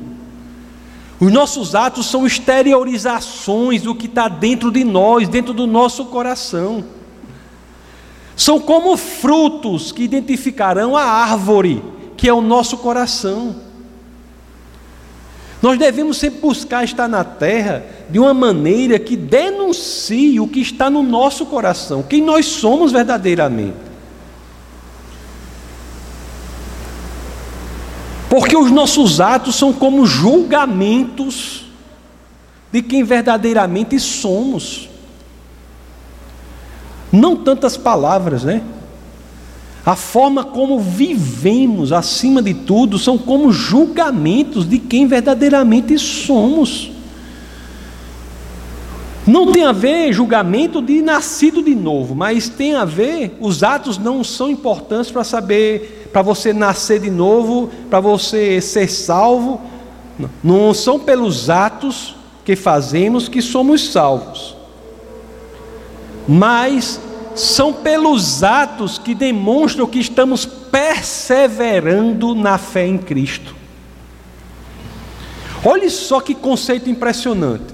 Os 1.20 1.30
nossos 1.34 1.76
atos 1.76 2.06
são 2.06 2.26
exteriorizações 2.26 3.82
do 3.82 3.94
que 3.94 4.06
está 4.06 4.30
dentro 4.30 4.72
de 4.72 4.86
nós, 4.86 5.28
dentro 5.28 5.54
do 5.54 5.68
nosso 5.68 6.06
coração. 6.06 6.82
São 8.36 8.60
como 8.60 8.96
frutos 8.98 9.92
que 9.92 10.04
identificarão 10.04 10.96
a 10.96 11.04
árvore 11.04 11.82
que 12.22 12.30
é 12.30 12.34
o 12.34 12.40
nosso 12.40 12.78
coração. 12.78 13.56
Nós 15.60 15.80
devemos 15.80 16.18
sempre 16.18 16.40
buscar 16.40 16.84
estar 16.84 17.08
na 17.08 17.24
terra 17.24 17.84
de 18.12 18.20
uma 18.20 18.32
maneira 18.32 19.00
que 19.00 19.18
denuncie 19.18 20.40
o 20.40 20.48
que 20.48 20.60
está 20.60 20.88
no 20.88 21.02
nosso 21.02 21.48
coração, 21.48 22.04
quem 22.04 22.22
nós 22.22 22.46
somos 22.46 22.92
verdadeiramente. 22.92 23.74
Porque 28.30 28.56
os 28.56 28.70
nossos 28.70 29.20
atos 29.20 29.56
são 29.56 29.74
como 29.74 30.06
julgamentos 30.06 31.66
de 32.72 32.84
quem 32.84 33.04
verdadeiramente 33.04 34.00
somos. 34.00 34.91
Não 37.12 37.36
tantas 37.36 37.76
palavras, 37.76 38.44
né? 38.44 38.62
A 39.86 39.96
forma 39.96 40.44
como 40.44 40.80
vivemos, 40.80 41.92
acima 41.92 42.42
de 42.42 42.54
tudo, 42.54 43.00
são 43.00 43.18
como 43.18 43.52
julgamentos 43.52 44.68
de 44.68 44.78
quem 44.78 45.08
verdadeiramente 45.08 45.98
somos. 45.98 46.92
Não 49.26 49.52
tem 49.52 49.64
a 49.64 49.72
ver 49.72 50.14
julgamento 50.14 50.82
de 50.82 51.02
nascido 51.02 51.64
de 51.64 51.76
novo, 51.76 52.16
mas 52.16 52.50
tem 52.50 52.76
a 52.76 52.86
ver, 52.86 53.38
os 53.40 53.64
atos 53.64 53.98
não 53.98 54.24
são 54.24 54.50
importantes 54.50 55.12
para 55.12 55.24
saber, 55.24 56.10
para 56.12 56.22
você 56.22 56.54
nascer 56.54 57.00
de 57.00 57.10
novo, 57.10 57.70
para 57.90 58.00
você 58.00 58.60
ser 58.62 58.88
salvo. 58.90 59.62
Não 60.44 60.74
são 60.74 61.00
pelos 61.00 61.50
atos 61.50 62.16
que 62.44 62.56
fazemos 62.56 63.28
que 63.28 63.42
somos 63.42 63.92
salvos, 63.92 64.56
mas 66.28 67.00
são 67.36 67.74
pelos 67.74 68.44
atos 68.44 68.98
que 68.98 69.16
demonstram 69.16 69.88
que 69.88 70.00
estamos 70.00 70.46
perseverando 70.46 72.36
na 72.36 72.58
fé 72.58 72.86
em 72.86 72.98
Cristo. 72.98 73.56
Olhe 75.64 75.90
só 75.90 76.20
que 76.20 76.34
conceito 76.34 76.90
impressionante. 76.90 77.74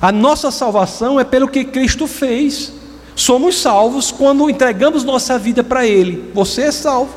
A 0.00 0.12
nossa 0.12 0.50
salvação 0.50 1.18
é 1.18 1.24
pelo 1.24 1.48
que 1.48 1.64
Cristo 1.64 2.06
fez. 2.06 2.72
Somos 3.16 3.58
salvos 3.58 4.12
quando 4.12 4.48
entregamos 4.48 5.02
nossa 5.02 5.38
vida 5.38 5.64
para 5.64 5.86
Ele. 5.86 6.30
Você 6.34 6.62
é 6.62 6.72
salvo. 6.72 7.14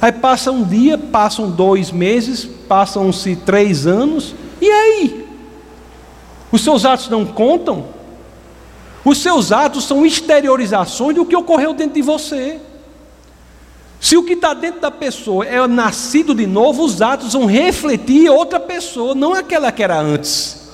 Aí 0.00 0.12
passa 0.12 0.50
um 0.50 0.62
dia, 0.62 0.96
passam 0.96 1.50
dois 1.50 1.90
meses, 1.90 2.44
passam-se 2.44 3.36
três 3.36 3.86
anos, 3.86 4.34
e 4.60 4.68
aí? 4.68 5.26
Os 6.52 6.62
seus 6.62 6.84
atos 6.84 7.08
não 7.08 7.24
contam? 7.24 7.95
Os 9.06 9.18
seus 9.18 9.52
atos 9.52 9.84
são 9.84 10.04
exteriorizações 10.04 11.14
do 11.14 11.24
que 11.24 11.36
ocorreu 11.36 11.72
dentro 11.72 11.94
de 11.94 12.02
você. 12.02 12.60
Se 14.00 14.16
o 14.16 14.24
que 14.24 14.32
está 14.32 14.52
dentro 14.52 14.80
da 14.80 14.90
pessoa 14.90 15.46
é 15.46 15.64
nascido 15.68 16.34
de 16.34 16.44
novo, 16.44 16.82
os 16.82 17.00
atos 17.00 17.32
vão 17.32 17.46
refletir 17.46 18.28
outra 18.28 18.58
pessoa, 18.58 19.14
não 19.14 19.32
aquela 19.32 19.70
que 19.70 19.80
era 19.80 20.00
antes. 20.00 20.70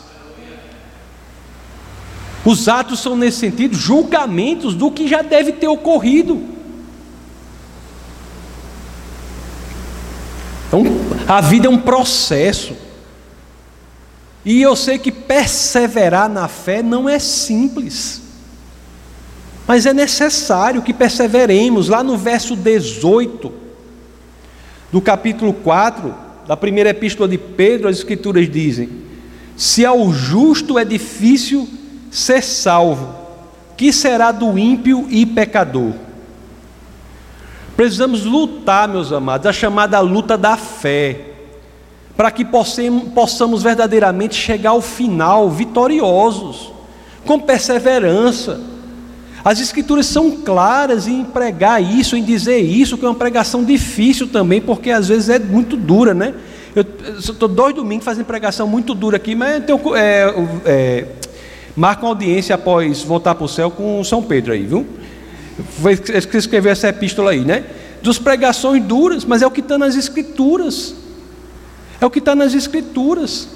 Os 2.43 2.69
atos 2.69 3.01
são, 3.01 3.15
nesse 3.15 3.37
sentido, 3.37 3.77
julgamentos 3.77 4.75
do 4.75 4.91
que 4.91 5.07
já 5.07 5.21
deve 5.21 5.53
ter 5.53 5.69
ocorrido. 5.69 6.43
Então, 10.69 10.85
a 11.29 11.43
vida 11.43 11.67
é 11.67 11.71
um 11.71 11.77
processo. 11.77 12.75
E 14.43 14.63
eu 14.63 14.75
sei 14.75 14.99
que 14.99 15.13
perseverar 15.13 16.31
na 16.31 16.49
fé 16.49 16.83
não 16.83 17.07
é 17.07 17.19
simples. 17.19 18.22
Mas 19.67 19.87
é 19.87 19.93
necessário 19.93 20.83
que 20.83 20.93
perseveremos. 20.93 21.89
Lá 21.89 22.03
no 22.03 22.17
verso 22.17 22.57
18 22.57 23.53
do 24.91 25.01
capítulo 25.01 25.53
4 25.53 26.15
da 26.47 26.57
primeira 26.57 26.91
epístola 26.91 27.29
de 27.29 27.39
Pedro, 27.39 27.89
as 27.89 27.99
Escrituras 27.99 28.51
dizem: 28.51 28.89
Se 29.57 29.87
ao 29.87 30.13
justo 30.13 30.79
é 30.79 30.85
difícil 30.85 31.69
ser 32.11 32.43
salvo, 32.43 33.15
que 33.77 33.93
será 33.93 34.33
do 34.33 34.59
ímpio 34.59 35.07
e 35.09 35.25
pecador? 35.25 35.93
Precisamos 37.77 38.25
lutar, 38.25 38.87
meus 38.87 39.13
amados, 39.13 39.47
a 39.47 39.53
chamada 39.53 39.99
luta 40.01 40.37
da 40.37 40.57
fé, 40.59 41.21
para 42.15 42.31
que 42.31 42.45
possamos 42.45 43.63
verdadeiramente 43.63 44.35
chegar 44.35 44.71
ao 44.71 44.83
final 44.83 45.49
vitoriosos, 45.49 46.71
com 47.25 47.41
perseverança 47.41 48.72
as 49.45 49.61
escrituras 49.61 50.07
são 50.07 50.31
claras 50.31 51.09
em 51.09 51.25
pregar 51.25 51.83
isso, 51.83 52.17
em 52.17 52.23
dizer 52.23 52.59
isso, 52.59 52.97
que 52.97 53.05
é 53.05 53.09
uma 53.09 53.15
pregação 53.15 53.65
difícil 53.65 54.29
também, 54.29 54.61
porque 54.61 54.91
às 54.91 55.09
vezes 55.09 55.29
é 55.29 55.39
muito 55.39 55.77
dura, 55.77 56.15
né? 56.15 56.35
Eu 56.75 56.85
estou 57.19 57.49
dois 57.49 57.75
domingos 57.75 58.05
fazendo 58.05 58.25
pregação 58.25 58.67
muito 58.67 58.95
dura 58.95 59.17
aqui, 59.17 59.35
mas 59.35 59.55
eu 59.55 59.61
tenho, 59.63 59.97
é, 59.97 60.35
é, 60.65 61.07
marca 61.77 62.03
uma 62.03 62.11
audiência 62.11 62.55
após 62.55 63.03
voltar 63.03 63.35
para 63.35 63.45
o 63.45 63.49
céu 63.49 63.71
com 63.71 64.03
São 64.05 64.23
Pedro 64.23 64.53
aí, 64.53 64.65
viu? 64.65 64.87
Foi 65.81 65.93
escrever 65.93 66.71
essa 66.71 66.89
epístola 66.89 67.33
aí, 67.33 67.41
né? 67.41 67.65
Dos 68.01 68.19
pregações 68.19 68.83
duras, 68.83 69.25
mas 69.25 69.43
é 69.43 69.47
o 69.47 69.51
que 69.51 69.61
está 69.61 69.77
nas 69.77 69.97
escrituras. 69.97 70.95
É 72.01 72.07
o 72.07 72.11
que 72.11 72.21
está 72.21 72.35
nas 72.35 72.55
escrituras. 72.55 73.49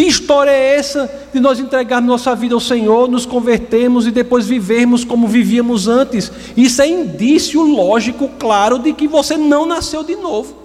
Que 0.00 0.06
história 0.06 0.50
é 0.50 0.76
essa 0.76 1.12
de 1.30 1.38
nós 1.40 1.60
entregarmos 1.60 2.08
nossa 2.08 2.34
vida 2.34 2.54
ao 2.54 2.60
Senhor, 2.60 3.06
nos 3.06 3.26
convertermos 3.26 4.06
e 4.06 4.10
depois 4.10 4.46
vivermos 4.46 5.04
como 5.04 5.28
vivíamos 5.28 5.88
antes? 5.88 6.32
Isso 6.56 6.80
é 6.80 6.88
indício 6.88 7.60
lógico, 7.60 8.26
claro, 8.38 8.78
de 8.78 8.94
que 8.94 9.06
você 9.06 9.36
não 9.36 9.66
nasceu 9.66 10.02
de 10.02 10.16
novo. 10.16 10.56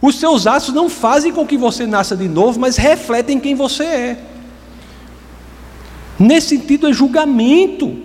Os 0.00 0.18
seus 0.18 0.46
atos 0.46 0.72
não 0.72 0.88
fazem 0.88 1.30
com 1.30 1.46
que 1.46 1.58
você 1.58 1.86
nasça 1.86 2.16
de 2.16 2.26
novo, 2.26 2.58
mas 2.58 2.78
refletem 2.78 3.38
quem 3.38 3.54
você 3.54 3.84
é. 3.84 4.24
Nesse 6.18 6.56
sentido, 6.56 6.88
é 6.88 6.92
julgamento. 6.94 7.98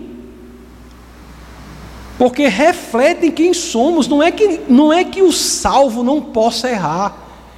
Porque 2.18 2.48
refletem 2.48 3.30
quem 3.30 3.54
somos. 3.54 4.06
Não 4.06 4.22
é 4.22 4.30
que, 4.30 4.60
não 4.68 4.92
é 4.92 5.04
que 5.04 5.22
o 5.22 5.32
salvo 5.32 6.02
não 6.02 6.20
possa 6.20 6.68
errar. 6.68 7.16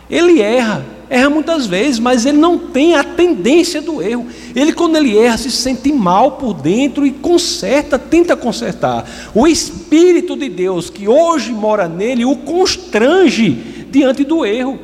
Ele 0.09 0.41
erra 0.41 0.95
erra 1.09 1.31
muitas 1.31 1.67
vezes, 1.67 1.99
mas 1.99 2.27
ele 2.27 2.39
não 2.39 2.59
tem 2.59 2.95
a 2.95 3.05
tendência 3.05 3.81
do 3.81 4.03
erro. 4.03 4.27
Ele, 4.55 4.73
quando 4.73 4.97
ele 4.97 5.17
erra, 5.17 5.37
se 5.37 5.51
sente 5.51 5.93
mal 5.93 6.33
por 6.33 6.55
dentro 6.55 7.07
e 7.07 7.11
conserta, 7.11 7.99
tenta 7.99 8.37
consertar. 8.37 9.09
O 9.35 9.47
Espírito 9.47 10.37
de 10.37 10.49
Deus 10.49 10.91
que 10.91 11.09
hoje 11.09 11.53
mora 11.53 11.89
nele 11.89 12.25
o 12.25 12.37
constrange 12.37 13.87
diante 13.91 14.25
do 14.25 14.45
erro. 14.45 14.79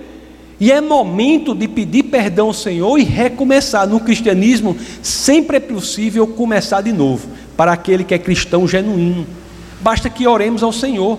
E 0.60 0.70
é 0.70 0.80
momento 0.80 1.56
de 1.56 1.66
pedir 1.66 2.04
perdão 2.04 2.46
ao 2.46 2.54
Senhor 2.54 2.96
e 2.96 3.02
recomeçar. 3.02 3.86
No 3.86 3.98
cristianismo, 3.98 4.76
sempre 5.02 5.56
é 5.56 5.60
possível 5.60 6.24
começar 6.26 6.82
de 6.82 6.92
novo, 6.92 7.28
para 7.56 7.72
aquele 7.72 8.04
que 8.04 8.14
é 8.14 8.18
cristão 8.18 8.68
genuíno. 8.68 9.26
Basta 9.80 10.08
que 10.08 10.26
oremos 10.26 10.62
ao 10.62 10.72
Senhor. 10.72 11.18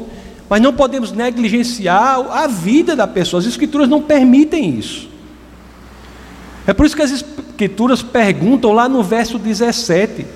Mas 0.53 0.61
não 0.61 0.71
podemos 0.71 1.11
negligenciar 1.11 2.19
a 2.29 2.45
vida 2.45 2.95
da 2.95 3.07
pessoa. 3.07 3.39
As 3.39 3.47
Escrituras 3.47 3.89
não 3.89 4.03
permitem 4.03 4.77
isso. 4.77 5.09
É 6.67 6.71
por 6.73 6.85
isso 6.85 6.95
que 6.95 7.01
as 7.01 7.09
Escrituras 7.09 8.03
perguntam 8.03 8.71
lá 8.71 8.87
no 8.87 9.01
verso 9.01 9.39
17: 9.39 10.27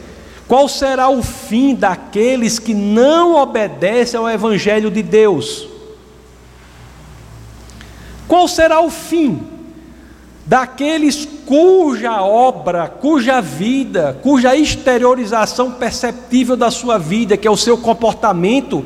qual 0.48 0.68
será 0.68 1.08
o 1.08 1.22
fim 1.22 1.76
daqueles 1.76 2.58
que 2.58 2.74
não 2.74 3.36
obedecem 3.36 4.20
ao 4.20 4.28
Evangelho 4.28 4.90
de 4.90 5.04
Deus? 5.04 5.68
Qual 8.28 8.48
será 8.48 8.82
o 8.82 8.90
fim 8.90 9.40
daqueles 10.48 11.28
cuja 11.46 12.24
obra, 12.24 12.88
cuja 12.88 13.40
vida, 13.40 14.18
cuja 14.24 14.56
exteriorização 14.56 15.74
perceptível 15.74 16.58
da 16.58 16.72
sua 16.72 16.98
vida, 16.98 17.38
que 17.38 17.48
é 17.48 17.52
o 17.52 17.56
seu 17.56 17.78
comportamento, 17.78 18.84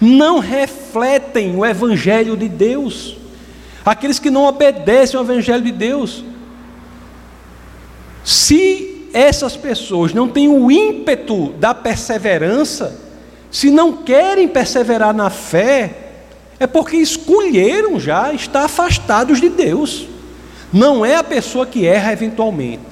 não 0.00 0.38
refletem 0.38 1.56
o 1.56 1.64
Evangelho 1.64 2.36
de 2.36 2.48
Deus? 2.48 3.16
Aqueles 3.84 4.18
que 4.18 4.30
não 4.30 4.44
obedecem 4.44 5.18
ao 5.18 5.24
Evangelho 5.24 5.62
de 5.62 5.72
Deus. 5.72 6.24
Se 8.24 9.08
essas 9.12 9.56
pessoas 9.56 10.12
não 10.12 10.28
têm 10.28 10.48
o 10.48 10.70
ímpeto 10.70 11.52
da 11.54 11.74
perseverança, 11.74 13.00
se 13.50 13.70
não 13.70 13.92
querem 13.92 14.46
perseverar 14.46 15.14
na 15.14 15.30
fé, 15.30 16.08
é 16.60 16.66
porque 16.66 16.96
escolheram 16.96 17.98
já 17.98 18.32
estar 18.32 18.64
afastados 18.64 19.40
de 19.40 19.48
Deus. 19.48 20.06
Não 20.72 21.04
é 21.04 21.16
a 21.16 21.24
pessoa 21.24 21.64
que 21.64 21.86
erra 21.86 22.12
eventualmente, 22.12 22.82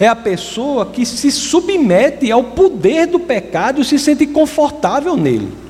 é 0.00 0.06
a 0.06 0.16
pessoa 0.16 0.86
que 0.86 1.04
se 1.04 1.30
submete 1.30 2.32
ao 2.32 2.42
poder 2.42 3.06
do 3.06 3.20
pecado 3.20 3.82
e 3.82 3.84
se 3.84 3.98
sente 3.98 4.26
confortável 4.26 5.16
nele. 5.16 5.61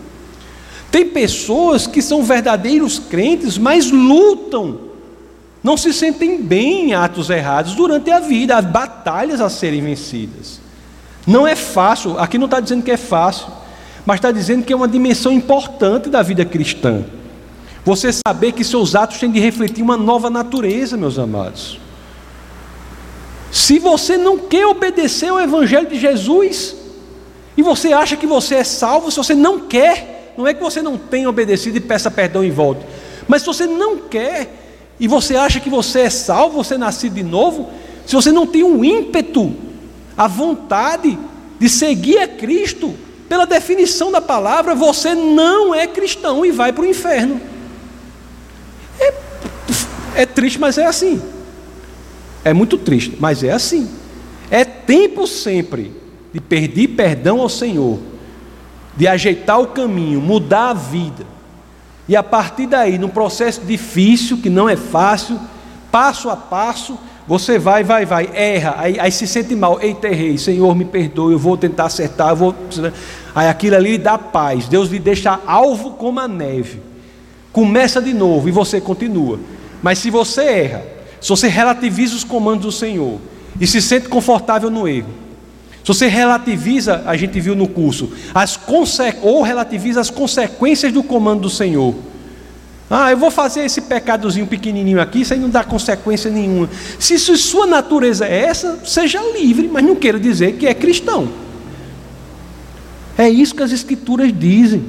Tem 0.92 1.08
pessoas 1.08 1.88
que 1.88 2.00
são 2.00 2.22
verdadeiros 2.22 3.00
crentes, 3.00 3.58
mas 3.58 3.90
lutam 3.90 4.92
não 5.62 5.76
se 5.76 5.92
sentem 5.92 6.42
bem 6.42 6.90
em 6.90 6.94
atos 6.94 7.30
errados 7.30 7.74
durante 7.74 8.10
a 8.10 8.18
vida, 8.18 8.56
as 8.56 8.64
batalhas 8.64 9.40
a 9.40 9.48
serem 9.48 9.80
vencidas. 9.80 10.60
Não 11.26 11.46
é 11.46 11.54
fácil, 11.54 12.18
aqui 12.18 12.36
não 12.36 12.46
está 12.46 12.58
dizendo 12.58 12.82
que 12.82 12.90
é 12.90 12.96
fácil, 12.96 13.46
mas 14.04 14.16
está 14.16 14.32
dizendo 14.32 14.64
que 14.64 14.72
é 14.72 14.76
uma 14.76 14.88
dimensão 14.88 15.30
importante 15.30 16.08
da 16.10 16.20
vida 16.20 16.44
cristã. 16.44 17.04
Você 17.84 18.10
saber 18.12 18.52
que 18.52 18.64
seus 18.64 18.96
atos 18.96 19.18
têm 19.18 19.30
de 19.30 19.38
refletir 19.38 19.82
uma 19.82 19.96
nova 19.96 20.28
natureza, 20.28 20.96
meus 20.96 21.18
amados. 21.18 21.78
Se 23.52 23.78
você 23.78 24.16
não 24.16 24.38
quer 24.38 24.66
obedecer 24.66 25.28
ao 25.28 25.40
Evangelho 25.40 25.88
de 25.88 25.98
Jesus, 25.98 26.74
e 27.56 27.62
você 27.62 27.92
acha 27.92 28.16
que 28.16 28.26
você 28.26 28.56
é 28.56 28.64
salvo, 28.64 29.10
se 29.10 29.16
você 29.16 29.34
não 29.34 29.60
quer, 29.60 30.21
não 30.36 30.46
é 30.46 30.54
que 30.54 30.62
você 30.62 30.82
não 30.82 30.96
tenha 30.96 31.28
obedecido 31.28 31.76
e 31.76 31.80
peça 31.80 32.10
perdão 32.10 32.44
e 32.44 32.50
volte, 32.50 32.84
mas 33.28 33.42
se 33.42 33.46
você 33.46 33.66
não 33.66 33.98
quer, 33.98 34.62
e 34.98 35.08
você 35.08 35.36
acha 35.36 35.60
que 35.60 35.70
você 35.70 36.00
é 36.00 36.10
salvo, 36.10 36.62
você 36.62 36.74
é 36.74 36.78
nascido 36.78 37.14
de 37.14 37.22
novo, 37.22 37.70
se 38.06 38.14
você 38.14 38.30
não 38.30 38.46
tem 38.46 38.62
um 38.62 38.84
ímpeto, 38.84 39.54
a 40.16 40.26
vontade 40.28 41.18
de 41.58 41.68
seguir 41.68 42.18
a 42.18 42.28
Cristo, 42.28 42.94
pela 43.28 43.46
definição 43.46 44.12
da 44.12 44.20
palavra, 44.20 44.74
você 44.74 45.14
não 45.14 45.74
é 45.74 45.86
cristão 45.86 46.44
e 46.44 46.50
vai 46.50 46.72
para 46.72 46.82
o 46.82 46.86
inferno. 46.86 47.40
É, 49.00 49.14
é 50.16 50.26
triste, 50.26 50.58
mas 50.58 50.76
é 50.76 50.86
assim. 50.86 51.22
É 52.44 52.52
muito 52.52 52.76
triste, 52.76 53.16
mas 53.18 53.42
é 53.42 53.52
assim. 53.52 53.88
É 54.50 54.64
tempo 54.64 55.26
sempre 55.26 55.92
de 56.32 56.40
pedir 56.40 56.88
perdão 56.88 57.40
ao 57.40 57.48
Senhor, 57.48 57.98
de 58.96 59.08
ajeitar 59.08 59.60
o 59.60 59.68
caminho, 59.68 60.20
mudar 60.20 60.70
a 60.70 60.74
vida, 60.74 61.24
e 62.08 62.16
a 62.16 62.22
partir 62.22 62.66
daí, 62.66 62.98
num 62.98 63.08
processo 63.08 63.60
difícil, 63.62 64.38
que 64.38 64.50
não 64.50 64.68
é 64.68 64.76
fácil, 64.76 65.38
passo 65.90 66.28
a 66.28 66.36
passo, 66.36 66.98
você 67.26 67.58
vai, 67.58 67.84
vai, 67.84 68.04
vai, 68.04 68.28
erra, 68.34 68.74
aí, 68.78 68.98
aí 68.98 69.12
se 69.12 69.26
sente 69.26 69.54
mal, 69.54 69.80
eita, 69.80 70.08
errei, 70.08 70.36
Senhor, 70.36 70.74
me 70.74 70.84
perdoe, 70.84 71.32
eu 71.32 71.38
vou 71.38 71.56
tentar 71.56 71.84
acertar, 71.84 72.30
eu 72.30 72.36
vou. 72.36 72.54
Aí 73.34 73.48
aquilo 73.48 73.76
ali 73.76 73.96
dá 73.96 74.18
paz, 74.18 74.66
Deus 74.66 74.88
lhe 74.90 74.98
deixa 74.98 75.38
alvo 75.46 75.92
como 75.92 76.18
a 76.18 76.26
neve. 76.26 76.82
Começa 77.52 78.02
de 78.02 78.12
novo 78.12 78.48
e 78.48 78.52
você 78.52 78.80
continua. 78.80 79.38
Mas 79.80 79.98
se 79.98 80.10
você 80.10 80.42
erra, 80.42 80.84
se 81.20 81.28
você 81.28 81.46
relativiza 81.48 82.16
os 82.16 82.24
comandos 82.24 82.66
do 82.66 82.72
Senhor 82.72 83.20
e 83.60 83.66
se 83.66 83.80
sente 83.80 84.08
confortável 84.08 84.70
no 84.70 84.88
erro, 84.88 85.21
se 85.84 85.88
você 85.88 86.06
relativiza, 86.06 87.02
a 87.06 87.16
gente 87.16 87.40
viu 87.40 87.56
no 87.56 87.66
curso, 87.66 88.12
as 88.32 88.58
ou 89.20 89.42
relativiza 89.42 90.00
as 90.00 90.10
consequências 90.10 90.92
do 90.92 91.02
comando 91.02 91.42
do 91.42 91.50
Senhor. 91.50 91.94
Ah, 92.88 93.10
eu 93.10 93.16
vou 93.16 93.30
fazer 93.30 93.64
esse 93.64 93.80
pecadozinho 93.80 94.46
pequenininho 94.46 95.00
aqui, 95.00 95.22
isso 95.22 95.32
aí 95.32 95.40
não 95.40 95.48
dá 95.48 95.64
consequência 95.64 96.30
nenhuma. 96.30 96.68
Se 96.98 97.18
sua 97.18 97.66
natureza 97.66 98.26
é 98.26 98.44
essa, 98.44 98.78
seja 98.84 99.20
livre, 99.32 99.66
mas 99.66 99.82
não 99.82 99.96
queira 99.96 100.20
dizer 100.20 100.56
que 100.56 100.66
é 100.66 100.74
cristão. 100.74 101.28
É 103.16 103.28
isso 103.28 103.54
que 103.54 103.62
as 103.62 103.72
escrituras 103.72 104.32
dizem. 104.32 104.84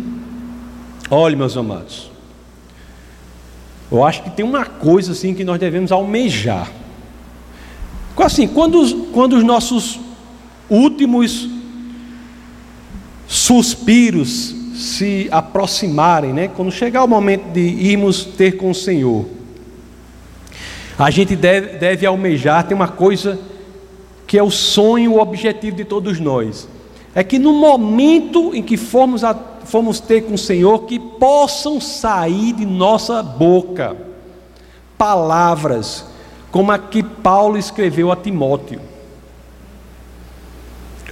Olhe, 1.10 1.36
meus 1.36 1.58
amados. 1.58 2.12
Eu 3.92 4.04
acho 4.04 4.24
que 4.24 4.30
tem 4.30 4.46
uma 4.46 4.66
coisa 4.66 5.14
assim 5.14 5.34
que 5.34 5.44
nós 5.44 5.60
devemos 5.60 5.92
almejar. 5.92 6.70
Assim, 8.18 8.48
quando, 8.48 9.06
quando 9.12 9.38
os 9.38 9.44
nossos 9.44 10.00
últimos 10.70 11.50
suspiros 13.28 14.56
se 14.76 15.28
aproximarem, 15.32 16.34
né? 16.34 16.48
Quando 16.48 16.72
chegar 16.72 17.04
o 17.04 17.08
momento 17.08 17.52
de 17.52 17.62
irmos 17.62 18.26
ter 18.26 18.58
com 18.58 18.72
o 18.72 18.76
Senhor, 18.76 19.26
a 20.98 21.10
gente 21.10 21.36
deve, 21.36 21.78
deve 21.78 22.06
almejar, 22.06 22.68
tem 22.68 22.76
uma 22.76 22.88
coisa 22.88 23.40
que 24.28 24.38
é 24.38 24.44
o 24.44 24.52
sonho, 24.52 25.14
o 25.14 25.20
objetivo 25.20 25.76
de 25.76 25.86
todos 25.86 26.20
nós, 26.20 26.68
é 27.16 27.24
que 27.24 27.38
no 27.38 27.54
momento 27.54 28.56
em 28.56 28.64
que 28.64 28.78
formos, 28.78 29.24
a, 29.24 29.36
formos 29.66 30.00
ter 30.00 30.24
com 30.24 30.34
o 30.34 30.38
Senhor, 30.38 30.86
que 30.86 31.00
possam 31.00 31.80
sair 31.80 32.54
de 32.54 32.66
nossa 32.66 33.22
boca 33.22 33.96
palavras 34.98 36.06
como 36.52 36.72
a 36.72 36.78
que 36.78 37.04
Paulo 37.04 37.58
escreveu 37.58 38.12
a 38.12 38.16
Timóteo. 38.16 38.80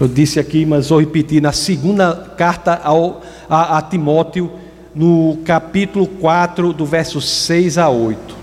Eu 0.01 0.07
disse 0.07 0.39
aqui, 0.39 0.65
mas 0.65 0.89
vou 0.89 0.99
repetir, 0.99 1.39
na 1.39 1.51
segunda 1.51 2.33
carta 2.35 2.73
ao, 2.83 3.21
a, 3.47 3.77
a 3.77 3.81
Timóteo, 3.83 4.51
no 4.95 5.37
capítulo 5.45 6.07
4, 6.07 6.73
do 6.73 6.87
verso 6.87 7.21
6 7.21 7.77
a 7.77 7.87
8. 7.87 8.35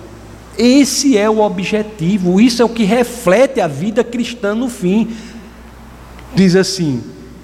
Esse 0.56 1.18
é 1.18 1.28
o 1.28 1.40
objetivo, 1.40 2.40
isso 2.40 2.62
é 2.62 2.64
o 2.64 2.68
que 2.68 2.84
reflete 2.84 3.60
a 3.60 3.66
vida 3.66 4.04
cristã 4.04 4.54
no 4.54 4.68
fim. 4.68 5.10
Diz 6.32 6.54
assim: 6.54 7.02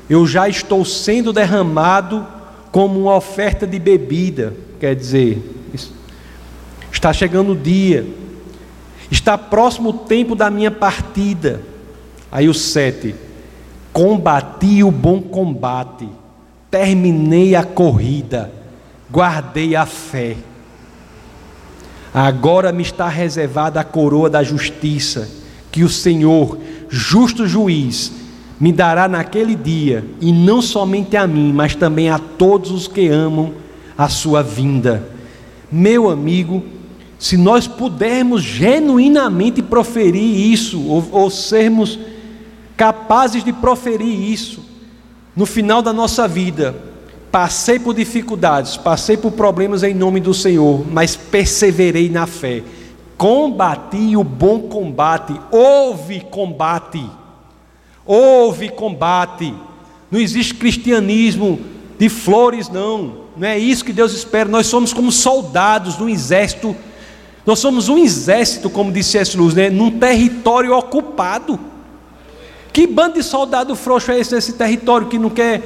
Eu 0.09 0.25
já 0.29 0.49
estou 0.49 0.85
sendo 0.85 1.33
derramado 1.33 2.25
como 2.71 3.01
uma 3.01 3.17
oferta 3.17 3.67
de 3.67 3.81
bebida, 3.81 4.55
quer 4.79 4.95
dizer, 4.95 5.43
está 6.93 7.13
chegando 7.13 7.51
o 7.51 7.57
dia, 7.57 8.07
está 9.11 9.37
próximo 9.37 9.89
o 9.89 9.93
tempo 9.93 10.37
da 10.37 10.49
minha 10.51 10.71
partida. 10.71 11.61
Aí 12.31 12.49
o 12.49 12.55
7 12.55 13.24
Combati 13.95 14.83
o 14.83 14.91
bom 14.91 15.23
combate, 15.23 16.09
terminei 16.69 17.55
a 17.55 17.63
corrida, 17.63 18.53
guardei 19.09 19.77
a 19.77 19.87
fé. 19.87 20.37
Agora 22.13 22.73
me 22.73 22.83
está 22.83 23.07
reservada 23.07 23.79
a 23.79 23.85
coroa 23.85 24.29
da 24.29 24.43
justiça, 24.43 25.31
que 25.71 25.85
o 25.85 25.89
Senhor, 25.89 26.59
justo 26.89 27.47
juiz, 27.47 28.11
me 28.59 28.73
dará 28.73 29.07
naquele 29.07 29.55
dia, 29.55 30.05
e 30.21 30.33
não 30.33 30.61
somente 30.61 31.17
a 31.17 31.25
mim, 31.25 31.53
mas 31.53 31.77
também 31.77 32.11
a 32.11 32.19
todos 32.19 32.73
os 32.73 32.89
que 32.89 33.07
amam 33.07 33.53
a 33.97 34.09
sua 34.09 34.43
vinda. 34.43 35.09
Meu 35.71 36.11
amigo, 36.11 36.65
se 37.17 37.37
nós 37.37 37.69
pudermos 37.69 38.43
genuinamente 38.43 39.63
proferir 39.63 40.53
isso, 40.53 40.85
ou, 40.89 41.09
ou 41.13 41.31
sermos 41.31 41.97
capazes 42.77 43.45
de 43.45 43.53
proferir 43.53 44.31
isso 44.31 44.65
no 45.35 45.47
final 45.47 45.83
da 45.83 45.93
nossa 45.93 46.29
vida. 46.29 46.75
Passei 47.31 47.79
por 47.79 47.95
dificuldades, 47.95 48.77
passei 48.77 49.17
por 49.17 49.33
problemas 49.33 49.83
em 49.83 49.93
nome 49.93 50.21
do 50.21 50.33
Senhor, 50.33 50.85
mas 50.89 51.17
perseverei 51.17 52.09
na 52.09 52.27
fé. 52.27 52.63
Combati 53.17 54.17
o 54.17 54.23
bom 54.23 54.61
combate. 54.63 55.35
Houve 55.51 56.21
combate. 56.21 57.05
Houve 58.07 58.69
combate. 58.69 59.53
Não 60.11 60.21
existe 60.21 60.55
cristianismo 60.55 61.59
de 61.99 62.09
flores, 62.09 62.69
não. 62.69 63.25
Não 63.37 63.49
é 63.49 63.59
isso 63.59 63.85
que 63.85 63.93
Deus 63.93 64.13
espera. 64.13 64.49
Nós 64.49 64.67
somos 64.67 64.93
como 64.93 65.11
soldados 65.11 65.97
do 65.97 66.09
exército 66.09 66.77
Nós 67.45 67.59
somos 67.59 67.89
um 67.89 67.99
exército, 67.99 68.71
como 68.71 68.93
disse 68.93 69.19
S. 69.19 69.37
Luz, 69.37 69.55
né? 69.55 69.69
num 69.71 69.99
território 69.99 70.73
ocupado. 70.77 71.59
Que 72.75 72.89
bando 72.89 73.15
de 73.15 73.23
soldado 73.23 73.77
frouxo 73.77 74.11
é 74.11 74.19
esse 74.19 74.35
nesse 74.35 74.55
território 74.55 75.07
que 75.07 75.17
não 75.17 75.31
quer 75.31 75.63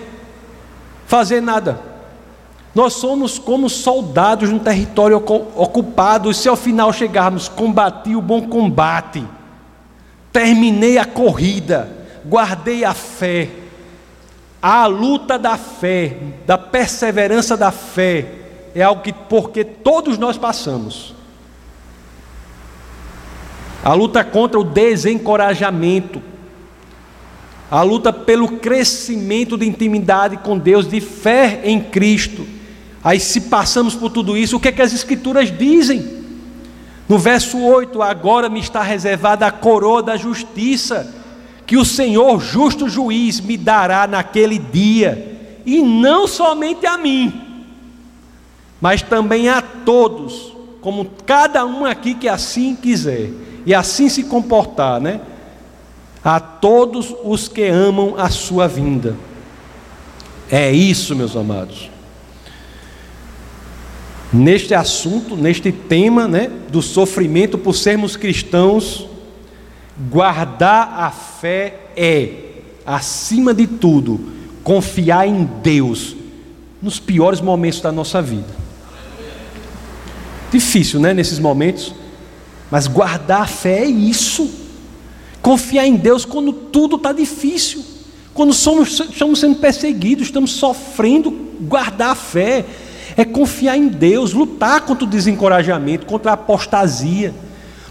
fazer 1.07 1.41
nada? 1.41 1.81
Nós 2.75 2.93
somos 2.93 3.39
como 3.39 3.71
soldados 3.71 4.51
num 4.51 4.59
território 4.59 5.17
ocupado, 5.17 6.31
e 6.31 6.35
se 6.35 6.51
ao 6.51 6.55
final 6.55 6.93
chegarmos, 6.93 7.49
combati 7.49 8.15
o 8.15 8.21
bom 8.21 8.43
combate, 8.43 9.27
terminei 10.31 10.99
a 10.99 11.07
corrida, 11.07 11.91
guardei 12.27 12.85
a 12.85 12.93
fé, 12.93 13.49
a 14.61 14.85
luta 14.85 15.39
da 15.39 15.57
fé, 15.57 16.15
da 16.47 16.59
perseverança 16.59 17.57
da 17.57 17.71
fé, 17.71 18.35
é 18.75 18.83
algo 18.83 19.01
que 19.01 19.15
porque 19.15 19.65
todos 19.65 20.19
nós 20.19 20.37
passamos. 20.37 21.15
A 23.83 23.95
luta 23.95 24.23
contra 24.23 24.61
o 24.61 24.65
desencorajamento, 24.65 26.21
a 27.71 27.83
luta 27.83 28.13
pelo 28.13 28.49
crescimento 28.49 29.57
de 29.57 29.67
intimidade 29.67 30.39
com 30.39 30.59
Deus, 30.59 30.89
de 30.89 31.01
fé 31.01 31.61
em 31.65 31.81
Cristo. 31.81 32.47
Aí, 33.05 33.21
se 33.21 33.43
passamos 33.43 33.95
por 33.95 34.11
tudo 34.11 34.37
isso, 34.37 34.57
o 34.57 34.61
que 34.61 34.69
é 34.69 34.73
que 34.73 34.83
as 34.83 34.93
Escrituras 34.93 35.57
dizem? 35.57 36.19
No 37.09 37.19
verso 37.19 37.59
8: 37.59 38.03
Agora 38.03 38.49
me 38.49 38.61
está 38.61 38.83
reservada 38.83 39.47
a 39.47 39.51
coroa 39.51 40.03
da 40.03 40.17
justiça, 40.17 41.15
que 41.67 41.77
o 41.77 41.85
Senhor, 41.85 42.41
justo 42.41 42.89
juiz, 42.89 43.41
me 43.41 43.57
dará 43.57 44.07
naquele 44.07 44.59
dia, 44.59 45.61
e 45.65 45.83
não 45.83 46.27
somente 46.27 46.87
a 46.87 46.97
mim, 46.97 47.33
mas 48.81 49.03
também 49.03 49.49
a 49.49 49.61
todos, 49.61 50.55
como 50.81 51.11
cada 51.27 51.67
um 51.67 51.85
aqui 51.85 52.15
que 52.15 52.29
assim 52.29 52.75
quiser, 52.75 53.31
e 53.67 53.75
assim 53.75 54.09
se 54.09 54.25
comportar, 54.25 55.01
né? 55.01 55.21
A 56.25 56.41
todos 56.41 57.15
os 57.25 57.49
que 57.49 57.65
amam 57.65 58.15
a 58.17 58.29
sua 58.31 58.67
vinda. 58.67 59.17
É 60.51 60.71
isso, 60.73 61.15
meus 61.15 61.37
amados. 61.37 61.91
Neste 64.33 64.75
assunto, 64.75 65.37
neste 65.37 65.73
tema, 65.73 66.29
né, 66.29 66.51
do 66.71 66.83
sofrimento 66.83 67.57
por 67.57 67.75
sermos 67.75 68.17
cristãos, 68.17 69.09
guardar 70.11 71.01
a 71.01 71.11
fé 71.11 71.75
é, 71.97 72.33
acima 72.85 73.55
de 73.55 73.67
tudo, 73.67 74.21
confiar 74.63 75.27
em 75.27 75.45
Deus 75.63 76.15
nos 76.81 77.01
piores 77.01 77.41
momentos 77.41 77.81
da 77.81 77.91
nossa 77.91 78.21
vida. 78.21 78.55
Difícil, 80.51 81.01
né, 81.01 81.13
nesses 81.13 81.39
momentos, 81.39 81.95
mas 82.71 82.87
guardar 82.87 83.43
a 83.43 83.47
fé 83.47 83.81
é 83.81 83.87
isso. 83.87 84.68
Confiar 85.49 85.87
em 85.87 85.97
Deus 85.97 86.27
quando 86.27 86.53
tudo 86.53 86.97
está 86.97 87.11
difícil, 87.11 87.83
quando 88.35 88.53
somos, 88.53 89.01
estamos 89.01 89.41
sendo 89.41 89.57
perseguidos, 89.57 90.27
estamos 90.27 90.53
sofrendo, 90.53 91.31
guardar 91.63 92.11
a 92.11 92.15
fé, 92.15 92.67
é 93.17 93.25
confiar 93.25 93.75
em 93.75 93.89
Deus, 93.89 94.35
lutar 94.35 94.83
contra 94.83 95.07
o 95.07 95.09
desencorajamento, 95.09 96.05
contra 96.05 96.33
a 96.33 96.35
apostasia, 96.35 97.35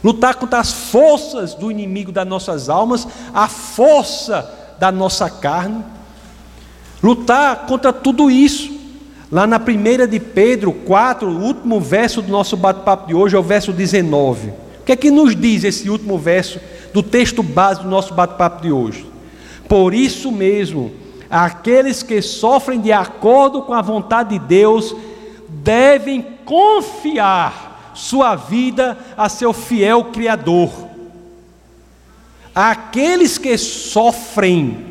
lutar 0.04 0.36
contra 0.36 0.60
as 0.60 0.72
forças 0.72 1.56
do 1.56 1.72
inimigo 1.72 2.12
das 2.12 2.28
nossas 2.28 2.70
almas, 2.70 3.08
a 3.34 3.48
força 3.48 4.76
da 4.78 4.92
nossa 4.92 5.28
carne, 5.28 5.84
lutar 7.02 7.66
contra 7.66 7.92
tudo 7.92 8.30
isso. 8.30 8.72
Lá 9.32 9.48
na 9.48 9.60
primeira 9.60 10.08
de 10.08 10.20
Pedro 10.20 10.72
4, 10.72 11.28
o 11.28 11.42
último 11.42 11.82
verso 11.82 12.22
do 12.22 12.32
nosso 12.32 12.56
bate-papo 12.56 13.08
de 13.08 13.16
hoje 13.16 13.36
é 13.36 13.40
o 13.40 13.42
verso 13.42 13.74
19. 13.74 14.50
O 14.50 14.54
que 14.86 14.92
é 14.92 14.96
que 14.96 15.10
nos 15.10 15.36
diz 15.36 15.64
esse 15.64 15.90
último 15.90 16.20
verso 16.20 16.60
do 16.94 17.04
texto 17.04 17.44
base 17.44 17.82
do 17.82 17.90
nosso 17.90 18.14
bate-papo 18.14 18.62
de 18.62 18.72
hoje. 18.72 19.06
Por 19.68 19.94
isso 19.94 20.32
mesmo, 20.32 20.92
aqueles 21.30 22.02
que 22.02 22.22
sofrem 22.22 22.80
de 22.80 22.92
acordo 22.92 23.62
com 23.62 23.74
a 23.74 23.82
vontade 23.82 24.38
de 24.38 24.46
Deus 24.46 24.96
devem 25.50 26.26
confiar 26.46 27.92
sua 27.94 28.36
vida 28.36 28.98
a 29.18 29.28
seu 29.28 29.52
fiel 29.52 30.06
Criador. 30.06 30.70
Aqueles 32.54 33.38
que 33.38 33.58
sofrem 33.58 34.86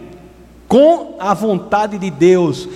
com 0.68 1.16
a 1.18 1.32
vontade 1.32 1.98
de 1.98 2.10
Deus, 2.10 2.68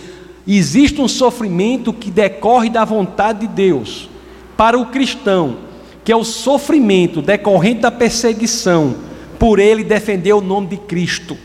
existe 0.46 1.00
um 1.00 1.08
sofrimento 1.08 1.92
que 1.92 2.10
decorre 2.10 2.70
da 2.70 2.84
vontade 2.84 3.40
de 3.40 3.48
Deus. 3.48 4.08
Para 4.56 4.78
o 4.78 4.86
cristão, 4.86 5.58
que 6.04 6.12
é 6.12 6.16
o 6.16 6.24
sofrimento 6.24 7.20
decorrente 7.20 7.80
da 7.80 7.90
perseguição, 7.90 8.94
por 9.40 9.58
ele 9.58 9.82
defender 9.82 10.34
o 10.34 10.42
nome 10.42 10.66
de 10.66 10.76
Cristo. 10.76 11.36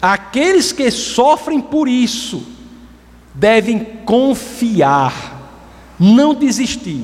Aqueles 0.00 0.72
que 0.72 0.90
sofrem 0.90 1.58
por 1.58 1.88
isso 1.88 2.46
devem 3.34 3.78
confiar, 4.04 5.94
não 5.98 6.34
desistir, 6.34 7.02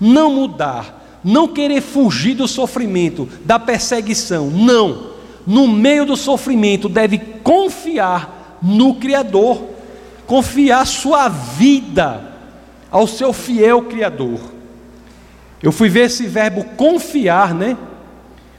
não 0.00 0.34
mudar, 0.34 1.20
não 1.22 1.46
querer 1.46 1.80
fugir 1.80 2.34
do 2.34 2.48
sofrimento, 2.48 3.28
da 3.44 3.56
perseguição. 3.56 4.50
Não. 4.50 5.14
No 5.46 5.68
meio 5.68 6.04
do 6.04 6.16
sofrimento, 6.16 6.88
deve 6.88 7.18
confiar 7.18 8.58
no 8.60 8.96
Criador, 8.96 9.62
confiar 10.26 10.84
sua 10.84 11.28
vida 11.28 12.34
ao 12.90 13.06
seu 13.06 13.32
fiel 13.32 13.82
Criador. 13.82 14.40
Eu 15.62 15.70
fui 15.70 15.88
ver 15.88 16.06
esse 16.06 16.26
verbo 16.26 16.64
confiar, 16.76 17.54
né? 17.54 17.76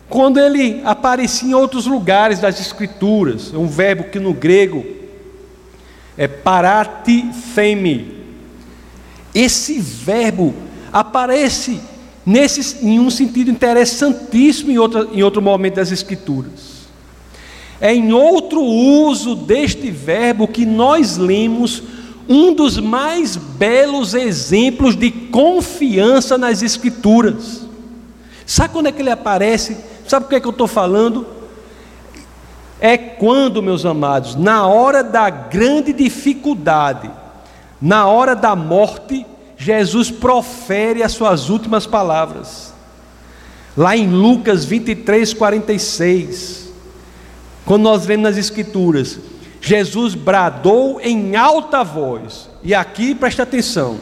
Quando 0.09 0.39
ele 0.39 0.81
aparecia 0.85 1.49
em 1.49 1.53
outros 1.53 1.87
lugares 1.87 2.39
das 2.39 2.59
Escrituras, 2.59 3.51
é 3.53 3.57
um 3.57 3.67
verbo 3.67 4.05
que 4.05 4.19
no 4.19 4.33
grego 4.33 4.85
é 6.17 6.27
paratithemi. 6.27 8.13
Esse 9.33 9.79
verbo 9.79 10.53
aparece 10.93 11.81
nesse, 12.25 12.85
em 12.85 12.99
um 12.99 13.09
sentido 13.09 13.51
interessantíssimo 13.51 14.71
em 14.71 14.77
outro, 14.77 15.09
em 15.13 15.23
outro 15.23 15.41
momento 15.41 15.75
das 15.75 15.91
Escrituras. 15.91 16.75
É 17.81 17.93
em 17.93 18.13
outro 18.13 18.61
uso 18.61 19.35
deste 19.35 19.91
verbo 19.91 20.47
que 20.47 20.65
nós 20.65 21.17
lemos 21.17 21.83
um 22.27 22.53
dos 22.53 22.77
mais 22.79 23.35
belos 23.35 24.13
exemplos 24.13 24.95
de 24.95 25.11
confiança 25.11 26.37
nas 26.37 26.63
Escrituras. 26.63 27.65
Sabe 28.45 28.73
quando 28.73 28.87
é 28.87 28.91
que 28.91 29.01
ele 29.01 29.11
aparece? 29.11 29.77
Sabe 30.07 30.25
o 30.25 30.29
que, 30.29 30.35
é 30.35 30.39
que 30.39 30.47
eu 30.47 30.51
estou 30.51 30.67
falando? 30.67 31.25
É 32.79 32.97
quando, 32.97 33.63
meus 33.63 33.85
amados, 33.85 34.35
na 34.35 34.67
hora 34.67 35.03
da 35.03 35.29
grande 35.29 35.93
dificuldade, 35.93 37.09
na 37.81 38.05
hora 38.07 38.35
da 38.35 38.55
morte, 38.55 39.25
Jesus 39.57 40.11
profere 40.11 41.01
as 41.01 41.13
suas 41.13 41.49
últimas 41.49 41.87
palavras. 41.87 42.73
Lá 43.75 43.95
em 43.95 44.07
Lucas 44.07 44.63
23, 44.65 45.33
46, 45.33 46.71
quando 47.65 47.83
nós 47.83 48.05
vemos 48.05 48.23
nas 48.23 48.37
Escrituras, 48.37 49.19
Jesus 49.59 50.13
bradou 50.13 51.01
em 51.01 51.35
alta 51.35 51.83
voz, 51.83 52.49
e 52.63 52.75
aqui 52.75 53.15
preste 53.15 53.41
atenção: 53.41 53.97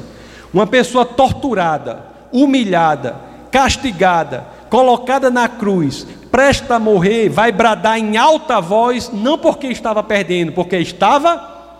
uma 0.54 0.68
pessoa 0.68 1.06
torturada, 1.06 2.04
humilhada, 2.32 3.16
castigada, 3.50 4.46
colocada 4.74 5.30
na 5.30 5.48
cruz, 5.48 6.08
presta 6.32 6.78
a 6.78 6.80
morrer, 6.80 7.30
vai 7.30 7.52
bradar 7.52 8.00
em 8.00 8.18
alta 8.18 8.60
voz, 8.60 9.12
não 9.14 9.38
porque 9.38 9.68
estava 9.68 10.02
perdendo, 10.02 10.52
porque 10.52 10.76
estava 10.78 11.78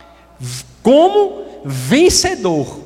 como 0.84 1.42
vencedor. 1.66 2.82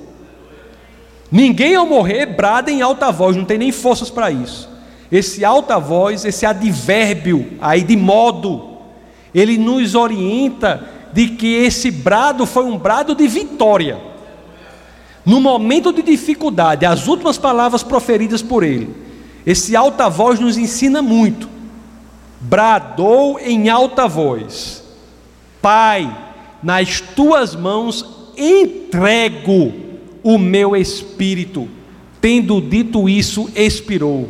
Ninguém 1.30 1.76
ao 1.76 1.86
morrer 1.86 2.26
brada 2.26 2.72
em 2.72 2.82
alta 2.82 3.12
voz, 3.12 3.36
não 3.36 3.44
tem 3.44 3.58
nem 3.58 3.70
forças 3.70 4.10
para 4.10 4.32
isso. 4.32 4.70
Esse 5.12 5.44
alta 5.44 5.78
voz, 5.78 6.24
esse 6.24 6.46
advérbio 6.46 7.58
aí 7.60 7.84
de 7.84 7.98
modo, 7.98 8.78
ele 9.36 9.58
nos 9.58 9.94
orienta 9.94 10.88
de 11.12 11.32
que 11.32 11.54
esse 11.54 11.92
brado 11.92 12.46
foi 12.46 12.64
um 12.64 12.78
brado 12.78 13.14
de 13.14 13.28
vitória. 13.28 14.00
No 15.26 15.42
momento 15.42 15.92
de 15.92 16.02
dificuldade, 16.02 16.86
as 16.86 17.10
últimas 17.10 17.38
palavras 17.38 17.84
proferidas 17.84 18.42
por 18.42 18.64
ele 18.64 19.07
esse 19.48 19.78
alta 19.78 20.10
voz 20.10 20.42
nos 20.42 20.58
ensina 20.58 21.02
muito. 21.02 21.48
Bradou 22.42 23.40
em 23.40 23.70
alta 23.70 24.06
voz: 24.06 24.84
Pai, 25.62 26.14
nas 26.62 27.00
tuas 27.00 27.56
mãos 27.56 28.34
entrego 28.38 29.74
o 30.22 30.38
meu 30.38 30.76
espírito. 30.76 31.70
Tendo 32.20 32.60
dito 32.60 33.08
isso, 33.08 33.50
expirou. 33.56 34.28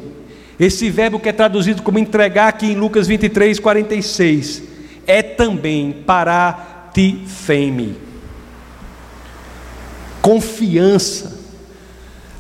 Esse 0.59 0.87
verbo 0.87 1.19
que 1.19 1.29
é 1.29 1.33
traduzido 1.33 1.81
como 1.81 1.97
entregar 1.97 2.49
aqui 2.49 2.67
em 2.67 2.75
Lucas 2.75 3.07
23, 3.07 3.59
46, 3.59 4.63
é 5.07 5.23
também 5.23 6.03
para 6.05 6.89
ti 6.93 7.23
feme. 7.25 7.95
Confiança 10.21 11.36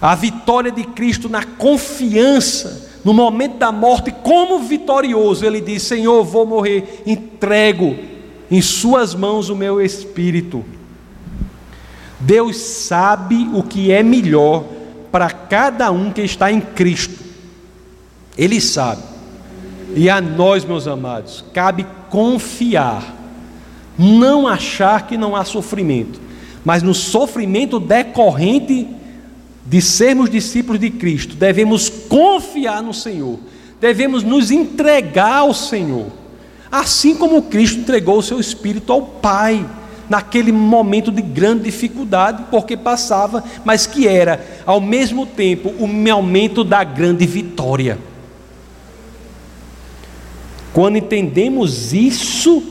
A 0.01 0.13
vitória 0.13 0.71
de 0.71 0.83
Cristo 0.83 1.27
na 1.27 1.43
confiança, 1.43 2.89
no 3.03 3.13
momento 3.13 3.57
da 3.57 3.71
morte, 3.71 4.11
como 4.11 4.59
vitorioso, 4.59 5.45
ele 5.45 5.59
diz: 5.59 5.83
Senhor, 5.83 6.23
vou 6.23 6.45
morrer, 6.45 7.03
entrego 7.05 7.97
em 8.49 8.61
Suas 8.61 9.15
mãos 9.15 9.49
o 9.49 9.55
meu 9.55 9.81
espírito. 9.81 10.63
Deus 12.19 12.57
sabe 12.57 13.49
o 13.53 13.63
que 13.63 13.91
é 13.91 14.01
melhor 14.01 14.63
para 15.11 15.29
cada 15.29 15.91
um 15.91 16.11
que 16.11 16.21
está 16.21 16.51
em 16.51 16.59
Cristo. 16.59 17.23
Ele 18.37 18.61
sabe. 18.61 19.01
E 19.95 20.09
a 20.09 20.19
nós, 20.21 20.65
meus 20.65 20.87
amados, 20.87 21.43
cabe 21.53 21.85
confiar, 22.09 23.15
não 23.97 24.47
achar 24.47 25.07
que 25.07 25.17
não 25.17 25.35
há 25.35 25.43
sofrimento, 25.43 26.19
mas 26.63 26.83
no 26.83 26.93
sofrimento 26.93 27.79
decorrente 27.79 28.87
de 29.69 29.81
sermos 29.81 30.29
discípulos 30.29 30.79
de 30.79 30.89
Cristo, 30.89 31.35
devemos 31.35 31.89
confiar 31.89 32.81
no 32.81 32.93
Senhor, 32.93 33.37
devemos 33.81 34.23
nos 34.23 34.49
entregar 34.49 35.39
ao 35.39 35.53
Senhor, 35.53 36.07
assim 36.71 37.15
como 37.15 37.43
Cristo 37.43 37.79
entregou 37.79 38.17
o 38.17 38.23
seu 38.23 38.39
Espírito 38.39 38.93
ao 38.93 39.01
Pai 39.01 39.65
naquele 40.09 40.53
momento 40.53 41.11
de 41.11 41.21
grande 41.21 41.63
dificuldade, 41.63 42.45
porque 42.49 42.77
passava, 42.77 43.43
mas 43.65 43.85
que 43.85 44.07
era, 44.07 44.39
ao 44.65 44.79
mesmo 44.79 45.25
tempo, 45.25 45.73
o 45.77 45.85
momento 45.85 46.63
da 46.63 46.81
grande 46.85 47.25
vitória. 47.25 47.97
Quando 50.71 50.95
entendemos 50.97 51.91
isso, 51.91 52.63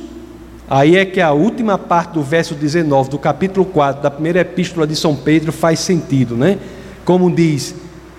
aí 0.67 0.97
é 0.97 1.05
que 1.05 1.21
a 1.21 1.33
última 1.33 1.77
parte 1.77 2.13
do 2.13 2.23
verso 2.23 2.55
19 2.55 3.11
do 3.11 3.19
capítulo 3.19 3.67
4 3.67 4.03
da 4.03 4.11
primeira 4.11 4.41
epístola 4.41 4.87
de 4.87 4.97
São 4.97 5.15
Pedro 5.15 5.53
faz 5.53 5.81
sentido, 5.81 6.35
né? 6.37 6.59
Como 7.07 7.31
diz, 7.31 7.73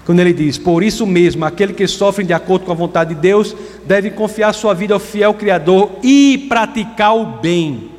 quando 0.05 0.21
ele 0.21 0.31
diz: 0.31 0.57
Por 0.57 0.81
isso 0.81 1.05
mesmo, 1.05 1.43
aquele 1.43 1.73
que 1.73 1.85
sofre 1.85 2.23
de 2.23 2.31
acordo 2.33 2.65
com 2.65 2.71
a 2.71 2.75
vontade 2.75 3.13
de 3.13 3.19
Deus 3.19 3.53
deve 3.85 4.09
confiar 4.09 4.53
sua 4.53 4.73
vida 4.73 4.93
ao 4.93 4.99
fiel 4.99 5.33
Criador 5.33 5.91
e 6.01 6.47
praticar 6.47 7.13
o 7.15 7.25
bem. 7.25 7.91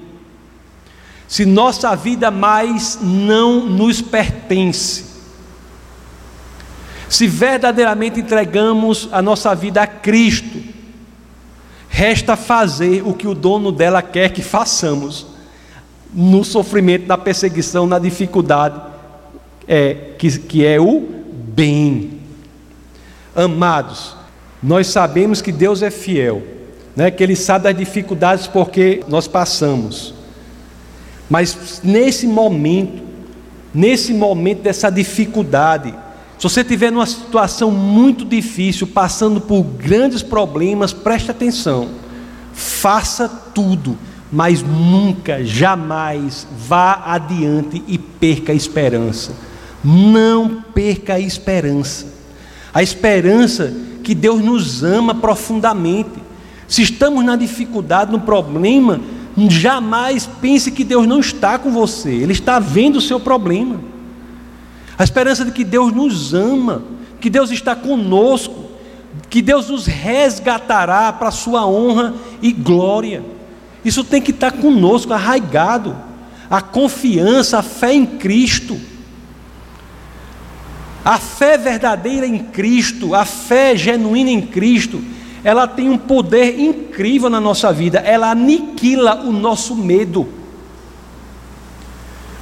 Se 1.28 1.44
nossa 1.44 1.94
vida 1.94 2.30
mais 2.30 2.98
não 3.02 3.66
nos 3.66 4.00
pertence, 4.00 5.04
se 7.06 7.26
verdadeiramente 7.26 8.20
entregamos 8.20 9.10
a 9.12 9.20
nossa 9.20 9.54
vida 9.54 9.82
a 9.82 9.86
Cristo, 9.86 10.58
resta 11.90 12.34
fazer 12.34 13.02
o 13.06 13.12
que 13.12 13.28
o 13.28 13.34
dono 13.34 13.70
dela 13.70 14.00
quer 14.00 14.30
que 14.30 14.40
façamos, 14.40 15.26
no 16.14 16.42
sofrimento, 16.42 17.06
na 17.06 17.18
perseguição, 17.18 17.86
na 17.86 17.98
dificuldade, 17.98 18.80
é, 19.68 19.94
que, 20.16 20.38
que 20.38 20.64
é 20.64 20.80
o 20.80 21.06
bem. 21.54 22.20
Amados, 23.36 24.16
nós 24.62 24.86
sabemos 24.88 25.42
que 25.42 25.52
Deus 25.52 25.82
é 25.82 25.90
fiel, 25.90 26.42
né, 26.96 27.10
que 27.10 27.22
Ele 27.22 27.36
sabe 27.36 27.64
das 27.64 27.76
dificuldades 27.76 28.46
porque 28.46 29.04
nós 29.06 29.28
passamos. 29.28 30.14
Mas 31.28 31.82
nesse 31.84 32.26
momento, 32.26 33.02
nesse 33.74 34.14
momento 34.14 34.62
dessa 34.62 34.90
dificuldade, 34.90 35.94
se 36.38 36.44
você 36.44 36.62
estiver 36.62 36.90
numa 36.90 37.06
situação 37.06 37.70
muito 37.70 38.24
difícil, 38.24 38.86
passando 38.86 39.40
por 39.40 39.62
grandes 39.62 40.22
problemas, 40.22 40.92
preste 40.92 41.30
atenção. 41.30 41.88
Faça 42.54 43.28
tudo, 43.28 43.98
mas 44.32 44.62
nunca, 44.62 45.44
jamais 45.44 46.46
vá 46.56 47.02
adiante 47.04 47.82
e 47.86 47.98
perca 47.98 48.52
a 48.52 48.54
esperança. 48.54 49.47
Não 49.84 50.62
perca 50.74 51.14
a 51.14 51.20
esperança. 51.20 52.06
A 52.72 52.82
esperança 52.82 53.72
que 54.02 54.14
Deus 54.14 54.42
nos 54.42 54.82
ama 54.82 55.14
profundamente. 55.14 56.22
Se 56.66 56.82
estamos 56.82 57.24
na 57.24 57.36
dificuldade, 57.36 58.12
no 58.12 58.20
problema, 58.20 59.00
Jamais 59.48 60.28
pense 60.40 60.72
que 60.72 60.82
Deus 60.82 61.06
não 61.06 61.20
está 61.20 61.58
com 61.58 61.70
você, 61.70 62.10
Ele 62.10 62.32
está 62.32 62.58
vendo 62.58 62.96
o 62.96 63.00
seu 63.00 63.20
problema. 63.20 63.80
A 64.98 65.04
esperança 65.04 65.44
de 65.44 65.52
que 65.52 65.62
Deus 65.62 65.92
nos 65.92 66.34
ama, 66.34 66.82
que 67.20 67.30
Deus 67.30 67.52
está 67.52 67.76
conosco, 67.76 68.64
que 69.30 69.40
Deus 69.40 69.68
nos 69.68 69.86
resgatará 69.86 71.12
para 71.12 71.28
a 71.28 71.32
sua 71.32 71.64
honra 71.66 72.14
e 72.42 72.50
glória. 72.50 73.22
Isso 73.84 74.02
tem 74.02 74.20
que 74.20 74.32
estar 74.32 74.50
conosco, 74.50 75.12
arraigado. 75.12 75.94
A 76.50 76.60
confiança, 76.60 77.58
a 77.58 77.62
fé 77.62 77.92
em 77.94 78.04
Cristo. 78.04 78.76
A 81.04 81.18
fé 81.18 81.56
verdadeira 81.56 82.26
em 82.26 82.38
Cristo, 82.38 83.14
a 83.14 83.24
fé 83.24 83.76
genuína 83.76 84.30
em 84.30 84.40
Cristo, 84.40 85.02
ela 85.42 85.66
tem 85.66 85.88
um 85.88 85.96
poder 85.96 86.58
incrível 86.58 87.30
na 87.30 87.40
nossa 87.40 87.72
vida, 87.72 87.98
ela 88.00 88.30
aniquila 88.30 89.22
o 89.24 89.32
nosso 89.32 89.74
medo. 89.74 90.28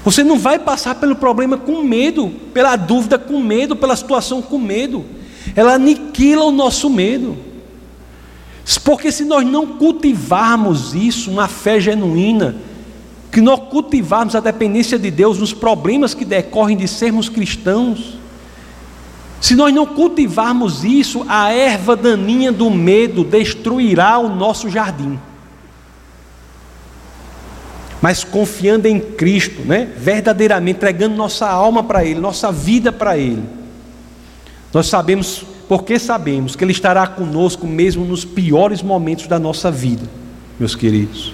Você 0.04 0.22
não 0.22 0.38
vai 0.38 0.58
passar 0.58 0.94
pelo 0.94 1.16
problema 1.16 1.56
com 1.56 1.82
medo, 1.82 2.30
pela 2.54 2.76
dúvida 2.76 3.18
com 3.18 3.40
medo, 3.40 3.74
pela 3.74 3.96
situação 3.96 4.40
com 4.40 4.56
medo. 4.56 5.04
Ela 5.54 5.74
aniquila 5.74 6.44
o 6.44 6.52
nosso 6.52 6.88
medo. 6.88 7.36
Porque 8.84 9.10
se 9.10 9.24
nós 9.24 9.44
não 9.44 9.66
cultivarmos 9.66 10.94
isso, 10.94 11.28
uma 11.28 11.48
fé 11.48 11.80
genuína, 11.80 12.54
que 13.32 13.40
nós 13.40 13.58
cultivarmos 13.68 14.36
a 14.36 14.40
dependência 14.40 14.96
de 14.96 15.10
Deus 15.10 15.38
nos 15.38 15.52
problemas 15.52 16.14
que 16.14 16.24
decorrem 16.24 16.76
de 16.76 16.86
sermos 16.86 17.28
cristãos, 17.28 18.16
se 19.40 19.54
nós 19.54 19.72
não 19.72 19.86
cultivarmos 19.86 20.84
isso, 20.84 21.24
a 21.28 21.52
erva 21.52 21.94
daninha 21.94 22.50
do 22.50 22.70
medo 22.70 23.22
destruirá 23.22 24.18
o 24.18 24.28
nosso 24.28 24.70
jardim. 24.70 25.18
Mas 28.00 28.24
confiando 28.24 28.86
em 28.88 28.98
Cristo, 29.00 29.62
né? 29.62 29.90
verdadeiramente 29.96 30.76
entregando 30.76 31.16
nossa 31.16 31.48
alma 31.48 31.82
para 31.82 32.04
Ele, 32.04 32.20
nossa 32.20 32.50
vida 32.50 32.92
para 32.92 33.16
Ele, 33.18 33.42
nós 34.72 34.86
sabemos, 34.88 35.44
porque 35.68 35.98
sabemos 35.98 36.56
que 36.56 36.64
Ele 36.64 36.72
estará 36.72 37.06
conosco 37.06 37.66
mesmo 37.66 38.04
nos 38.04 38.24
piores 38.24 38.82
momentos 38.82 39.26
da 39.26 39.38
nossa 39.38 39.70
vida, 39.70 40.08
meus 40.58 40.74
queridos. 40.74 41.32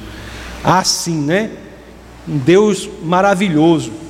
Assim, 0.62 1.20
né? 1.20 1.50
Um 2.28 2.38
Deus 2.38 2.88
maravilhoso 3.02 4.01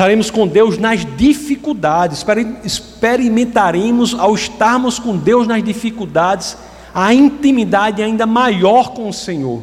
Estaremos 0.00 0.30
com 0.30 0.46
Deus 0.46 0.78
nas 0.78 1.04
dificuldades, 1.14 2.24
experimentaremos 2.64 4.18
ao 4.18 4.34
estarmos 4.34 4.98
com 4.98 5.14
Deus 5.14 5.46
nas 5.46 5.62
dificuldades 5.62 6.56
a 6.94 7.12
intimidade 7.12 8.02
ainda 8.02 8.24
maior 8.24 8.92
com 8.92 9.10
o 9.10 9.12
Senhor. 9.12 9.60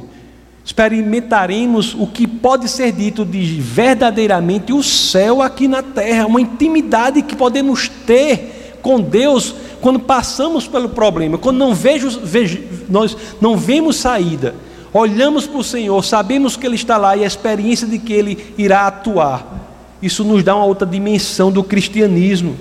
Experimentaremos 0.63 1.95
o 1.95 2.05
que 2.05 2.27
pode 2.27 2.69
ser 2.69 2.91
dito 2.91 3.25
de 3.25 3.59
verdadeiramente 3.59 4.71
o 4.71 4.83
céu 4.83 5.41
aqui 5.41 5.67
na 5.67 5.81
terra, 5.81 6.27
uma 6.27 6.39
intimidade 6.39 7.23
que 7.23 7.35
podemos 7.35 7.89
ter 8.05 8.77
com 8.83 9.01
Deus 9.01 9.55
quando 9.81 9.99
passamos 9.99 10.67
pelo 10.67 10.89
problema, 10.89 11.39
quando 11.39 11.57
não 11.57 11.73
vejo, 11.73 12.11
vejo 12.19 12.61
nós 12.87 13.17
não 13.41 13.57
vemos 13.57 13.95
saída, 13.95 14.53
olhamos 14.93 15.47
para 15.47 15.57
o 15.57 15.63
Senhor, 15.63 16.05
sabemos 16.05 16.55
que 16.55 16.67
Ele 16.67 16.75
está 16.75 16.95
lá 16.95 17.17
e 17.17 17.23
a 17.23 17.27
experiência 17.27 17.87
de 17.87 17.97
que 17.97 18.13
Ele 18.13 18.53
irá 18.55 18.85
atuar 18.85 19.66
isso 20.01 20.23
nos 20.23 20.43
dá 20.43 20.55
uma 20.55 20.65
outra 20.65 20.87
dimensão 20.87 21.51
do 21.51 21.63
cristianismo. 21.63 22.55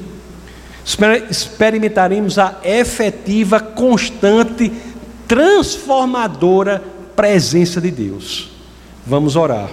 Experimentaremos 1.31 2.39
a 2.39 2.61
efetiva, 2.65 3.61
constante, 3.61 4.73
transformadora 5.27 6.83
presença 7.17 7.81
de 7.81 7.91
Deus. 7.91 8.51
Vamos 9.07 9.37
orar. 9.37 9.71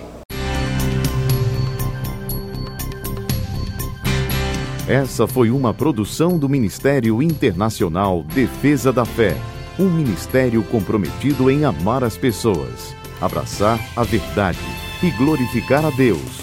Essa 4.88 5.26
foi 5.26 5.50
uma 5.50 5.74
produção 5.74 6.38
do 6.38 6.50
Ministério 6.50 7.22
Internacional 7.22 8.22
Defesa 8.24 8.92
da 8.92 9.06
Fé, 9.06 9.38
um 9.80 9.90
ministério 9.90 10.62
comprometido 10.64 11.50
em 11.50 11.64
amar 11.64 12.04
as 12.04 12.18
pessoas, 12.18 12.94
abraçar 13.22 13.80
a 13.96 14.04
verdade 14.04 14.60
e 15.02 15.10
glorificar 15.12 15.86
a 15.86 15.90
Deus. 15.90 16.43